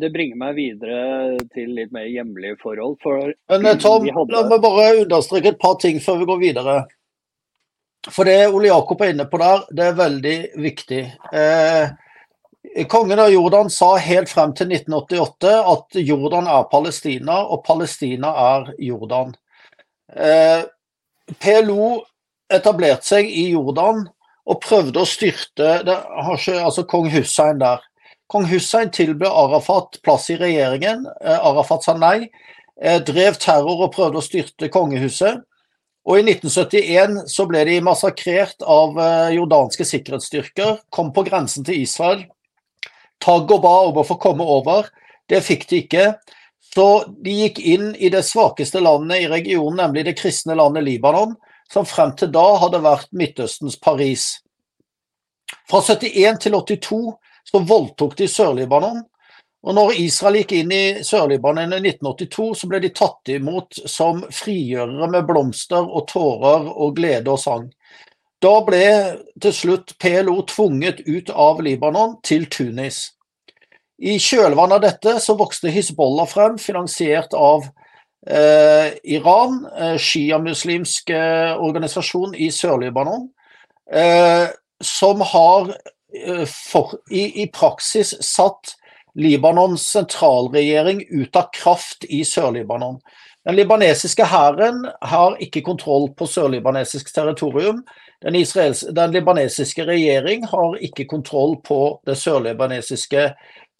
det 0.00 0.10
bringer 0.12 0.40
meg 0.40 0.56
videre 0.58 1.38
til 1.54 1.70
litt 1.76 1.92
mer 1.94 2.08
hjemlige 2.10 2.58
forhold. 2.62 2.98
For 3.04 3.30
Men 3.52 3.68
eh, 3.68 3.78
Tom, 3.80 4.08
hadde... 4.08 4.34
la 4.34 4.42
meg 4.50 4.64
bare 4.64 4.88
understreke 5.04 5.54
et 5.54 5.62
par 5.62 5.78
ting 5.82 6.02
før 6.02 6.20
vi 6.22 6.28
går 6.32 6.42
videre. 6.42 6.76
For 8.10 8.26
det 8.26 8.48
Ole 8.50 8.66
Jakob 8.66 9.02
er 9.02 9.12
inne 9.12 9.28
på 9.30 9.38
der, 9.38 9.66
det 9.70 9.84
er 9.86 9.98
veldig 9.98 10.36
viktig. 10.58 11.02
Eh, 11.38 12.86
kongen 12.90 13.20
av 13.22 13.30
Jordan 13.30 13.70
sa 13.70 13.92
helt 14.02 14.30
frem 14.30 14.54
til 14.58 14.72
1988 14.74 15.52
at 15.74 16.00
Jordan 16.02 16.48
er 16.50 16.66
Palestina, 16.72 17.42
og 17.46 17.62
Palestina 17.66 18.32
er 18.56 18.72
Jordan. 18.82 19.36
Eh, 20.10 20.64
PLO 21.38 21.92
etablerte 22.52 23.06
seg 23.14 23.30
i 23.30 23.52
Jordan 23.52 24.02
og 24.50 24.60
prøvde 24.64 25.02
å 25.02 25.08
styrte 25.08 25.78
det, 25.86 25.94
altså 25.94 26.84
kong 26.90 27.06
Hussein 27.12 27.62
der. 27.62 27.82
Kong 28.32 28.46
Hussein 28.48 28.90
tilbød 28.90 29.28
Arafat 29.28 30.00
plass 30.02 30.30
i 30.32 30.38
regjeringen. 30.40 31.06
Eh, 31.20 31.38
Arafat 31.38 31.84
sa 31.84 31.94
nei. 31.94 32.30
Eh, 32.80 32.98
drev 33.04 33.36
terror 33.38 33.84
og 33.86 33.92
prøvde 33.94 34.18
å 34.18 34.24
styrte 34.24 34.70
kongehuset. 34.72 35.42
Og 36.02 36.18
I 36.18 36.24
1971 36.26 37.30
så 37.30 37.46
ble 37.46 37.62
de 37.68 37.78
massakrert 37.84 38.64
av 38.66 38.96
eh, 38.98 39.34
jordanske 39.36 39.86
sikkerhetsstyrker. 39.86 40.80
Kom 40.90 41.12
på 41.14 41.22
grensen 41.28 41.66
til 41.66 41.84
Israel. 41.84 42.24
Tagg 43.22 43.50
og 43.54 43.62
ba 43.62 43.74
om 43.86 44.00
å 44.02 44.06
få 44.06 44.18
komme 44.22 44.42
over. 44.42 44.88
Det 45.30 45.44
fikk 45.46 45.68
de 45.70 45.82
ikke. 45.84 46.06
Så 46.74 46.86
de 47.22 47.36
gikk 47.44 47.60
inn 47.60 47.92
i 47.94 48.10
det 48.10 48.24
svakeste 48.26 48.80
landet 48.82 49.22
i 49.22 49.30
regionen, 49.30 49.78
nemlig 49.78 50.06
det 50.08 50.16
kristne 50.18 50.56
landet 50.58 50.86
Libanon, 50.86 51.36
som 51.70 51.86
frem 51.86 52.14
til 52.18 52.32
da 52.32 52.46
hadde 52.64 52.80
vært 52.82 53.12
Midtøstens 53.12 53.78
Paris. 53.80 54.40
Fra 55.70 55.82
71 55.84 56.40
til 56.42 56.56
82 56.56 57.02
så 57.46 57.60
voldtok 57.68 58.16
de 58.18 58.28
Sør-Libanon. 58.30 59.02
Og 59.62 59.76
når 59.78 59.94
Israel 60.02 60.40
gikk 60.40 60.56
inn 60.58 60.72
i 60.74 60.84
Sør-Libanon 61.06 61.76
i 61.76 61.82
1982, 61.92 62.48
så 62.58 62.70
ble 62.70 62.80
de 62.82 62.90
tatt 62.96 63.30
imot 63.30 63.78
som 63.86 64.24
frigjørere 64.34 65.10
med 65.12 65.28
blomster 65.28 65.86
og 65.86 66.08
tårer 66.10 66.66
og 66.72 66.96
glede 66.96 67.30
og 67.30 67.38
sang. 67.38 67.68
Da 68.42 68.56
ble 68.66 68.86
til 69.42 69.54
slutt 69.54 69.94
PLO 70.02 70.40
tvunget 70.50 71.04
ut 71.06 71.30
av 71.30 71.62
Libanon 71.62 72.16
til 72.26 72.48
Tunis. 72.50 73.12
I 74.02 74.16
kjølvannet 74.18 74.80
av 74.80 74.82
dette 74.82 75.14
så 75.22 75.36
vokste 75.38 75.70
Hizbollah 75.70 76.26
frem, 76.26 76.56
finansiert 76.58 77.36
av 77.38 77.68
eh, 78.26 78.98
Iran, 79.14 79.60
eh, 79.78 79.94
sjiamuslimsk 79.94 81.14
eh, 81.14 81.54
organisasjon 81.54 82.34
i 82.34 82.50
Sør-Libanon, 82.50 83.28
eh, 83.94 84.48
som 84.82 85.22
har 85.22 85.70
eh, 85.70 86.46
for, 86.50 86.96
i, 87.14 87.28
i, 87.44 87.46
praksis 87.54 88.16
satt 88.26 88.74
Libanons 89.18 89.84
sentralregjering 89.92 91.02
ut 91.10 91.36
av 91.36 91.50
kraft 91.52 92.04
i 92.08 92.22
Sør-Libanon. 92.24 93.00
Den 93.44 93.56
libanesiske 93.58 94.24
hæren 94.24 94.84
har 95.02 95.34
ikke 95.42 95.64
kontroll 95.66 96.06
på 96.14 96.28
sørlibanesisk 96.30 97.10
territorium. 97.14 97.82
Den, 98.22 98.36
den, 98.94 99.16
libanesiske 99.16 99.86
regjering 99.88 100.46
har 100.46 100.76
ikke 100.78 101.08
kontroll 101.10 101.56
på 101.66 101.80
det 102.06 102.14
sørlibanesiske 102.20 103.32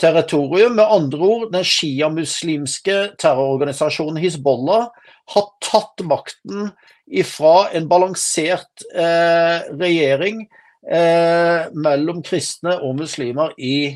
territorium. 0.02 0.74
Med 0.74 0.84
andre 0.90 1.18
ord, 1.18 1.52
den 1.52 1.64
sjiamuslimske 1.64 2.96
terrororganisasjonen 3.22 4.18
Hizbollah 4.18 4.88
har 5.30 5.46
tatt 5.62 6.02
makten 6.10 6.72
ifra 7.06 7.70
en 7.70 7.86
balansert 7.90 8.82
eh, 8.94 9.62
regjering 9.78 10.42
eh, 10.90 11.70
mellom 11.70 12.22
kristne 12.26 12.80
og 12.82 12.98
muslimer 12.98 13.54
i, 13.58 13.94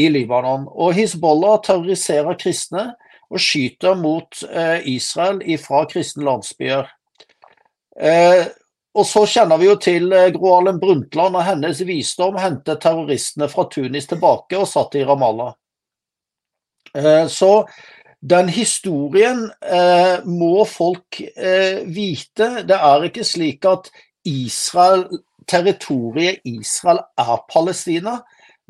i 0.00 0.08
Libanon. 0.12 0.66
Og 0.70 0.94
Hizbollah 0.96 1.60
terroriserer 1.66 2.38
kristne 2.40 2.90
og 3.30 3.42
skyter 3.42 3.98
mot 3.98 4.42
eh, 4.50 4.80
Israel 4.90 5.42
fra 5.62 5.84
kristne 5.90 6.26
landsbyer. 6.26 6.88
Eh, 8.00 8.48
og 8.90 9.06
så 9.06 9.22
kjenner 9.30 9.60
vi 9.60 9.68
jo 9.68 9.76
til 9.78 10.10
eh, 10.16 10.30
Gro 10.34 10.56
Harlem 10.56 10.80
Brundtland 10.82 11.38
og 11.38 11.46
hennes 11.46 11.84
visdom 11.86 12.38
hentet 12.40 12.82
terroristene 12.82 13.48
fra 13.52 13.68
Tunis 13.70 14.10
tilbake 14.10 14.58
og 14.58 14.68
satt 14.70 14.98
i 14.98 15.06
Ramallah. 15.06 15.54
Så 17.30 17.68
den 18.18 18.48
historien 18.50 19.44
må 20.26 20.64
folk 20.66 21.20
vite. 21.86 22.48
Det 22.66 22.74
er 22.74 23.04
ikke 23.06 23.22
slik 23.22 23.68
at 23.70 23.86
Israel, 24.26 25.04
territoriet 25.46 26.42
Israel 26.42 26.98
er 27.14 27.44
Palestina. 27.52 28.16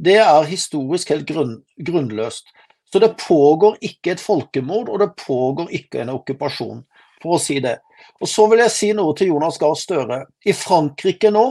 Det 0.00 0.16
er 0.22 0.48
historisk 0.48 1.12
helt 1.12 1.28
grunn, 1.28 1.58
grunnløst. 1.76 2.48
Så 2.92 2.98
det 2.98 3.14
pågår 3.20 3.76
ikke 3.84 4.14
et 4.14 4.22
folkemord, 4.22 4.88
og 4.88 5.02
det 5.02 5.12
pågår 5.20 5.68
ikke 5.76 6.02
en 6.02 6.14
okkupasjon, 6.16 6.80
for 7.22 7.36
å 7.36 7.42
si 7.42 7.60
det. 7.62 7.76
Og 8.20 8.28
Så 8.28 8.46
vil 8.50 8.64
jeg 8.64 8.74
si 8.74 8.92
noe 8.96 9.14
til 9.16 9.30
Jonas 9.30 9.58
Gahr 9.60 9.76
Støre. 9.78 10.24
I 10.44 10.56
Frankrike 10.56 11.30
nå 11.30 11.44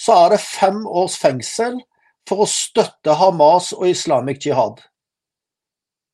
så 0.00 0.16
er 0.24 0.34
det 0.34 0.40
fem 0.42 0.80
års 0.88 1.18
fengsel 1.20 1.76
for 2.28 2.42
å 2.42 2.50
støtte 2.50 3.14
Hamas 3.20 3.72
og 3.76 3.86
Islamic 3.88 4.40
Jihad. 4.46 4.80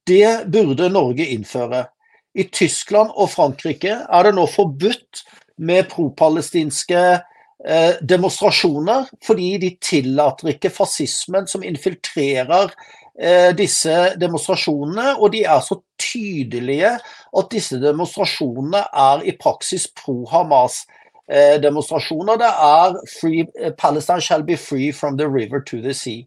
Det 0.07 0.51
burde 0.51 0.91
Norge 0.91 1.27
innføre. 1.33 1.87
I 2.35 2.45
Tyskland 2.51 3.15
og 3.15 3.31
Frankrike 3.31 3.95
er 4.03 4.27
det 4.27 4.35
nå 4.35 4.47
forbudt 4.51 5.23
med 5.59 5.89
propalestinske 5.91 7.21
eh, 7.67 7.99
demonstrasjoner, 8.03 9.11
fordi 9.27 9.51
de 9.63 9.75
tillater 9.81 10.55
ikke 10.55 10.73
fascismen 10.73 11.49
som 11.51 11.65
infiltrerer 11.67 12.73
Eh, 13.21 13.51
disse 13.53 13.93
demonstrasjonene, 14.17 15.19
og 15.21 15.35
de 15.35 15.43
er 15.45 15.61
så 15.61 15.77
tydelige 16.01 16.89
at 17.37 17.51
disse 17.53 17.77
demonstrasjonene 17.83 18.81
er 18.97 19.21
i 19.29 19.37
praksis 19.37 19.85
pro-Hamas-demonstrasjoner. 19.99 22.37
Det 22.41 22.49
er 22.49 22.97
free, 23.21 23.45
eh, 23.61 23.73
'Palestine 23.77 24.21
shall 24.21 24.43
be 24.43 24.57
free 24.57 24.93
from 24.93 25.19
the 25.19 25.29
river 25.29 25.61
to 25.61 25.83
the 25.83 25.93
sea'. 25.93 26.27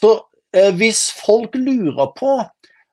Så 0.00 0.20
eh, 0.52 0.74
hvis 0.74 1.12
folk 1.26 1.54
lurer 1.54 2.12
på 2.16 2.44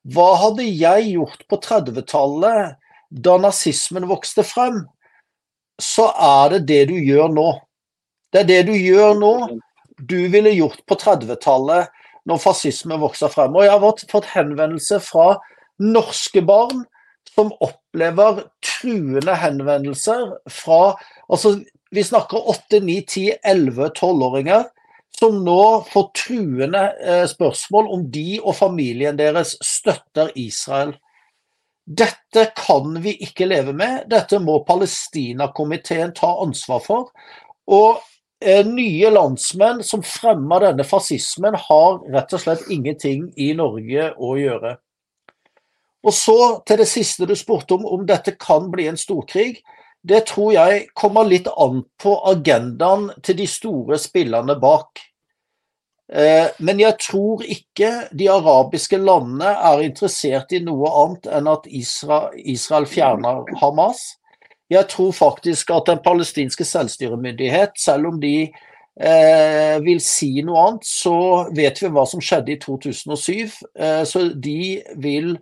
hva 0.08 0.36
hadde 0.36 0.64
jeg 0.64 1.12
gjort 1.12 1.44
på 1.50 1.58
30-tallet 1.58 2.76
da 3.12 3.38
nazismen 3.38 4.08
vokste 4.08 4.44
frem, 4.44 4.88
så 5.82 6.10
er 6.14 6.56
det 6.56 6.62
det 6.70 6.84
du 6.92 6.98
gjør 6.98 7.32
nå. 7.34 7.50
Det 8.34 8.44
er 8.44 8.50
det 8.50 8.62
du 8.70 8.76
gjør 8.76 9.18
nå. 9.20 9.34
Du 10.00 10.20
ville 10.32 10.54
gjort 10.56 10.82
på 10.88 10.98
30-tallet 11.00 11.90
når 12.30 12.42
fascisme 12.44 13.00
vokser 13.02 13.32
frem. 13.34 13.56
Og 13.56 13.66
jeg 13.66 13.74
har 13.74 14.06
fått 14.12 14.32
henvendelse 14.34 15.00
fra 15.04 15.34
norske 15.80 16.44
barn 16.46 16.84
som 17.34 17.52
opplever 17.64 18.44
truende 18.66 19.36
henvendelser 19.40 20.34
fra 20.52 20.96
altså 21.30 21.60
Vi 21.90 22.04
snakker 22.06 22.50
8, 22.52 22.84
9, 22.86 22.96
10, 23.02 23.30
11, 23.50 23.88
12-åringer 23.98 24.68
som 25.18 25.40
nå 25.42 25.62
får 25.90 26.04
truende 26.14 26.84
eh, 27.02 27.24
spørsmål 27.28 27.88
om 27.96 28.04
de 28.14 28.38
og 28.44 28.54
familien 28.60 29.18
deres 29.18 29.56
støtter 29.66 30.30
Israel. 30.38 30.94
Dette 31.90 32.52
kan 32.54 33.00
vi 33.02 33.16
ikke 33.26 33.48
leve 33.50 33.74
med. 33.74 34.04
Dette 34.12 34.38
må 34.44 34.60
Palestina-komiteen 34.68 36.14
ta 36.18 36.36
ansvar 36.44 36.84
for. 36.86 37.10
Og 37.70 37.98
Eh, 38.46 38.66
nye 38.66 39.10
landsmenn 39.12 39.84
som 39.84 40.04
fremmer 40.04 40.64
denne 40.64 40.86
fascismen, 40.88 41.58
har 41.60 41.98
rett 42.14 42.34
og 42.34 42.40
slett 42.40 42.70
ingenting 42.72 43.26
i 43.36 43.50
Norge 43.58 44.14
å 44.16 44.38
gjøre. 44.40 44.78
Og 46.08 46.16
så 46.16 46.38
til 46.64 46.80
det 46.80 46.88
siste 46.88 47.28
du 47.28 47.36
spurte 47.36 47.76
om, 47.76 47.84
om 47.84 48.06
dette 48.08 48.38
kan 48.40 48.70
bli 48.72 48.88
en 48.88 49.00
storkrig. 49.00 49.60
Det 50.00 50.22
tror 50.30 50.54
jeg 50.56 50.86
kommer 50.96 51.28
litt 51.28 51.50
an 51.52 51.84
på 52.00 52.16
agendaen 52.32 53.10
til 53.20 53.42
de 53.42 53.48
store 53.52 54.00
spillerne 54.00 54.56
bak. 54.62 55.04
Eh, 56.10 56.48
men 56.66 56.80
jeg 56.82 56.98
tror 57.04 57.44
ikke 57.46 57.92
de 58.18 58.30
arabiske 58.34 58.98
landene 58.98 59.52
er 59.54 59.84
interessert 59.86 60.56
i 60.58 60.62
noe 60.66 60.90
annet 61.04 61.30
enn 61.38 61.50
at 61.52 61.68
Israel, 61.70 62.88
fjerner 62.90 63.46
Hamas. 63.62 64.16
Jeg 64.70 64.88
tror 64.90 65.14
faktisk 65.14 65.70
at 65.74 65.86
den 65.90 66.02
palestinske 66.06 66.66
selvstyremyndighet, 66.66 67.78
selv 67.78 68.10
om 68.10 68.20
de 68.22 68.50
eh, 68.50 69.78
vil 69.86 70.02
si 70.02 70.32
noe 70.46 70.66
annet, 70.66 70.90
så 70.90 71.16
vet 71.58 71.82
vi 71.82 71.94
hva 71.94 72.06
som 72.10 72.22
skjedde 72.22 72.56
i 72.56 72.60
2007. 72.62 73.60
Eh, 73.78 74.04
så 74.10 74.26
de 74.34 74.62
vil 75.02 75.36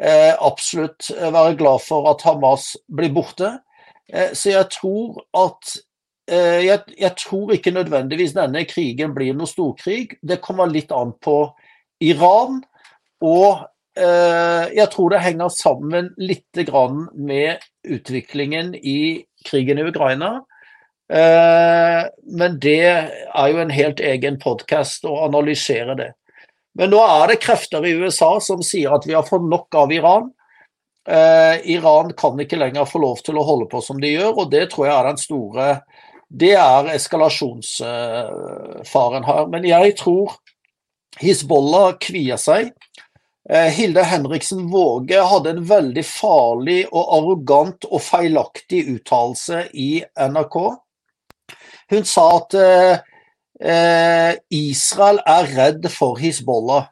eh, 0.00 0.32
absolutt 0.36 1.08
være 1.20 1.56
glad 1.60 1.84
for 1.84 2.12
at 2.12 2.24
Hamas 2.28 2.74
blir 2.88 3.12
borte. 3.16 3.54
Eh, 4.12 4.32
så 4.36 4.56
jeg 4.58 4.68
tror 4.76 5.24
at 5.36 5.76
jeg, 6.32 6.94
jeg, 6.96 7.12
tror 7.20 7.50
ikke 7.52 7.74
nødvendigvis 7.74 8.32
denne 8.36 8.62
krigen 8.64 9.12
blir 9.16 9.34
noe 9.36 9.50
storkrig. 9.50 10.16
Det 10.22 10.40
kommer 10.44 10.70
litt 10.70 10.92
an 10.94 11.12
på 11.20 11.36
Iran 12.02 12.62
og 13.22 13.66
Eh, 13.92 14.70
jeg 14.72 14.88
tror 14.92 15.12
det 15.12 15.20
henger 15.20 15.52
sammen 15.52 16.14
litt 16.16 16.62
med 17.12 17.60
utviklingen 17.84 18.74
i 18.74 19.24
krigen 19.44 19.78
i 19.78 19.84
Ukraina. 19.84 20.44
Eh, 21.12 22.08
men 22.24 22.58
det 22.58 22.86
er 22.88 23.48
jo 23.52 23.58
en 23.60 23.70
helt 23.70 24.00
egen 24.00 24.38
podkast 24.40 25.04
å 25.04 25.26
analysere 25.26 25.94
det. 25.94 26.12
Men 26.74 26.90
nå 26.90 27.02
er 27.04 27.28
det 27.28 27.42
krefter 27.42 27.84
i 27.84 27.92
USA 27.92 28.38
som 28.40 28.62
sier 28.64 28.94
at 28.94 29.04
vi 29.04 29.12
har 29.12 29.28
fått 29.28 29.44
nok 29.44 29.74
av 29.74 29.92
Iran. 29.92 30.32
Eh, 31.04 31.60
Iran 31.74 32.14
kan 32.16 32.40
ikke 32.40 32.56
lenger 32.56 32.88
få 32.88 33.02
lov 33.02 33.20
til 33.20 33.36
å 33.36 33.44
holde 33.44 33.68
på 33.68 33.82
som 33.84 34.00
de 34.00 34.14
gjør, 34.14 34.38
og 34.38 34.50
det 34.54 34.70
tror 34.72 34.88
jeg 34.88 34.96
er 34.96 35.10
den 35.10 35.20
store 35.20 35.68
Det 36.32 36.54
er 36.56 36.88
eskalasjonsfaren 36.94 39.26
her. 39.28 39.44
Men 39.52 39.68
jeg 39.68 39.92
tror 40.00 40.32
Hizbollah 41.20 41.98
kvier 42.00 42.40
seg. 42.40 42.72
Eh, 43.50 43.68
Hilde 43.74 44.04
Henriksen 44.06 44.70
Våge 44.72 45.18
hadde 45.28 45.50
en 45.50 45.64
veldig 45.68 46.04
farlig 46.06 46.86
og 46.92 47.08
arrogant 47.18 47.84
og 47.90 48.00
feilaktig 48.04 48.86
uttalelse 48.94 49.66
i 49.74 50.04
NRK. 50.16 50.56
Hun 51.92 52.04
sa 52.08 52.26
at 52.38 52.54
eh, 52.56 52.96
eh, 53.60 54.32
Israel 54.54 55.20
er 55.28 55.50
redd 55.56 55.90
for 55.92 56.16
Hizbollah. 56.22 56.86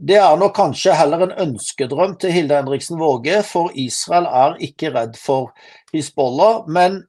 Det 0.00 0.16
er 0.16 0.36
nok 0.40 0.54
kanskje 0.56 0.96
heller 0.96 1.26
en 1.26 1.36
ønskedrøm 1.44 2.16
til 2.18 2.32
Hilde 2.32 2.56
Henriksen 2.56 2.98
Våge, 2.98 3.42
for 3.44 3.68
Israel 3.76 4.24
er 4.24 4.56
ikke 4.64 4.94
redd 4.96 5.20
for 5.20 5.52
Hizbollah. 5.92 6.64
Men 6.66 7.04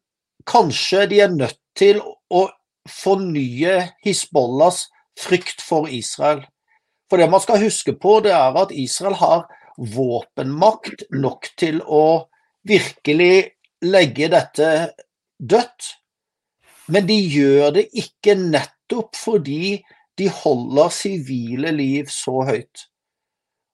kanskje 0.47 1.05
de 1.11 1.21
er 1.23 1.33
nødt 1.33 1.59
til 1.77 2.01
å 2.01 2.47
fornye 2.89 3.77
Hizbollahs 4.05 4.85
frykt 5.19 5.61
for 5.63 5.89
Israel. 5.91 6.43
For 7.09 7.19
det 7.19 7.29
man 7.31 7.43
skal 7.43 7.61
huske 7.61 7.93
på, 7.99 8.19
det 8.23 8.33
er 8.35 8.55
at 8.57 8.71
Israel 8.71 9.17
har 9.19 9.47
våpenmakt 9.77 11.07
nok 11.11 11.49
til 11.59 11.81
å 11.83 12.27
virkelig 12.67 13.51
legge 13.83 14.29
dette 14.31 14.69
dødt. 15.37 15.95
Men 16.91 17.07
de 17.07 17.17
gjør 17.17 17.75
det 17.77 17.87
ikke 17.97 18.35
nettopp 18.39 19.17
fordi 19.17 19.81
de 20.19 20.27
holder 20.41 20.91
sivile 20.93 21.71
liv 21.75 22.09
så 22.11 22.43
høyt. 22.47 22.87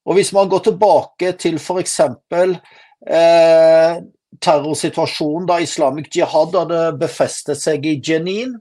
Og 0.08 0.16
Hvis 0.16 0.32
man 0.34 0.48
går 0.50 0.64
tilbake 0.70 1.34
til 1.42 1.58
f.eks. 1.60 2.00
Eh, 2.00 3.98
terrorsituasjonen 4.44 5.48
da 5.50 5.60
Islamic 5.64 6.10
Jihad 6.16 6.56
hadde 6.56 6.82
befestet 7.00 7.60
seg 7.62 7.86
i 7.86 7.98
Jenin 8.04 8.58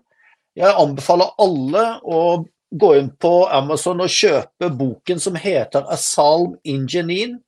Jeg 0.56 0.72
anbefaler 0.72 1.34
alle 1.42 1.84
å 2.04 2.20
gå 2.70 2.92
inn 2.98 3.10
på 3.20 3.32
Amazon 3.52 4.00
og 4.04 4.12
kjøpe 4.12 4.70
boken 4.72 5.20
som 5.20 5.36
heter 5.36 5.84
'A 5.84 5.96
Salm 6.00 6.56
in 6.64 6.86
Jenin'. 6.86 7.38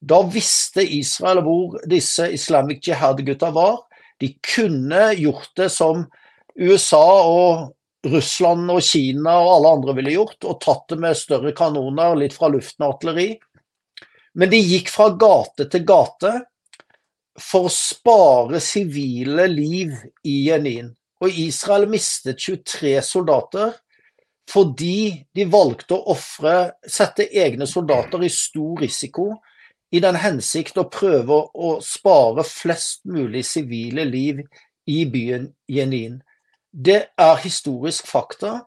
Da 0.00 0.22
visste 0.22 0.82
Israel 0.82 1.42
hvor 1.42 1.78
disse 1.88 2.28
Islamic 2.32 2.86
Jihad-gutta 2.86 3.50
var. 3.50 3.82
De 4.20 4.34
kunne 4.54 5.14
gjort 5.18 5.50
det 5.56 5.70
som 5.72 6.06
USA 6.54 7.06
og 7.26 7.74
Russland 8.06 8.70
og 8.70 8.82
Kina 8.84 9.34
og 9.40 9.50
alle 9.56 9.72
andre 9.78 9.94
ville 9.98 10.14
gjort, 10.14 10.44
og 10.44 10.60
tatt 10.60 10.88
det 10.92 10.98
med 11.00 11.16
større 11.16 11.54
kanoner, 11.56 12.14
litt 12.20 12.36
fra 12.36 12.50
luften 12.52 12.84
og 12.84 12.94
artilleri. 12.94 13.30
Men 14.34 14.50
de 14.50 14.60
gikk 14.60 14.90
fra 14.92 15.08
gate 15.18 15.68
til 15.72 15.86
gate 15.88 16.34
for 17.40 17.68
å 17.68 17.72
spare 17.72 18.60
sivile 18.62 19.46
liv 19.50 19.94
i 20.26 20.36
Jenin. 20.48 20.92
Og 21.24 21.40
Israel 21.40 21.88
mistet 21.90 22.42
23 22.42 23.00
soldater 23.02 23.74
fordi 24.50 25.24
de 25.32 25.46
valgte 25.48 25.96
å 25.96 26.12
offre, 26.12 26.74
sette 26.84 27.24
egne 27.32 27.64
soldater 27.66 28.26
i 28.26 28.28
stor 28.28 28.82
risiko 28.82 29.30
i 29.94 30.02
den 30.04 30.18
hensikt 30.20 30.76
å 30.80 30.88
prøve 30.90 31.38
å 31.54 31.78
spare 31.84 32.44
flest 32.44 33.04
mulig 33.08 33.44
sivile 33.48 34.04
liv 34.04 34.42
i 34.90 35.04
byen 35.08 35.48
Jenin. 35.70 36.18
Det 36.70 37.00
er 37.16 37.36
historisk 37.40 38.08
fakta, 38.10 38.58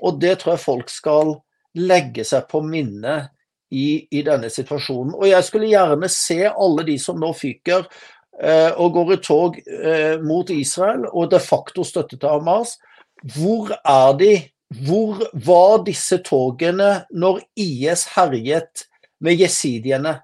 og 0.00 0.20
det 0.22 0.38
tror 0.40 0.54
jeg 0.54 0.64
folk 0.64 0.92
skal 0.92 1.34
legge 1.76 2.24
seg 2.24 2.46
på 2.48 2.62
minnet 2.64 3.28
i, 3.70 4.06
i, 4.10 4.22
denne 4.26 4.50
situasjonen. 4.50 5.14
Og 5.14 5.28
jeg 5.30 5.46
skulle 5.46 5.70
gjerne 5.70 6.08
se 6.12 6.42
alle 6.50 6.86
de 6.88 6.96
som 7.00 7.18
nå 7.20 7.32
fyker 7.38 7.86
eh, 8.42 8.70
og 8.74 8.94
går 8.96 9.12
i 9.14 9.20
tog 9.24 9.58
eh, 9.60 10.16
mot 10.22 10.50
Israel 10.50 11.06
og 11.10 11.30
de 11.32 11.40
facto 11.42 11.86
støtte 11.86 12.18
til 12.18 12.30
Hamas. 12.30 12.76
Hvor 13.36 13.74
er 13.78 14.16
de 14.18 14.32
hvor 14.70 15.24
var 15.34 15.80
disse 15.82 16.20
togene 16.22 17.02
når 17.10 17.40
IS 17.58 18.04
herjet 18.14 18.84
med 19.18 19.40
jesidiene? 19.42 20.20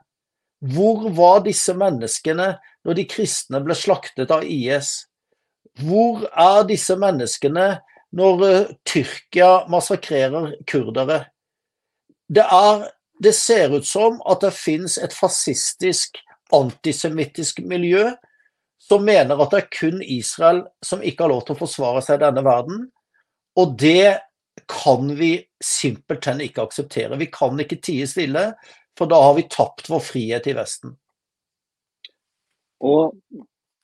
Hvor 0.63 1.09
var 1.11 1.43
disse 1.43 1.75
menneskene 1.75 2.53
når 2.87 2.99
de 2.99 3.05
kristne 3.11 3.61
ble 3.65 3.75
slaktet 3.75 4.31
av 4.31 4.47
IS? 4.47 5.09
Hvor 5.83 6.29
er 6.31 6.63
disse 6.69 6.95
menneskene 6.97 7.67
når 8.17 8.45
uh, 8.47 8.71
Tyrkia 8.87 9.67
massakrerer 9.69 10.55
kurdere? 10.71 11.25
Det, 12.31 12.47
er, 12.47 12.87
det 13.23 13.33
ser 13.33 13.73
ut 13.77 13.87
som 13.87 14.21
at 14.29 14.43
det 14.45 14.53
finnes 14.57 14.99
et 15.01 15.15
fascistisk, 15.17 16.19
antisemittisk 16.55 17.63
miljø 17.67 18.11
som 18.89 19.05
mener 19.05 19.41
at 19.41 19.51
det 19.51 19.63
er 19.63 19.73
kun 19.75 20.03
Israel 20.03 20.63
som 20.85 21.03
ikke 21.03 21.25
har 21.25 21.33
lov 21.33 21.47
til 21.47 21.57
å 21.57 21.63
forsvare 21.65 22.03
seg 22.05 22.21
i 22.21 22.25
denne 22.27 22.45
verden. 22.47 22.85
Og 23.59 23.75
det 23.81 24.21
kan 24.71 25.09
vi 25.19 25.33
simpelthen 25.63 26.43
ikke 26.45 26.67
akseptere. 26.69 27.19
Vi 27.19 27.29
kan 27.33 27.59
ikke 27.61 27.81
tie 27.83 28.07
stille, 28.09 28.51
for 28.99 29.11
da 29.11 29.19
har 29.25 29.35
vi 29.39 29.49
tapt 29.51 29.91
vår 29.91 30.05
frihet 30.05 30.47
i 30.47 30.55
Vesten. 30.57 30.95
Og 32.85 33.17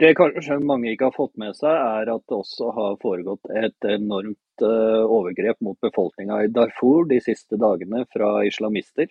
det 0.02 0.16
kanskje 0.18 0.58
mange 0.66 0.90
ikke 0.90 1.10
har 1.10 1.14
fått 1.14 1.36
med 1.38 1.54
seg, 1.54 1.70
er 1.72 2.10
at 2.10 2.24
det 2.26 2.34
også 2.34 2.70
har 2.74 2.96
foregått 3.02 3.50
et 3.54 3.86
enormt 3.86 4.64
eh, 4.66 5.02
overgrep 5.04 5.60
mot 5.62 5.78
befolkninga 5.84 6.40
i 6.42 6.50
Darfur 6.50 7.06
de 7.10 7.20
siste 7.22 7.58
dagene 7.60 8.02
fra 8.10 8.32
islamister. 8.48 9.06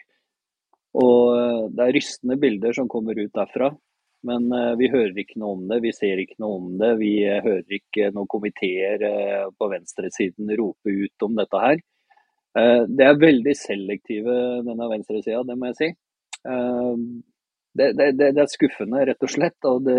Og 1.00 1.38
eh, 1.38 1.62
det 1.78 1.86
er 1.86 1.96
rystende 1.96 2.36
bilder 2.42 2.76
som 2.76 2.92
kommer 2.92 3.20
ut 3.20 3.32
derfra. 3.38 3.72
Men 4.28 4.52
uh, 4.54 4.76
vi 4.78 4.86
hører 4.94 5.16
ikke 5.18 5.40
noe 5.42 5.56
om 5.56 5.62
det, 5.66 5.80
vi 5.82 5.90
ser 5.98 6.20
ikke 6.22 6.36
noe 6.44 6.60
om 6.60 6.66
det. 6.78 6.92
Vi 7.00 7.16
hører 7.26 7.74
ikke 7.74 8.12
noen 8.14 8.28
komiteer 8.30 9.02
på 9.58 9.70
venstresiden 9.72 10.52
rope 10.60 10.94
ut 10.94 11.26
om 11.26 11.40
dette 11.40 11.62
her. 11.64 11.82
det 12.86 13.08
er 13.08 13.18
veldig 13.18 13.56
selektive, 13.58 14.36
denne 14.68 14.92
venstresida, 14.92 15.42
det 15.48 15.56
må 15.58 15.72
jeg 15.72 15.80
si. 15.80 15.90
Det, 17.74 17.88
det, 17.98 18.12
det, 18.20 18.30
er 18.30 18.54
skuffende, 18.54 19.02
rett 19.10 19.26
og 19.26 19.34
slett. 19.34 19.58
Og 19.72 19.90
det 19.90 19.98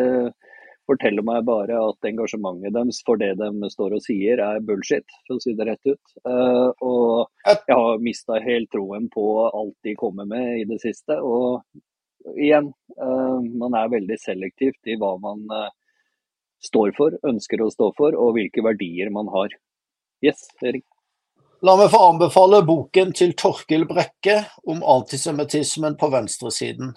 forteller 0.89 1.25
meg 1.27 1.45
bare 1.47 1.79
at 1.79 2.09
engasjementet 2.09 2.75
deres 2.75 2.99
for 3.07 3.21
det 3.21 3.35
de 3.39 3.71
står 3.71 3.97
og 3.97 4.03
sier, 4.05 4.43
er 4.43 4.65
bullshit, 4.67 5.07
for 5.29 5.39
å 5.39 5.45
si 5.45 5.55
det 5.59 5.69
rett 5.69 5.93
ut. 5.93 6.15
og 6.27 7.31
jeg 7.47 7.77
har 7.77 8.03
mista 8.03 8.41
helt 8.43 8.71
troen 8.75 9.09
på 9.13 9.27
alt 9.47 9.77
de 9.87 9.95
kommer 9.99 10.29
med 10.29 10.63
i 10.63 10.69
det 10.69 10.81
siste. 10.83 11.21
og 11.23 11.63
igjen, 12.39 12.73
uh, 13.03 13.41
man 13.59 13.77
er 13.79 13.93
veldig 13.93 14.19
selektivt 14.21 14.91
i 14.91 14.97
hva 15.01 15.15
man 15.23 15.45
uh, 15.51 15.69
står 16.63 16.95
for, 16.97 17.17
ønsker 17.29 17.63
å 17.63 17.71
stå 17.73 17.93
for, 17.99 18.17
og 18.17 18.37
hvilke 18.37 18.65
verdier 18.65 19.11
man 19.15 19.31
har. 19.33 19.55
Yes, 20.23 20.47
Erik. 20.63 20.87
La 21.63 21.77
meg 21.79 21.93
få 21.93 22.01
anbefale 22.09 22.63
boken 22.67 23.13
til 23.15 23.37
Torkil 23.39 23.87
Brekke 23.91 24.41
om 24.71 24.83
antisemittismen 24.83 25.95
på 25.99 26.11
venstresiden. 26.11 26.95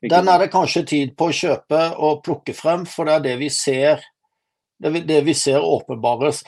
Den 0.00 0.28
er 0.32 0.40
det 0.40 0.52
kanskje 0.52 0.84
tid 0.88 1.12
på 1.18 1.28
å 1.28 1.34
kjøpe 1.36 1.80
og 2.00 2.22
plukke 2.24 2.54
frem, 2.56 2.86
for 2.88 3.08
det 3.08 3.18
er 3.18 3.24
det 3.26 3.36
vi 3.42 3.50
ser 3.52 4.00
det, 4.80 5.02
det 5.04 5.20
vi 5.26 5.34
ser 5.36 5.60
åpenbares 5.60 6.40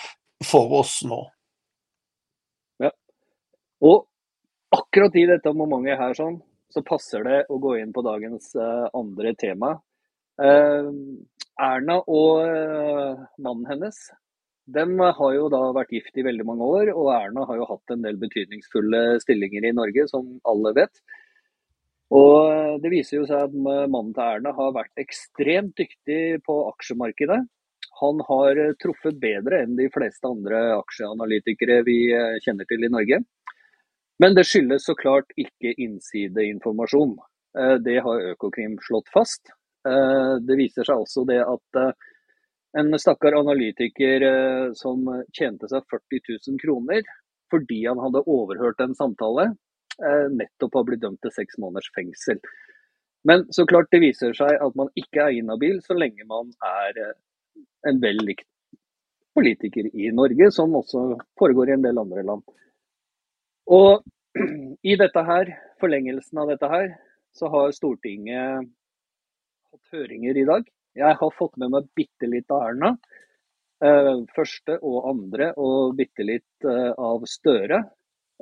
for 0.49 0.73
oss 0.81 1.03
nå. 1.05 1.21
Ja. 2.81 2.91
Og 3.85 4.07
akkurat 4.73 5.19
i 5.21 5.27
dette 5.29 5.53
momentet 5.53 6.01
her 6.01 6.17
sånn, 6.17 6.41
så 6.73 6.81
passer 6.87 7.27
det 7.29 7.43
å 7.53 7.61
gå 7.61 7.77
inn 7.83 7.93
på 7.93 8.05
dagens 8.07 8.55
uh, 8.57 8.89
andre 8.97 9.35
tema. 9.37 9.75
Uh, 10.41 10.89
Erna 11.61 11.99
og 12.09 12.41
uh, 12.49 13.21
mannen 13.37 13.69
hennes 13.69 14.01
de 14.73 14.85
har 15.19 15.35
jo 15.35 15.49
da 15.51 15.61
vært 15.75 15.91
gift 15.93 16.17
i 16.17 16.25
veldig 16.25 16.45
mange 16.47 16.65
år, 16.65 16.93
og 16.95 17.11
Erna 17.17 17.45
har 17.49 17.59
jo 17.59 17.67
hatt 17.67 17.93
en 17.95 18.05
del 18.05 18.19
betydningsfulle 18.21 19.19
stillinger 19.21 19.67
i 19.67 19.75
Norge, 19.75 20.07
som 20.11 20.29
alle 20.49 20.71
vet. 20.77 21.03
Og 22.13 22.81
Det 22.83 22.91
viser 22.93 23.19
jo 23.19 23.27
seg 23.29 23.49
at 23.49 23.57
mannen 23.57 24.13
til 24.13 24.25
Erna 24.25 24.53
har 24.57 24.73
vært 24.77 25.01
ekstremt 25.01 25.77
dyktig 25.79 26.43
på 26.45 26.57
aksjemarkedet. 26.71 27.41
Han 28.03 28.23
har 28.27 28.59
truffet 28.83 29.21
bedre 29.23 29.63
enn 29.63 29.77
de 29.79 29.87
fleste 29.93 30.29
andre 30.29 30.61
aksjeanalytikere 30.77 31.83
vi 31.87 31.99
kjenner 32.45 32.69
til 32.69 32.85
i 32.85 32.91
Norge. 32.93 33.23
Men 34.23 34.37
det 34.37 34.45
skyldes 34.47 34.85
så 34.87 34.95
klart 34.99 35.33
ikke 35.41 35.73
innsideinformasjon. 35.83 37.17
Eh, 37.59 37.77
det 37.85 37.99
har 38.05 38.27
Økokrim 38.33 38.77
slått 38.87 39.11
fast. 39.15 39.51
Eh, 39.89 40.35
det 40.47 40.59
viser 40.61 40.87
seg 40.87 41.03
også 41.03 41.25
det 41.29 41.41
at 41.43 41.81
eh, 41.81 42.11
en 42.79 42.95
stakkar 43.01 43.37
analytiker 43.37 44.23
som 44.79 45.05
tjente 45.37 45.69
seg 45.69 45.85
40 45.93 46.23
000 46.49 46.61
kroner 46.63 47.03
fordi 47.53 47.83
han 47.85 47.99
hadde 48.01 48.23
overhørt 48.33 48.79
en 48.81 48.95
samtale, 48.97 49.51
nettopp 50.35 50.79
har 50.79 50.87
blitt 50.89 51.03
dømt 51.03 51.21
til 51.23 51.35
seks 51.35 51.59
måneders 51.63 51.91
fengsel. 51.97 52.41
Men 53.29 53.45
så 53.55 53.67
klart 53.71 53.91
det 53.95 54.03
viser 54.03 54.35
seg 54.35 54.57
at 54.59 54.79
man 54.79 54.91
ikke 54.99 55.27
er 55.27 55.37
inhabil 55.39 55.79
så 55.85 55.95
lenge 55.95 56.27
man 56.27 56.51
er 56.67 57.15
en 57.87 58.01
vel 58.03 58.19
likt 58.27 58.49
politiker 59.37 59.89
i 59.97 60.11
Norge, 60.15 60.51
som 60.53 60.75
også 60.77 61.05
foregår 61.41 61.71
i 61.71 61.77
en 61.77 61.87
del 61.87 62.01
andre 62.03 62.25
land. 62.27 62.43
Og 63.73 64.03
i 64.93 64.97
dette 65.01 65.25
her, 65.29 65.55
forlengelsen 65.81 66.43
av 66.43 66.53
dette 66.53 66.69
her, 66.69 66.93
så 67.37 67.49
har 67.53 67.73
Stortinget 67.77 68.69
hatt 69.73 69.95
høringer 69.95 70.39
i 70.39 70.47
dag. 70.49 70.69
Jeg 70.99 71.17
har 71.21 71.37
fått 71.39 71.57
med 71.61 71.73
meg 71.73 71.89
bitte 71.97 72.29
litt 72.29 72.53
av 72.53 72.67
Erna. 72.69 72.93
Eh, 73.83 74.19
første 74.37 74.77
og 74.85 75.09
andre, 75.11 75.53
og 75.57 75.97
bitte 75.99 76.27
litt 76.27 76.69
eh, 76.69 76.93
av 76.93 77.25
Støre. 77.29 77.81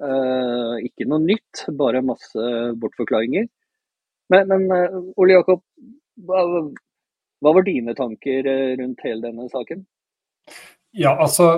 Eh, 0.01 0.77
ikke 0.89 1.05
noe 1.09 1.21
nytt, 1.21 1.67
bare 1.77 2.01
masse 2.05 2.53
bortforklaringer. 2.81 3.49
Men, 4.33 4.47
men 4.49 4.71
eh, 4.73 4.95
Ole 5.21 5.37
Jakob, 5.37 5.61
hva, 6.25 6.45
hva 7.45 7.53
var 7.57 7.67
dine 7.67 7.93
tanker 7.99 8.49
eh, 8.49 8.71
rundt 8.81 9.05
hele 9.05 9.27
denne 9.27 9.49
saken? 9.53 9.85
Ja, 10.97 11.13
altså 11.13 11.51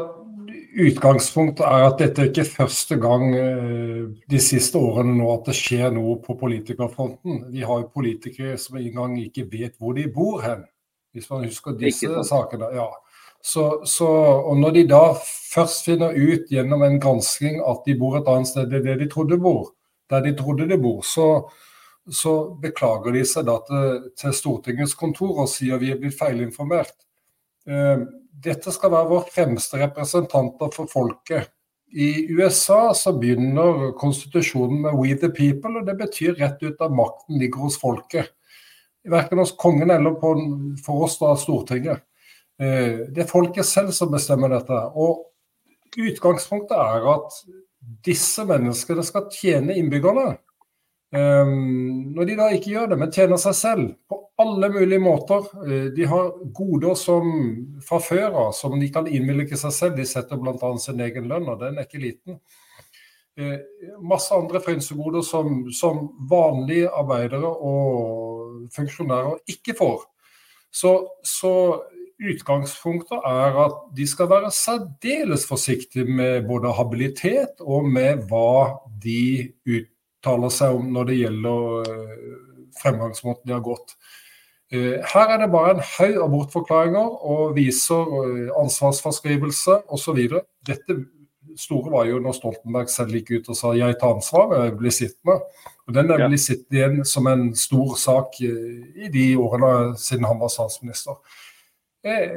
Utgangspunktet 0.83 1.63
er 1.65 1.87
at 1.87 2.01
dette 2.01 2.25
er 2.25 2.31
ikke 2.31 2.49
første 2.49 2.97
gang 3.01 3.31
de 3.33 4.39
siste 4.41 4.81
årene 4.81 5.15
nå 5.19 5.27
at 5.35 5.51
det 5.51 5.55
skjer 5.57 5.93
noe 5.93 6.15
på 6.25 6.35
politikerfronten. 6.41 7.43
Vi 7.53 7.61
har 7.65 7.83
jo 7.83 7.91
politikere 7.93 8.57
som 8.61 8.79
engang 8.81 9.19
ikke 9.21 9.45
vet 9.53 9.77
hvor 9.77 9.93
de 9.97 10.07
bor 10.13 10.41
hen, 10.45 10.65
hvis 11.13 11.29
man 11.29 11.45
husker 11.45 11.77
disse 11.77 12.25
sakene. 12.29 12.71
Ja. 12.77 12.89
Så, 13.43 13.83
så, 13.91 14.09
og 14.47 14.59
når 14.63 14.77
de 14.77 14.83
da 14.93 15.03
først 15.19 15.89
finner 15.89 16.15
ut 16.15 16.51
gjennom 16.53 16.85
en 16.87 17.01
gransking 17.03 17.59
at 17.67 17.83
de 17.87 17.97
bor 17.99 18.17
et 18.19 18.29
annet 18.31 18.49
sted 18.53 18.71
enn 18.71 18.85
det 18.87 18.99
de 19.01 19.09
trodde 19.11 19.39
bor, 19.43 19.73
der 20.13 20.23
de 20.23 20.35
trodde 20.39 20.69
de 20.71 20.79
bor, 20.79 21.01
så, 21.03 21.27
så 22.07 22.37
beklager 22.63 23.17
de 23.17 23.25
seg 23.27 23.49
da 23.49 23.59
til, 23.67 24.05
til 24.19 24.37
Stortingets 24.37 24.95
kontor 24.99 25.43
og 25.43 25.51
sier 25.51 25.83
vi 25.83 25.91
er 25.91 25.99
blitt 25.99 26.19
feilinformert. 26.21 26.95
Eh, 27.67 28.05
dette 28.43 28.75
skal 28.75 28.95
være 28.95 29.11
våre 29.11 29.35
fremste 29.35 29.81
representanter 29.83 30.71
for 30.75 30.91
folket. 30.91 31.51
I 31.93 32.31
USA 32.33 32.95
så 32.97 33.13
begynner 33.13 33.91
konstitusjonen 34.01 34.87
med 34.87 34.95
'we 34.97 35.19
the 35.19 35.29
people', 35.29 35.77
og 35.81 35.87
det 35.87 35.99
betyr 35.99 36.39
rett 36.39 36.63
ut 36.63 36.81
at 36.81 36.95
makten 36.95 37.39
ligger 37.39 37.67
hos 37.67 37.77
folket. 37.77 38.33
Verken 39.05 39.39
hos 39.39 39.53
kongen 39.53 39.91
eller 39.91 40.15
på, 40.15 40.31
for 40.87 41.05
oss 41.05 41.19
da 41.19 41.35
Stortinget. 41.37 42.01
Eh, 42.61 43.09
det 43.09 43.25
er 43.25 43.31
folket 43.31 43.67
selv 43.67 43.93
som 43.97 44.13
bestemmer 44.13 44.53
dette. 44.53 44.79
Og 44.95 45.29
utgangspunktet 45.99 46.77
er 46.77 47.07
at 47.15 47.43
disse 48.07 48.45
menneskene 48.49 49.05
skal 49.07 49.29
tjene 49.33 49.77
innbyggerne. 49.79 50.37
Um, 51.13 52.15
når 52.17 52.25
de 52.25 52.35
da 52.39 52.45
ikke 52.57 52.71
gjør 52.73 52.87
det, 52.89 52.97
men 53.03 53.11
tjener 53.13 53.37
seg 53.37 53.53
selv 53.59 53.89
på 54.09 54.17
alle 54.41 54.71
mulige 54.73 55.03
måter 55.05 55.45
uh, 55.45 55.91
De 55.93 56.07
har 56.09 56.31
goder 56.57 56.95
som 56.97 57.27
fra 57.85 57.99
før 58.01 58.39
av 58.47 58.55
som 58.57 58.79
de 58.81 58.89
kan 58.95 59.11
innvilge 59.11 59.59
seg 59.61 59.75
selv. 59.77 59.99
De 60.01 60.07
setter 60.09 60.41
bl.a. 60.41 60.71
sin 60.81 61.03
egen 61.05 61.29
lønn, 61.29 61.51
og 61.53 61.61
den 61.61 61.77
er 61.77 61.89
ikke 61.89 62.01
liten. 62.01 62.41
Masse 64.05 64.37
andre 64.37 64.61
frynsegoder 64.61 65.23
som, 65.25 65.63
som 65.73 66.03
vanlige 66.29 66.91
arbeidere 66.93 67.49
og 67.49 68.67
funksjonærer 68.75 69.39
ikke 69.55 69.73
får. 69.79 70.03
Så, 70.73 70.93
så 71.25 71.53
utgangspunktet 72.21 73.25
er 73.29 73.59
at 73.65 73.79
de 73.97 74.07
skal 74.09 74.31
være 74.31 74.51
særdeles 74.55 75.47
forsiktige 75.49 76.05
med 76.05 76.47
både 76.49 76.73
habilitet 76.77 77.61
og 77.61 77.89
med 77.89 78.25
hva 78.31 78.81
de 79.03 79.53
uttaler 79.67 80.53
seg 80.55 80.79
om 80.79 80.91
når 80.95 81.11
det 81.11 81.21
gjelder 81.21 81.93
eh, 81.93 82.37
fremgangsmåten 82.83 83.49
de 83.49 83.57
har 83.57 83.65
gått. 83.65 83.97
Eh, 84.73 85.01
her 85.15 85.35
er 85.35 85.43
det 85.43 85.51
bare 85.53 85.77
en 85.77 85.85
haug 85.85 86.21
av 86.25 86.31
bortforklaringer 86.33 87.19
og 87.35 87.57
viser 87.59 88.15
eh, 88.23 88.47
ansvarsforskrivelse 88.63 89.83
osv. 89.93 90.23
Dette 90.69 90.99
store 91.61 91.93
var 91.93 92.09
jo 92.09 92.21
når 92.23 92.39
Stoltenberg 92.39 92.91
selv 92.91 93.19
gikk 93.19 93.35
ut 93.37 93.53
og 93.53 93.57
sa 93.59 93.75
'jeg 93.77 93.99
tar 94.01 94.15
ansvar, 94.15 94.55
jeg 94.65 94.77
blir 94.79 94.91
sittende'. 94.91 95.41
Og 95.87 95.95
Den 95.95 96.11
er 96.11 96.29
blitt 96.29 96.41
sittende 96.41 96.79
igjen 96.79 97.05
som 97.05 97.27
en 97.27 97.55
stor 97.55 97.97
sak 97.97 98.41
i 98.41 99.09
de 99.13 99.37
årene 99.37 99.99
siden 99.99 100.25
han 100.25 100.41
var 100.41 100.49
statsminister. 100.49 101.19
Jeg, 102.03 102.31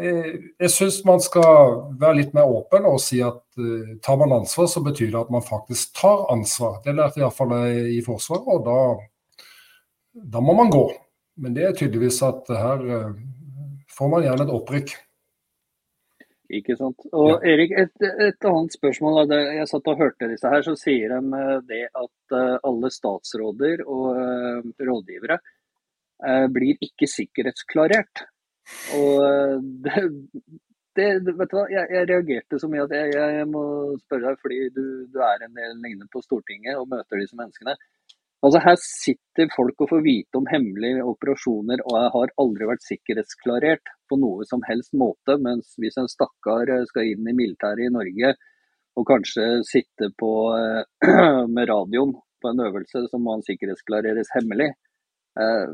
jeg, 0.61 0.69
syns 0.69 0.99
man 1.07 1.21
skal 1.25 1.79
være 1.97 2.19
litt 2.19 2.35
mer 2.37 2.45
åpen 2.53 2.85
og 2.85 2.99
si 3.01 3.17
at 3.25 3.41
uh, 3.57 3.95
tar 4.05 4.19
man 4.21 4.35
ansvar, 4.37 4.67
så 4.69 4.83
betyr 4.85 5.09
det 5.09 5.23
at 5.23 5.31
man 5.33 5.45
faktisk 5.45 5.95
tar 5.97 6.27
ansvar. 6.33 6.83
Det 6.85 6.93
lærte 6.93 7.23
iallfall 7.23 7.55
jeg 7.63 7.95
i 7.95 8.03
Forsvaret, 8.05 8.45
og 8.45 8.67
da, 8.67 10.19
da, 10.21 10.43
må 10.45 10.53
man 10.59 10.69
gå. 10.73 10.83
Men 11.41 11.57
det 11.57 11.65
er 11.65 11.73
tydeligvis 11.79 12.21
at 12.27 12.51
her 12.53 12.85
uh, 12.91 13.17
får 13.89 14.11
man 14.13 14.27
gjerne 14.27 14.45
et 14.45 14.53
opprykk. 14.53 14.93
Ikke 16.59 16.77
sant. 16.77 17.07
Og 17.09 17.31
ja. 17.31 17.55
Erik, 17.55 17.73
et, 17.73 18.05
et, 18.05 18.45
annet 18.45 18.77
spørsmål. 18.77 19.33
Jeg 19.33 19.65
satt 19.71 19.89
og 19.89 19.97
hørte 19.97 20.29
disse 20.29 20.51
her, 20.51 20.61
så 20.61 20.75
sier 20.77 21.15
de 21.15 21.39
eh, 21.39 21.55
det 21.65 21.81
at 21.89 22.35
alle 22.69 22.91
statsråder 22.93 23.81
og 23.81 24.19
rådgivere 24.77 25.39
blir 26.53 26.85
ikke 26.85 27.09
sikkerhetsklarert. 27.09 28.27
Og 28.97 29.25
eh, 29.25 29.57
det, 29.85 30.05
det, 30.97 31.09
vet 31.27 31.51
du 31.51 31.57
hva, 31.57 31.65
jeg, 31.71 31.89
jeg, 31.91 32.07
reagerte 32.11 32.61
så 32.61 32.69
mye 32.71 32.85
at 32.87 32.95
jeg, 32.95 33.11
jeg 33.15 33.49
må 33.51 33.65
spørre 34.05 34.31
deg, 34.31 34.41
fordi 34.41 34.61
du, 34.75 34.85
du, 35.11 35.19
er 35.21 35.45
en 35.45 35.57
del 35.57 35.75
lignende 35.75 36.09
på 36.13 36.23
Stortinget 36.25 36.79
og 36.79 36.89
møter 36.91 37.21
disse 37.21 37.37
menneskene. 37.39 37.75
Altså 38.45 38.61
Her 38.61 38.75
sitter 38.77 39.47
folk 39.55 39.79
og 39.81 39.89
får 39.89 40.03
vite 40.05 40.37
om 40.37 40.47
hemmelige 40.51 41.05
operasjoner, 41.07 41.81
og 41.85 41.95
jeg 41.97 42.11
har 42.15 42.33
aldri 42.43 42.67
vært 42.69 42.83
sikkerhetsklarert 42.85 43.93
på 44.09 44.19
noe 44.21 44.45
som 44.45 44.61
helst 44.67 44.93
måte. 44.97 45.37
Mens 45.41 45.73
hvis 45.81 45.97
en 46.01 46.11
stakkar 46.11 46.69
skal 46.91 47.09
inn 47.09 47.25
i 47.25 47.37
militæret 47.37 47.87
i 47.87 47.93
Norge 47.93 48.35
og 48.95 49.07
kanskje 49.09 49.47
sitte 49.67 50.11
på, 50.19 50.31
med 51.55 51.71
radioen 51.71 52.13
på 52.41 52.51
en 52.51 52.61
øvelse, 52.67 53.07
så 53.09 53.19
må 53.19 53.35
han 53.35 53.45
sikkerhetsklareres 53.47 54.29
hemmelig. 54.35 54.69
Eh, 55.41 55.71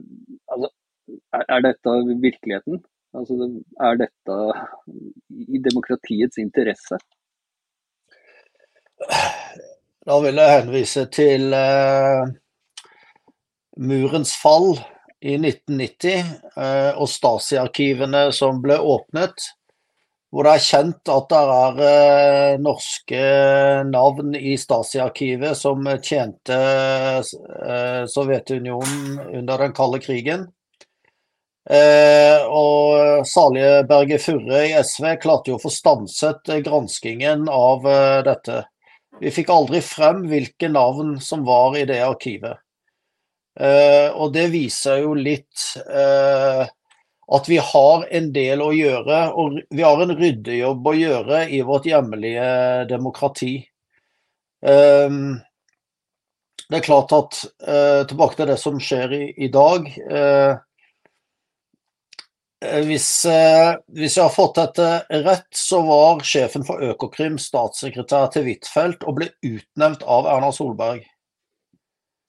altså, 0.53 0.71
er, 1.33 1.63
dette 1.65 1.95
virkeligheten? 2.21 2.81
Altså, 3.17 3.35
er 3.83 3.97
dette 3.99 4.37
i 5.29 5.59
demokratiets 5.63 6.39
interesse? 6.39 6.99
Da 10.07 10.17
vil 10.23 10.39
jeg 10.41 10.61
henvise 10.63 11.05
til 11.13 11.51
uh, 11.53 12.29
murens 13.77 14.33
fall 14.41 14.71
i 15.21 15.35
1990 15.37 16.23
uh, 16.55 16.63
eh, 16.63 16.93
og 16.97 17.09
Stasi-arkivene 17.09 18.23
som 18.33 18.63
ble 18.63 18.79
åpnet. 18.81 19.45
Hvor 20.31 20.47
det 20.47 20.53
er 20.55 20.63
kjent 20.65 21.11
at 21.11 21.27
det 21.29 21.41
er 21.57 21.81
uh, 21.83 22.61
norske 22.63 23.21
navn 23.91 24.33
i 24.39 24.55
Stasi-arkivet 24.57 25.59
som 25.59 25.85
tjente 26.01 26.57
Sovjetunionen 28.09 29.19
under 29.41 29.67
den 29.67 29.77
kalde 29.77 30.01
krigen. 30.01 30.47
Eh, 31.71 32.41
og 32.51 33.23
salige 33.29 33.85
Berge 33.87 34.17
Furre 34.19 34.65
i 34.67 34.73
SV 34.75 35.13
klarte 35.23 35.53
jo 35.53 35.55
å 35.55 35.61
få 35.61 35.69
stanset 35.71 36.49
eh, 36.51 36.59
granskingen 36.65 37.45
av 37.47 37.85
eh, 37.87 38.17
dette. 38.27 38.65
Vi 39.21 39.31
fikk 39.31 39.51
aldri 39.53 39.79
frem 39.85 40.25
hvilke 40.27 40.67
navn 40.71 41.13
som 41.23 41.45
var 41.47 41.77
i 41.79 41.85
det 41.87 42.01
arkivet. 42.03 42.59
Eh, 43.59 44.09
og 44.11 44.33
det 44.35 44.49
viser 44.51 45.01
jo 45.03 45.13
litt 45.15 45.63
eh, 45.85 46.63
at 47.31 47.47
vi 47.47 47.59
har 47.63 48.03
en 48.19 48.27
del 48.35 48.63
å 48.63 48.71
gjøre, 48.75 49.21
og 49.31 49.61
vi 49.69 49.85
har 49.85 50.03
en 50.03 50.15
ryddejobb 50.17 50.89
å 50.91 50.95
gjøre 50.97 51.45
i 51.55 51.61
vårt 51.67 51.87
hjemlige 51.87 52.49
demokrati. 52.89 53.53
Eh, 54.65 55.15
det 56.67 56.79
er 56.79 56.85
klart 56.85 57.11
at 57.15 57.39
Tilbake 58.07 58.37
til 58.39 58.47
det 58.47 58.55
som 58.59 58.77
skjer 58.79 59.11
i, 59.15 59.23
i 59.43 59.49
dag. 59.51 59.87
Eh, 62.61 62.71
Eh, 62.81 62.83
hvis, 62.85 63.25
eh, 63.25 63.75
hvis, 63.87 64.17
jeg 64.17 64.23
har 64.23 64.33
fått 64.33 64.55
dette 64.55 64.87
rett, 65.25 65.47
så 65.55 65.81
var 65.85 66.21
sjefen 66.25 66.65
for 66.65 66.81
Økokrim 66.91 67.39
statssekretær 67.41 68.29
til 68.33 68.45
Huitfeldt 68.45 69.05
og 69.07 69.17
ble 69.17 69.29
utnevnt 69.41 70.05
av 70.05 70.29
Erna 70.29 70.51
Solberg. 70.53 71.01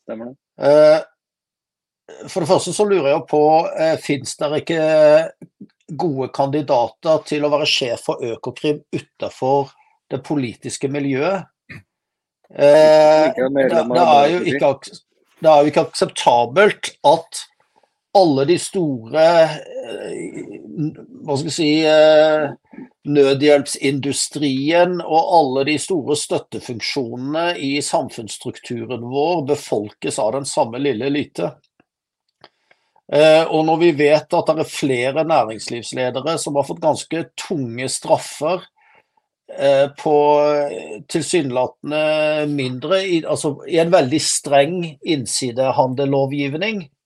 Stemmer 0.06 0.32
det. 0.32 0.38
Eh, 0.62 2.28
for 2.28 2.42
det 2.42 2.48
første 2.48 2.72
så 2.72 2.86
lurer 2.88 3.10
jeg 3.12 3.26
på, 3.30 3.42
fins 4.02 4.34
det 4.40 4.48
ikke 4.62 4.80
gode 5.96 6.28
kandidater 6.34 7.22
til 7.28 7.46
å 7.46 7.52
være 7.52 7.68
sjef 7.68 8.04
for 8.08 8.24
Økokrim 8.24 8.82
utenfor 8.92 9.72
det 10.12 10.20
politiske 10.26 10.90
miljøet? 10.92 11.48
Det, 12.52 12.68
det, 13.32 14.02
er 14.02 14.26
jo 14.28 14.42
ikke, 14.44 14.74
det 15.40 15.48
er 15.48 15.62
jo 15.62 15.70
ikke 15.72 15.86
akseptabelt 15.86 16.90
at 17.08 17.40
alle 18.14 18.44
de 18.44 18.58
store 18.60 19.22
eh, 19.22 20.42
hva 21.22 21.36
skal 21.36 21.48
vi 21.48 21.54
si, 21.54 21.70
eh, 21.88 22.50
nødhjelpsindustrien 23.08 24.98
og 25.00 25.34
alle 25.38 25.64
de 25.72 25.76
store 25.80 26.16
støttefunksjonene 26.18 27.56
i 27.62 27.74
samfunnsstrukturen 27.84 29.06
vår 29.12 29.46
befolkes 29.52 30.20
av 30.22 30.34
den 30.36 30.48
samme 30.48 30.80
lille 30.82 31.08
elite. 31.08 31.54
Eh, 33.12 33.44
og 33.44 33.66
når 33.68 33.80
vi 33.80 33.90
vet 34.04 34.36
at 34.36 34.52
det 34.52 34.64
er 34.64 34.70
flere 34.70 35.26
næringslivsledere 35.28 36.36
som 36.40 36.56
har 36.56 36.68
fått 36.68 36.84
ganske 36.84 37.26
tunge 37.48 37.88
straffer 37.92 38.68
på 40.00 40.12
tilsynelatende 41.12 41.98
mindre, 42.48 43.02
altså 43.28 43.50
i 43.68 43.76
en 43.82 43.90
veldig 43.92 44.20
streng 44.24 44.78
innsidehandellovgivning, 45.04 46.86
Eh, 46.86 47.01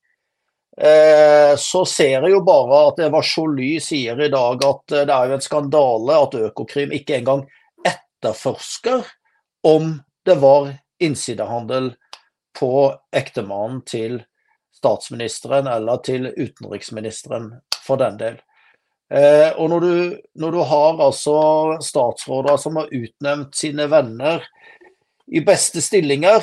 så 1.57 1.85
ser 1.89 2.19
jeg 2.19 2.33
jo 2.35 2.43
bare 2.45 2.81
at 2.91 2.99
Eva 3.07 3.23
Joly 3.25 3.77
sier 3.81 4.19
i 4.21 4.33
dag 4.33 4.65
at 4.67 4.93
eh, 4.93 5.07
det 5.09 5.15
er 5.15 5.31
jo 5.31 5.37
en 5.39 5.45
skandale 5.45 6.19
at 6.27 6.37
Økokrim 6.37 6.93
ikke 6.93 7.17
engang 7.21 7.47
etterforsker 7.81 9.07
om 9.67 9.95
det 10.27 10.37
var 10.43 10.75
innsidehandel 11.01 11.95
på 12.57 12.73
ektemannen 13.17 13.81
til 13.89 14.21
statsministeren 14.77 15.69
eller 15.71 16.03
til 16.05 16.29
utenriksministeren, 16.37 17.51
for 17.85 18.01
den 18.01 18.21
del. 18.21 18.39
Eh, 19.13 19.53
og 19.57 19.71
når 19.71 19.81
du, 19.81 19.97
når 20.35 20.57
du 20.57 20.61
har 20.67 21.03
altså 21.05 21.37
statsråder 21.85 22.59
som 22.61 22.81
har 22.81 22.93
utnevnt 22.93 23.57
sine 23.57 23.87
venner 23.91 24.45
i 25.27 25.43
beste 25.47 25.83
stillinger, 25.83 26.43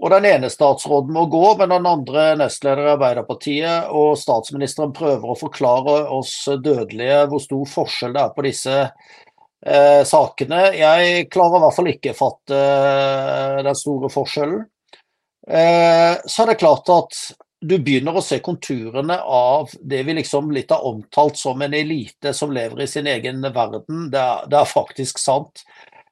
og 0.00 0.10
den 0.10 0.26
ene 0.26 0.50
statsråden 0.50 1.14
må 1.14 1.26
gå, 1.30 1.42
men 1.58 1.70
den 1.70 1.86
andre 1.86 2.24
nestleder 2.38 2.88
i 2.88 2.92
Arbeiderpartiet 2.96 3.92
og 3.94 4.16
statsministeren 4.18 4.94
prøver 4.96 5.30
å 5.30 5.38
forklare 5.38 5.98
oss 6.14 6.32
dødelige 6.48 7.20
hvor 7.30 7.42
stor 7.42 7.68
forskjell 7.70 8.16
det 8.16 8.24
er 8.24 8.34
på 8.34 8.46
disse 8.46 8.74
eh, 8.82 10.02
sakene. 10.08 10.64
Jeg 10.74 11.28
klarer 11.30 11.60
i 11.60 11.64
hvert 11.64 11.78
fall 11.78 11.92
ikke 11.92 12.16
fatte 12.18 12.58
eh, 12.58 13.62
den 13.68 13.78
store 13.78 14.10
forskjellen. 14.12 14.66
Eh, 15.46 16.12
så 16.26 16.42
er 16.42 16.50
det 16.50 16.60
klart 16.60 16.90
at 16.90 17.22
du 17.64 17.78
begynner 17.78 18.18
å 18.18 18.24
se 18.24 18.40
konturene 18.44 19.16
av 19.22 19.70
det 19.80 20.02
vi 20.04 20.18
liksom 20.18 20.50
litt 20.52 20.72
har 20.74 20.84
omtalt 20.84 21.38
som 21.40 21.62
en 21.64 21.74
elite 21.76 22.34
som 22.36 22.52
lever 22.52 22.82
i 22.84 22.88
sin 22.90 23.06
egen 23.08 23.40
verden. 23.46 24.08
Det 24.12 24.20
er, 24.20 24.48
det 24.50 24.58
er 24.58 24.68
faktisk 24.68 25.22
sant. 25.22 25.62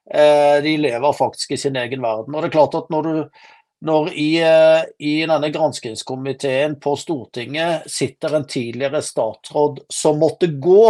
Eh, 0.09 0.61
de 0.63 0.77
lever 0.79 1.19
faktisk 1.19 1.51
i 1.51 1.59
sin 1.61 1.77
egen 1.79 2.01
verden. 2.01 2.33
Og 2.33 2.41
det 2.41 2.49
er 2.49 2.55
klart 2.57 2.79
at 2.79 2.89
når 2.93 3.09
du 3.09 3.43
når 3.83 4.13
i, 4.15 4.29
eh, 4.43 4.83
i, 4.99 5.25
denne 5.27 5.49
granskingskomiteen 5.51 6.77
på 6.79 6.95
Stortinget 6.99 7.89
sitter 7.91 8.37
en 8.37 8.47
tidligere 8.47 9.01
statsråd 9.03 9.83
som 9.91 10.21
måtte 10.23 10.47
gå 10.47 10.85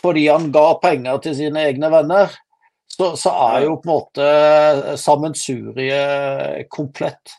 fordi 0.00 0.28
han 0.28 0.52
ga 0.54 0.68
penger 0.78 1.18
til 1.24 1.34
sine 1.34 1.64
egne 1.66 1.88
venner, 1.90 2.30
så, 2.86 3.16
så 3.18 3.32
er 3.48 3.64
jo 3.64 3.74
på 3.80 3.88
en 3.88 3.90
måte 3.90 4.26
sammensuriet 5.02 6.68
komplett. 6.70 7.34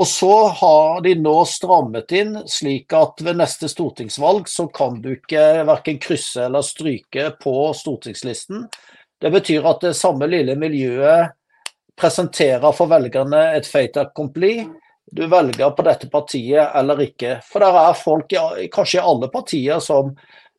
Og 0.00 0.08
så 0.08 0.32
har 0.48 1.04
de 1.04 1.12
nå 1.20 1.34
strammet 1.46 2.16
inn 2.16 2.38
slik 2.50 2.96
at 2.96 3.20
ved 3.22 3.36
neste 3.38 3.68
stortingsvalg 3.70 4.48
så 4.50 4.66
kan 4.72 4.96
du 5.04 5.12
ikke 5.12 5.44
verken 5.68 6.00
krysse 6.02 6.48
eller 6.48 6.64
stryke 6.66 7.30
på 7.42 7.54
stortingslisten. 7.76 8.64
Det 9.20 9.30
betyr 9.30 9.68
at 9.70 9.84
det 9.84 9.94
samme 10.00 10.26
lille 10.32 10.56
miljøet 10.58 11.36
presenterer 12.00 12.72
for 12.74 12.90
velgerne 12.90 13.42
et 13.56 13.66
fait 13.66 13.96
accompli. 13.96 14.64
Du 15.04 15.26
velger 15.30 15.70
på 15.70 15.84
dette 15.86 16.08
partiet 16.10 16.74
eller 16.74 17.04
ikke. 17.06 17.38
For 17.46 17.62
det 17.62 17.70
er 17.84 17.98
folk, 17.98 18.36
kanskje 18.74 19.00
i 19.00 19.04
alle 19.04 19.30
partier, 19.32 19.80
som 19.84 20.14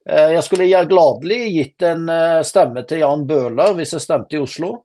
eh, 0.09 0.35
Jeg 0.37 0.43
skulle 0.47 0.85
gladelig 0.87 1.39
gitt 1.57 1.87
en 1.87 2.09
eh, 2.09 2.41
stemme 2.47 2.85
til 2.87 3.03
Jan 3.03 3.25
Bøhler 3.27 3.75
hvis 3.75 3.97
jeg 3.97 4.05
stemte 4.05 4.37
i 4.37 4.43
Oslo. 4.43 4.77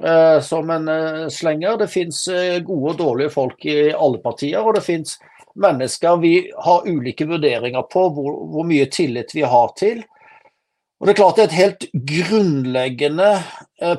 Eh, 0.00 0.40
som 0.40 0.70
en 0.70 0.88
slenger. 1.30 1.76
Det 1.76 1.90
finnes 1.92 2.28
eh, 2.28 2.58
gode 2.64 2.94
og 2.94 2.98
dårlige 2.98 3.34
folk 3.34 3.66
i 3.68 3.92
alle 3.92 4.22
partier, 4.24 4.62
og 4.62 4.78
det 4.78 4.86
finnes 4.86 5.18
mennesker 5.60 6.16
vi 6.22 6.36
har 6.64 6.88
ulike 6.88 7.26
vurderinger 7.28 7.84
på 7.92 8.06
hvor, 8.16 8.38
hvor, 8.48 8.64
mye 8.64 8.86
tillit 8.88 9.34
vi 9.36 9.44
har 9.44 9.74
til. 9.76 10.00
Og 11.02 11.08
Det 11.08 11.12
er 11.16 11.18
klart 11.18 11.34
det 11.34 11.42
er 11.42 11.48
et 11.48 11.58
helt 11.58 11.84
grunnleggende 12.06 13.30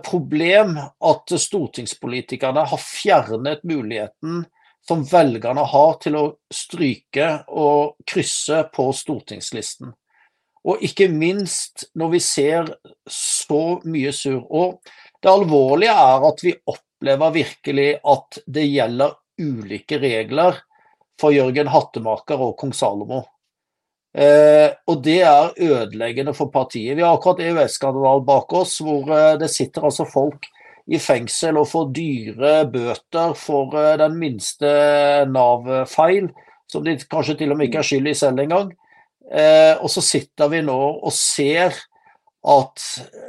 problem 0.07 0.77
at 0.79 1.33
stortingspolitikerne 1.45 2.63
har 2.71 2.79
fjernet 2.79 3.65
muligheten 3.67 4.45
som 4.87 5.03
velgerne 5.03 5.65
har 5.67 5.97
til 5.99 6.15
å 6.15 6.23
stryke 6.47 7.27
og 7.51 7.97
krysse 8.07 8.61
på 8.71 8.87
stortingslisten. 8.95 9.91
Og 10.63 10.79
ikke 10.87 11.09
minst 11.11 11.89
når 11.99 12.13
vi 12.15 12.23
ser 12.23 12.71
så 13.03 13.61
mye 13.83 14.15
sur. 14.15 14.39
Og 14.47 14.79
det 15.19 15.31
alvorlige 15.31 15.91
er 16.07 16.27
at 16.31 16.43
vi 16.47 16.55
opplever 16.71 17.35
virkelig 17.35 17.89
at 17.99 18.39
det 18.47 18.63
gjelder 18.69 19.17
ulike 19.43 19.99
regler 19.99 20.63
for 21.19 21.35
Jørgen 21.35 21.67
Hattemaker 21.67 22.47
og 22.47 22.55
kong 22.63 22.71
Salomo. 22.71 23.25
Eh, 24.13 24.69
og 24.87 24.99
det 25.05 25.21
er 25.25 25.55
ødeleggende 25.57 26.35
for 26.37 26.51
partiet. 26.53 26.97
Vi 26.97 27.01
har 27.01 27.15
akkurat 27.15 27.41
EØS-skandalen 27.41 28.25
bak 28.27 28.53
oss, 28.53 28.77
hvor 28.85 29.09
eh, 29.09 29.37
det 29.41 29.49
sitter 29.49 29.87
altså 29.89 30.05
folk 30.05 30.45
i 30.85 30.99
fengsel 30.99 31.57
og 31.57 31.69
får 31.71 31.89
dyre 31.95 32.53
bøter 32.69 33.33
for 33.39 33.73
eh, 33.79 33.95
den 34.01 34.19
minste 34.21 34.69
Nav-feil, 35.31 36.29
som 36.69 36.85
de 36.85 36.97
kanskje 37.09 37.39
til 37.41 37.53
og 37.53 37.59
med 37.59 37.71
ikke 37.71 37.81
er 37.81 37.89
skyld 37.89 38.11
i 38.11 38.15
selv 38.17 38.43
engang. 38.43 38.69
Eh, 39.31 39.73
og 39.79 39.89
så 39.89 40.03
sitter 40.05 40.51
vi 40.51 40.61
nå 40.65 40.77
og 40.77 41.13
ser 41.15 41.73
at 42.43 42.81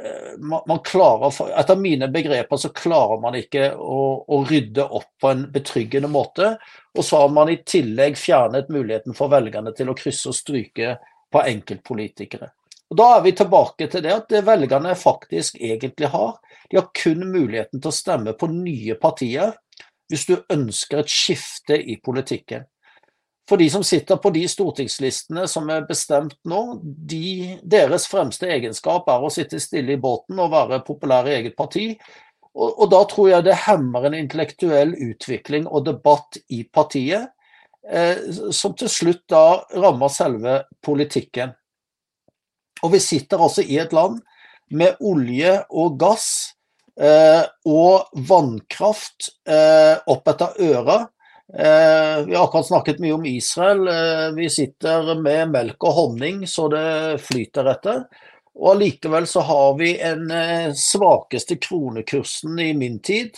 eh, 0.05 0.39
man 0.67 0.79
klarer, 0.83 1.59
Etter 1.59 1.75
mine 1.75 2.07
begreper 2.07 2.57
så 2.57 2.69
klarer 2.75 3.21
man 3.21 3.37
ikke 3.39 3.69
å, 3.75 4.01
å, 4.27 4.41
rydde 4.43 4.83
opp 4.83 5.07
på 5.21 5.31
en 5.31 5.45
betryggende 5.51 6.09
måte. 6.11 6.55
Og 6.97 7.05
så 7.05 7.23
har 7.23 7.31
man 7.31 7.51
i 7.51 7.61
tillegg 7.63 8.19
fjernet 8.19 8.71
muligheten 8.73 9.15
for 9.15 9.31
velgerne 9.31 9.71
til 9.75 9.91
å 9.91 9.95
krysse 9.97 10.31
og 10.31 10.35
stryke 10.35 10.97
på 11.31 11.43
enkeltpolitikere. 11.47 12.51
Og 12.91 12.99
Da 12.99 13.07
er 13.15 13.23
vi 13.23 13.33
tilbake 13.39 13.87
til 13.91 14.03
det 14.03 14.13
at 14.13 14.27
det 14.29 14.43
velgerne 14.45 14.93
faktisk 14.99 15.57
egentlig 15.63 16.11
har. 16.11 16.35
De 16.69 16.81
har 16.81 16.91
kun 16.91 17.23
muligheten 17.23 17.79
til 17.79 17.91
å 17.91 17.95
stemme 17.95 18.35
på 18.35 18.51
nye 18.51 18.99
partier 18.99 19.55
hvis 20.11 20.27
du 20.27 20.35
ønsker 20.53 21.01
et 21.01 21.09
skifte 21.09 21.79
i 21.79 21.95
politikken. 22.03 22.67
For 23.49 23.61
de 23.61 23.67
som 23.69 23.83
sitter 23.85 24.17
på 24.17 24.31
de 24.33 24.41
stortingslistene 24.49 25.45
som 25.49 25.69
er 25.69 25.85
bestemt 25.85 26.37
nå, 26.49 26.61
de, 26.81 27.57
deres 27.61 28.07
fremste 28.09 28.49
egenskap 28.49 29.09
er 29.11 29.25
å 29.25 29.29
sitte 29.33 29.61
stille 29.61 29.93
i 29.93 30.01
båten 30.01 30.39
og 30.41 30.53
være 30.53 30.81
populær 30.87 31.29
i 31.29 31.35
eget 31.37 31.57
parti. 31.57 31.91
Og, 32.55 32.71
og, 32.71 32.87
da 32.89 33.03
tror 33.11 33.29
jeg 33.29 33.45
det 33.45 33.59
hemmer 33.67 34.07
en 34.07 34.17
intellektuell 34.17 34.95
utvikling 35.11 35.67
og 35.67 35.85
debatt 35.91 36.39
i 36.55 36.63
partiet, 36.65 37.29
eh, 37.85 38.25
som 38.55 38.73
til 38.79 38.89
slutt 38.89 39.25
da 39.29 39.45
rammer 39.75 40.09
selve 40.09 40.61
politikken. 40.85 41.53
Og 42.81 42.95
vi 42.95 43.03
sitter 43.03 43.41
altså 43.41 43.61
i 43.61 43.77
et 43.83 43.93
land 43.93 44.21
med 44.73 44.97
olje 45.05 45.59
og 45.69 45.99
gass 46.01 46.29
eh, 46.97 47.43
og 47.69 48.23
vannkraft 48.25 49.29
eh, 49.45 50.01
opp 50.09 50.33
etter 50.33 50.57
øra 50.71 51.03
Eh, 51.53 52.25
vi 52.25 52.35
har 52.35 52.43
akkurat 52.43 52.67
snakket 52.67 52.99
mye 52.99 53.13
om 53.13 53.25
Israel. 53.25 53.87
Eh, 53.87 54.31
vi 54.35 54.49
sitter 54.49 55.15
med 55.21 55.51
melk 55.53 55.83
og 55.83 55.93
honning 55.93 56.45
så 56.49 56.67
det 56.73 57.19
flyter 57.21 57.69
etter. 57.69 58.05
Og 58.55 58.71
allikevel 58.73 59.27
så 59.27 59.43
har 59.45 59.75
vi 59.77 59.93
den 59.99 60.31
eh, 60.31 60.71
svakeste 60.73 61.59
kronekursen 61.61 62.59
i 62.59 62.73
min 62.73 62.99
tid. 62.99 63.37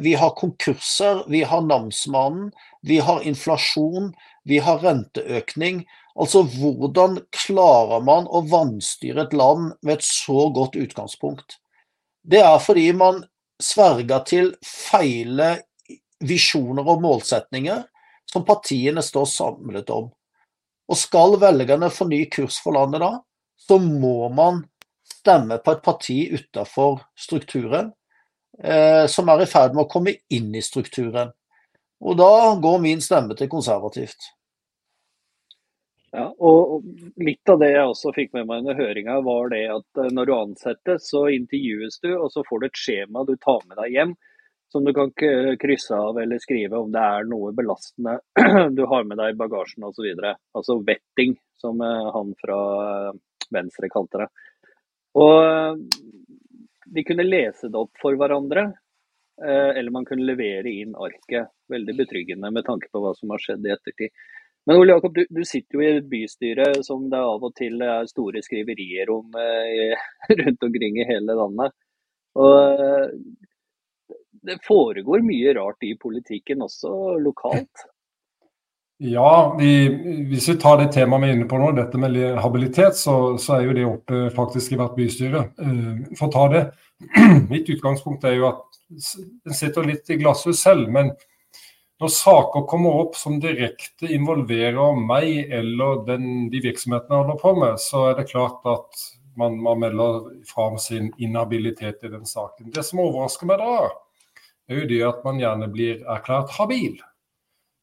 Vi 0.00 0.14
har 0.16 0.30
konkurser, 0.40 1.18
vi 1.28 1.42
har 1.44 1.60
namsmannen, 1.60 2.46
vi 2.80 2.96
har 3.04 3.26
inflasjon, 3.28 4.06
vi 4.48 4.56
har 4.64 4.80
renteøkning. 4.80 5.82
Altså 6.16 6.46
hvordan 6.48 7.18
klarer 7.36 8.00
man 8.06 8.24
å 8.24 8.40
vanstyre 8.48 9.26
et 9.26 9.36
land 9.36 9.74
med 9.82 9.98
et 9.98 10.06
så 10.06 10.46
godt 10.56 10.80
utgangspunkt? 10.80 11.58
Det 12.24 12.40
er 12.40 12.56
fordi 12.56 12.86
man 12.96 13.20
sverger 13.60 14.24
til 14.24 14.54
feile 14.64 15.58
visjoner 16.24 16.86
og 16.88 17.02
målsetninger 17.02 17.84
som 18.28 18.44
partiene 18.44 19.02
står 19.02 19.28
samlet 19.30 19.90
om. 19.90 20.10
Og 20.88 20.96
skal 20.96 21.36
velgerne 21.40 21.90
få 21.92 22.08
ny 22.08 22.24
kurs 22.32 22.58
for 22.64 22.76
landet 22.76 23.02
da, 23.04 23.12
så 23.58 23.78
må 23.82 24.28
man 24.32 24.62
stemme 25.08 25.58
på 25.64 25.74
et 25.74 25.84
parti 25.84 26.18
utenfor 26.32 27.02
strukturen, 27.18 27.92
eh, 28.62 29.04
som 29.06 29.28
er 29.28 29.44
i 29.44 29.50
ferd 29.50 29.76
med 29.76 29.86
å 29.86 29.90
komme 29.90 30.16
inn 30.32 30.54
i 30.56 30.64
strukturen. 30.64 31.32
Og 32.00 32.18
da 32.18 32.54
går 32.62 32.82
min 32.82 33.00
stemme 33.02 33.36
til 33.36 33.50
konservativt. 33.50 34.32
Ja, 36.14 36.30
og 36.40 36.86
Litt 37.20 37.50
av 37.52 37.58
det 37.60 37.72
jeg 37.74 37.84
også 37.84 38.14
fikk 38.16 38.30
med 38.32 38.46
meg 38.48 38.62
under 38.62 38.78
høringa, 38.78 39.18
var 39.26 39.50
det 39.52 39.64
at 39.74 40.00
eh, 40.00 40.12
når 40.14 40.28
du 40.28 40.34
ansettes, 40.38 41.10
så 41.10 41.26
intervjues 41.34 42.00
du, 42.04 42.14
og 42.16 42.32
så 42.32 42.44
får 42.48 42.62
du 42.62 42.68
et 42.68 42.80
skjema 42.80 43.26
du 43.28 43.34
tar 43.36 43.60
med 43.66 43.76
deg 43.82 43.96
hjem 43.96 44.16
som 44.72 44.84
du 44.84 44.92
kan 44.94 45.12
krysse 45.60 45.96
av 45.96 46.18
eller 46.18 46.38
skrive 46.38 46.76
om 46.76 46.92
det 46.92 47.00
er 47.00 47.28
noe 47.28 47.52
belastende 47.56 48.18
du 48.76 48.84
har 48.86 49.06
med 49.08 49.20
deg 49.20 49.32
i 49.32 49.38
bagasjen 49.38 49.86
osv. 49.88 50.08
Altså 50.56 50.78
vetting, 50.84 51.36
som 51.60 51.80
eh, 51.80 52.10
han 52.14 52.34
fra 52.40 52.58
eh, 52.88 53.14
Venstre 53.54 53.88
kalte 53.92 54.24
det. 54.24 54.28
Og 55.18 55.36
eh, 55.44 56.02
de 56.88 57.04
kunne 57.04 57.26
lese 57.26 57.70
det 57.72 57.80
opp 57.80 57.96
for 58.00 58.16
hverandre, 58.16 58.70
eller 59.38 59.92
man 59.94 60.06
kunne 60.08 60.24
levere 60.26 60.70
inn 60.72 60.96
arket. 60.98 61.52
Veldig 61.70 61.94
betryggende 61.94 62.48
med 62.50 62.64
tanke 62.66 62.88
på 62.90 63.02
hva 63.02 63.12
som 63.14 63.30
har 63.30 63.42
skjedd 63.42 63.66
i 63.68 63.70
ettertid. 63.70 64.10
Men 64.66 64.80
Ole 64.80 64.96
Jakob, 64.96 65.12
du, 65.14 65.20
du, 65.30 65.42
sitter 65.46 65.78
jo 65.78 65.84
i 65.84 65.90
et 65.98 66.08
bystyre 66.10 66.64
som 66.82 67.04
det 67.12 67.20
av 67.20 67.44
og 67.44 67.52
til 67.56 67.84
er 67.84 68.08
store 68.10 68.40
skriverier 68.42 69.12
om 69.12 69.36
eh, 69.38 70.08
rundt 70.40 70.66
omkring 70.66 70.98
i 70.98 71.06
hele 71.08 71.36
landet. 71.38 71.76
Og 72.40 72.82
det 74.48 74.58
foregår 74.66 75.22
mye 75.26 75.54
rart 75.58 75.86
i 75.86 75.94
politikken 76.00 76.64
også 76.64 77.18
lokalt? 77.22 77.86
Ja, 78.98 79.54
vi, 79.58 79.88
hvis 80.26 80.48
vi 80.50 80.56
tar 80.58 80.80
det 80.80 80.88
temaet 80.96 81.22
vi 81.22 81.28
er 81.28 81.36
inne 81.36 81.46
på 81.46 81.58
nå, 81.60 81.70
dette 81.76 82.00
med 82.02 82.16
habilitet, 82.42 82.96
så, 82.98 83.36
så 83.38 83.54
er 83.54 83.68
jo 83.68 83.76
det 83.76 83.84
oppe 83.86 84.22
faktisk 84.34 84.74
i 84.74 84.78
hvert 84.80 84.96
bystyre. 84.96 85.44
Uh, 85.60 86.08
for 86.18 86.26
å 86.26 86.34
ta 86.34 86.46
det, 86.54 86.62
Mitt 87.52 87.70
utgangspunkt 87.70 88.26
er 88.26 88.40
jo 88.40 88.48
at 88.48 88.80
en 88.90 89.54
sitter 89.54 89.86
litt 89.86 90.10
i 90.10 90.16
glasshus 90.18 90.64
selv, 90.64 90.90
men 90.90 91.12
når 92.02 92.10
saker 92.14 92.66
kommer 92.70 92.98
opp 93.04 93.14
som 93.18 93.38
direkte 93.42 94.10
involverer 94.14 94.98
meg 94.98 95.52
eller 95.54 96.02
den, 96.06 96.48
de 96.50 96.62
virksomhetene 96.62 97.14
jeg 97.14 97.24
holder 97.24 97.40
på 97.42 97.54
med, 97.58 97.78
så 97.82 98.04
er 98.08 98.18
det 98.18 98.28
klart 98.32 98.66
at 98.70 99.06
man, 99.38 99.60
man 99.62 99.78
melder 99.82 100.28
fra 100.46 100.68
om 100.72 100.78
sin 100.82 101.12
inhabilitet 101.22 102.02
i 102.02 102.12
den 102.12 102.26
saken. 102.26 102.70
Det 102.74 102.82
som 102.86 103.02
overrasker 103.02 103.50
meg 103.50 103.62
da, 103.62 103.90
er 104.68 104.82
jo 104.82 104.88
det 104.88 105.02
at 105.08 105.22
man 105.24 105.40
gjerne 105.40 105.68
blir 105.72 106.02
erklært 106.08 106.52
habil. 106.58 106.98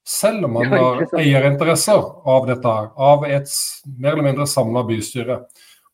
Selv 0.06 0.46
om 0.46 0.54
man 0.60 0.70
har 0.70 1.02
eierinteresser 1.18 2.04
av 2.30 2.46
dette, 2.50 2.74
av 3.10 3.26
et 3.26 3.50
mer 3.98 4.14
eller 4.14 4.28
mindre 4.28 4.46
samla 4.48 4.84
bystyre. 4.86 5.40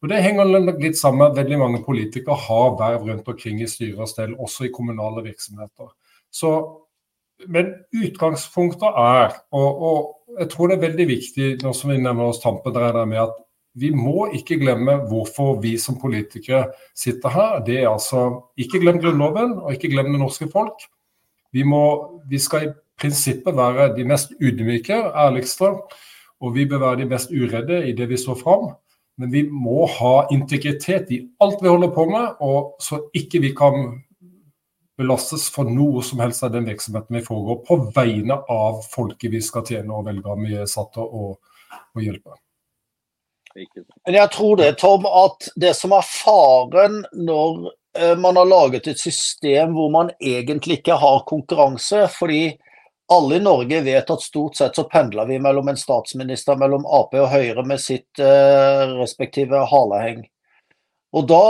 Og 0.01 0.09
Det 0.09 0.23
henger 0.25 0.49
litt 0.81 0.97
sammen 0.97 1.21
med 1.21 1.31
at 1.31 1.43
veldig 1.43 1.59
mange 1.61 1.83
politikere 1.85 2.35
har 2.47 2.73
verv 2.79 3.05
rundt 3.07 3.27
omkring 3.29 3.61
i 3.61 3.69
styre 3.69 4.01
og 4.01 4.09
stell, 4.09 4.33
også 4.35 4.65
i 4.67 4.73
kommunale 4.73 5.23
virksomheter. 5.23 5.93
Så, 6.33 6.51
men 7.47 7.71
utgangspunktet 7.93 8.97
er, 8.97 9.37
og, 9.53 9.85
og 9.87 10.41
jeg 10.41 10.49
tror 10.51 10.71
det 10.71 10.77
er 10.79 10.87
veldig 10.89 11.07
viktig 11.07 11.47
nå 11.61 11.73
som 11.77 11.93
vi 11.93 12.01
nevner 12.01 12.31
oss 12.31 12.41
tampen, 12.43 12.73
det 12.73 13.07
med 13.07 13.21
at 13.21 13.37
vi 13.73 13.91
må 13.95 14.27
ikke 14.35 14.57
glemme 14.59 14.97
hvorfor 15.07 15.61
vi 15.63 15.77
som 15.79 15.99
politikere 15.99 16.65
sitter 16.97 17.31
her. 17.31 17.59
Det 17.65 17.77
er 17.79 17.89
altså 17.89 18.41
Ikke 18.57 18.79
glem 18.79 18.99
Grunnloven, 18.99 19.57
og 19.59 19.73
ikke 19.73 19.91
glem 19.93 20.11
det 20.11 20.19
norske 20.19 20.47
folk. 20.51 20.83
Vi, 21.51 21.63
må, 21.63 22.21
vi 22.27 22.39
skal 22.39 22.67
i 22.67 22.73
prinsippet 22.99 23.55
være 23.55 23.93
de 23.95 24.05
mest 24.07 24.35
ydmyke, 24.41 24.95
ærligste, 25.15 25.71
og 26.41 26.55
vi 26.55 26.65
bør 26.65 26.83
være 26.85 27.01
de 27.01 27.09
mest 27.11 27.31
uredde 27.31 27.87
i 27.89 27.95
det 27.95 28.09
vi 28.09 28.17
står 28.17 28.39
fram. 28.43 28.71
Men 29.17 29.31
vi 29.31 29.43
må 29.49 29.85
ha 29.99 30.27
integritet 30.31 31.11
i 31.11 31.21
alt 31.43 31.61
vi 31.61 31.69
holder 31.69 31.91
på 31.95 32.05
med, 32.09 32.37
og 32.41 32.75
så 32.81 33.03
ikke 33.15 33.41
vi 33.43 33.53
kan 33.55 34.01
belastes 35.01 35.47
for 35.49 35.69
noe 35.69 36.03
som 36.05 36.21
helst 36.21 36.43
av 36.45 36.53
den 36.53 36.67
virksomheten 36.69 37.17
vi 37.17 37.25
foregår 37.25 37.61
på 37.67 37.77
vegne 37.95 38.37
av 38.51 38.83
folket 38.91 39.33
vi 39.33 39.41
skal 39.43 39.65
tjene 39.67 39.95
og 39.95 40.05
velgerne 40.09 40.45
vi 40.45 40.59
er 40.61 40.69
satt 40.69 40.93
til 40.95 41.07
å, 41.07 41.33
hjelpe. 42.01 42.35
Men 44.05 44.17
jeg 44.17 44.31
tror 44.33 44.57
det, 44.59 44.71
Tom, 44.79 45.05
at 45.05 45.51
det 45.59 45.75
som 45.77 45.93
er 45.95 46.07
faren 46.07 47.01
når 47.13 47.71
eh, 47.97 48.17
man 48.19 48.39
har 48.39 48.49
laget 48.49 48.87
et 48.87 48.99
system 48.99 49.75
hvor 49.75 49.91
man 49.93 50.11
egentlig 50.19 50.79
ikke 50.79 50.99
har 51.01 51.25
konkurranse, 51.29 52.05
fordi 52.15 52.43
alle 53.11 53.35
i 53.35 53.43
Norge 53.43 53.81
vet 53.81 54.11
at 54.13 54.23
stort 54.23 54.55
sett 54.55 54.75
så 54.75 54.85
pendler 54.87 55.27
vi 55.27 55.39
mellom 55.43 55.67
en 55.67 55.79
statsminister 55.79 56.55
mellom 56.59 56.85
Ap 56.87 57.11
og 57.19 57.27
Høyre 57.33 57.65
med 57.67 57.81
sitt 57.83 58.21
eh, 58.23 58.83
respektive 59.01 59.65
haleheng. 59.67 60.23
Og 61.11 61.27
da, 61.27 61.43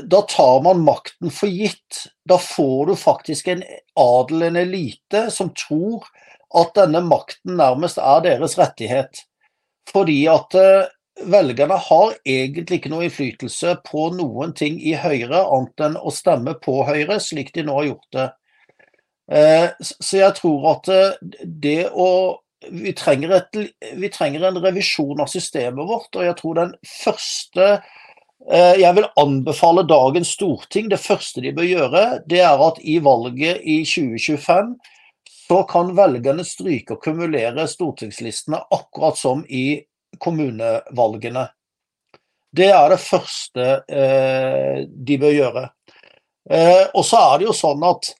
da, 0.00 0.22
tar 0.24 0.62
man 0.64 0.80
makten 0.86 1.28
for 1.34 1.52
gitt. 1.52 2.06
Da 2.24 2.38
får 2.40 2.88
du 2.88 2.94
faktisk 2.96 3.52
en 3.52 3.64
adel, 4.00 4.46
en 4.48 4.56
elite, 4.56 5.26
som 5.34 5.52
tror 5.52 6.08
at 6.56 6.72
denne 6.78 7.02
makten 7.04 7.58
nærmest 7.60 8.00
er 8.00 8.24
deres 8.24 8.56
rettighet. 8.56 9.26
Fordi 9.92 10.22
at 10.32 10.56
eh, 10.56 10.88
velgerne 11.24 11.76
har 11.80 12.14
egentlig 12.28 12.80
ikke 12.80 12.92
noe 12.92 13.06
innflytelse 13.06 13.76
på 13.86 14.08
noen 14.16 14.52
ting 14.56 14.78
i 14.80 14.96
Høyre, 15.00 15.44
annet 15.44 15.84
enn 15.88 15.96
å 15.96 16.12
stemme 16.14 16.56
på 16.62 16.82
Høyre, 16.86 17.18
slik 17.22 17.54
de 17.54 17.64
nå 17.66 17.76
har 17.78 17.88
gjort 17.90 18.10
det. 18.16 18.26
Eh, 19.32 19.68
så 19.82 20.20
jeg 20.20 20.36
tror 20.38 20.66
at 20.76 20.90
eh, 20.92 21.38
det 21.42 21.88
å 21.90 22.10
vi 22.70 22.92
trenger, 22.96 23.30
et, 23.36 23.58
vi 23.94 24.08
trenger 24.10 24.46
en 24.48 24.58
revisjon 24.62 25.20
av 25.22 25.30
systemet 25.30 25.86
vårt, 25.86 26.10
og 26.16 26.24
jeg 26.24 26.36
tror 26.38 26.56
den 26.58 26.72
første 26.88 27.66
eh, 27.66 28.74
jeg 28.80 28.92
vil 28.96 29.08
anbefale 29.20 29.84
dagens 29.86 30.32
storting, 30.38 30.88
det 30.90 31.02
første 31.02 31.44
de 31.44 31.54
bør 31.54 31.68
gjøre, 31.68 32.04
det 32.26 32.42
er 32.42 32.62
at 32.68 32.80
i 32.82 32.98
valget 33.04 33.62
i 33.62 33.82
2025 33.86 34.76
så 35.46 35.60
kan 35.70 35.92
velgerne 35.94 36.42
stryke 36.46 36.96
og 36.96 37.04
kumulere 37.04 37.68
stortingslistene 37.70 38.64
akkurat 38.74 39.18
som 39.20 39.44
i 39.46 39.84
kommunevalgene. 40.22 41.46
Det 42.56 42.70
er 42.72 42.92
det 42.92 43.02
første 43.02 43.66
eh, 43.88 44.86
de 44.86 45.18
bør 45.20 45.34
gjøre. 45.34 45.64
Eh, 46.50 46.84
og 46.94 47.04
så 47.04 47.20
er 47.32 47.40
det 47.40 47.48
jo 47.48 47.56
sånn 47.56 47.84
at 47.84 48.12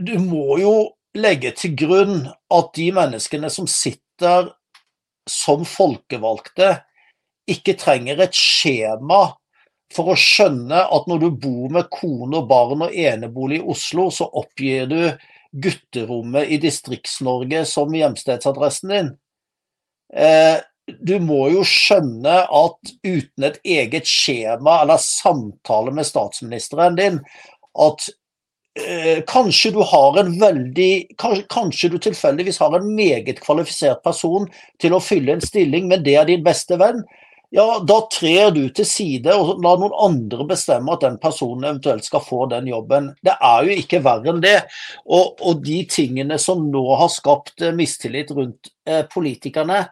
du 0.00 0.14
må 0.22 0.56
jo 0.60 0.74
legge 1.18 1.52
til 1.58 1.74
grunn 1.76 2.22
at 2.30 2.70
de 2.76 2.86
menneskene 2.94 3.50
som 3.52 3.66
sitter 3.68 4.48
som 5.28 5.66
folkevalgte, 5.68 6.78
ikke 7.50 7.74
trenger 7.78 8.22
et 8.22 8.36
skjema 8.36 9.24
for 9.90 10.12
å 10.12 10.18
skjønne 10.18 10.84
at 10.86 11.08
når 11.10 11.24
du 11.24 11.28
bor 11.42 11.72
med 11.74 11.90
kone 11.90 12.38
og 12.38 12.48
barn 12.50 12.86
og 12.86 12.94
enebolig 12.94 13.58
i 13.58 13.66
Oslo, 13.74 14.06
så 14.14 14.28
oppgir 14.38 14.86
du 14.90 15.00
gutterommet 15.50 16.52
i 16.54 16.60
Distrikts-Norge 16.62 17.64
som 17.66 17.94
hjemstedsadressen 17.94 18.94
din. 18.94 19.10
Eh, 20.16 20.58
du 20.98 21.18
må 21.22 21.44
jo 21.52 21.64
skjønne 21.66 22.40
at 22.44 22.94
uten 23.06 23.46
et 23.46 23.60
eget 23.64 24.08
skjema 24.08 24.80
eller 24.82 25.02
samtale 25.02 25.92
med 25.94 26.08
statsministeren 26.08 26.98
din, 26.98 27.20
at 27.78 28.08
eh, 28.80 29.22
kanskje 29.30 29.72
du 29.76 29.80
har 29.86 30.18
en 30.20 30.32
veldig 30.40 30.90
kanskje, 31.20 31.46
kanskje, 31.52 31.92
du 31.92 31.98
tilfeldigvis 32.02 32.58
har 32.62 32.74
en 32.76 32.90
meget 32.96 33.42
kvalifisert 33.44 34.02
person 34.06 34.48
til 34.82 34.96
å 34.96 35.02
fylle 35.04 35.36
en 35.36 35.44
stilling, 35.44 35.86
men 35.90 36.02
det 36.06 36.18
er 36.18 36.30
din 36.30 36.44
beste 36.46 36.78
venn. 36.80 37.04
Ja, 37.52 37.80
da 37.82 37.96
trer 38.12 38.52
du 38.54 38.62
til 38.70 38.86
side 38.86 39.34
og 39.34 39.58
lar 39.64 39.80
noen 39.80 39.94
andre 39.98 40.44
bestemme 40.52 40.92
at 40.94 41.02
den 41.02 41.16
personen 41.18 41.66
eventuelt 41.66 42.06
skal 42.06 42.22
få 42.22 42.44
den 42.52 42.68
jobben. 42.70 43.08
Det 43.26 43.34
er 43.34 43.66
jo 43.66 43.78
ikke 43.82 43.98
verre 44.04 44.30
enn 44.30 44.44
det. 44.44 44.60
Og, 45.10 45.34
og 45.42 45.64
de 45.66 45.80
tingene 45.90 46.38
som 46.38 46.62
nå 46.70 46.84
har 47.00 47.10
skapt 47.10 47.64
mistillit 47.74 48.30
rundt 48.36 48.70
eh, 48.86 49.02
politikerne, 49.10 49.82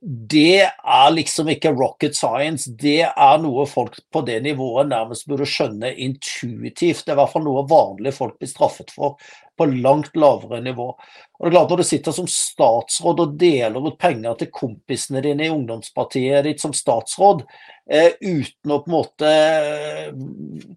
det 0.00 0.62
er 0.62 1.10
liksom 1.10 1.48
ikke 1.50 1.72
rocket 1.74 2.14
science. 2.14 2.70
Det 2.70 3.02
er 3.08 3.40
noe 3.42 3.64
folk 3.66 3.96
på 4.14 4.22
det 4.26 4.36
nivået 4.44 4.86
nærmest 4.92 5.26
burde 5.26 5.48
skjønne 5.48 5.90
intuitivt. 5.90 7.02
Det 7.02 7.10
er 7.10 7.16
i 7.16 7.18
hvert 7.18 7.32
fall 7.32 7.46
noe 7.46 7.64
vanlige 7.66 8.14
folk 8.14 8.36
blir 8.38 8.50
straffet 8.50 8.94
for 8.94 9.18
på 9.58 9.66
langt 9.66 10.14
lavere 10.14 10.60
nivå. 10.62 10.86
Og 10.94 11.42
det 11.42 11.50
er 11.50 11.56
klart 11.56 11.70
Når 11.70 11.82
du 11.82 11.88
sitter 11.88 12.14
som 12.14 12.30
statsråd 12.30 13.22
og 13.24 13.34
deler 13.40 13.88
ut 13.90 13.98
penger 13.98 14.38
til 14.38 14.52
kompisene 14.54 15.22
dine 15.24 15.48
i 15.48 15.50
ungdomspartiet 15.50 16.46
ditt 16.46 16.62
som 16.62 16.74
statsråd, 16.74 17.42
eh, 17.90 18.14
uten 18.22 18.70
å 18.70 18.82
på 18.84 18.90
en 18.90 18.94
måte 18.94 19.32
eh, 19.34 20.12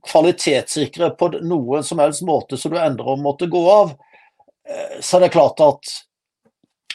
kvalitetssikre 0.10 1.14
på 1.18 1.30
noen 1.46 1.86
som 1.86 2.02
helst 2.02 2.26
måte 2.26 2.58
så 2.58 2.74
du 2.74 2.80
endrer 2.82 3.14
å 3.14 3.22
måtte 3.22 3.50
gå 3.52 3.62
av, 3.70 3.94
eh, 4.66 4.98
så 5.00 5.20
er 5.20 5.28
det 5.28 5.36
klart 5.38 5.62
at 5.62 5.94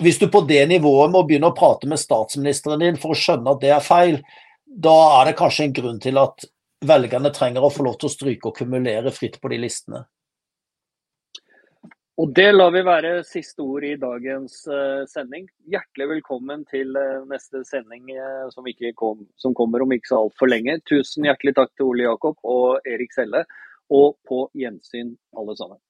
hvis 0.02 0.18
du 0.20 0.26
på 0.32 0.42
det 0.48 0.62
nivået 0.68 1.12
må 1.12 1.22
begynne 1.26 1.50
å 1.50 1.56
prate 1.56 1.88
med 1.88 2.00
statsministeren 2.00 2.82
din 2.82 2.98
for 3.00 3.14
å 3.14 3.20
skjønne 3.20 3.54
at 3.54 3.62
det 3.62 3.72
er 3.76 3.84
feil, 3.84 4.20
da 4.66 4.96
er 5.20 5.30
det 5.30 5.38
kanskje 5.38 5.68
en 5.68 5.76
grunn 5.78 6.02
til 6.02 6.20
at 6.20 6.44
velgerne 6.86 7.32
trenger 7.34 7.64
å 7.64 7.72
få 7.72 7.86
lov 7.86 7.96
til 8.00 8.10
å 8.10 8.12
stryke 8.12 8.50
og 8.50 8.58
kumulere 8.58 9.12
fritt 9.14 9.40
på 9.40 9.52
de 9.52 9.60
listene. 9.62 10.04
Og 12.16 12.30
Det 12.32 12.48
lar 12.52 12.70
vi 12.72 12.80
være 12.80 13.10
siste 13.28 13.60
ord 13.60 13.84
i 13.84 13.92
dagens 14.00 14.62
uh, 14.72 15.04
sending. 15.08 15.44
Hjertelig 15.68 16.06
velkommen 16.14 16.62
til 16.70 16.96
uh, 16.96 17.26
neste 17.28 17.60
sending 17.68 18.08
uh, 18.16 18.48
som, 18.54 18.64
kom, 18.96 19.26
som, 19.36 19.52
kommer 19.52 19.84
om 19.84 19.92
ikke 19.92 20.14
så 20.14 20.22
altfor 20.24 20.48
lenge. 20.48 20.78
Tusen 20.88 21.28
hjertelig 21.28 21.52
takk 21.58 21.74
til 21.76 21.90
Ole 21.90 22.06
Jakob 22.06 22.40
og 22.40 22.88
Erik 22.88 23.12
Selle, 23.12 23.44
og 23.92 24.16
på 24.24 24.46
gjensyn 24.56 25.12
alle 25.36 25.58
sammen. 25.60 25.80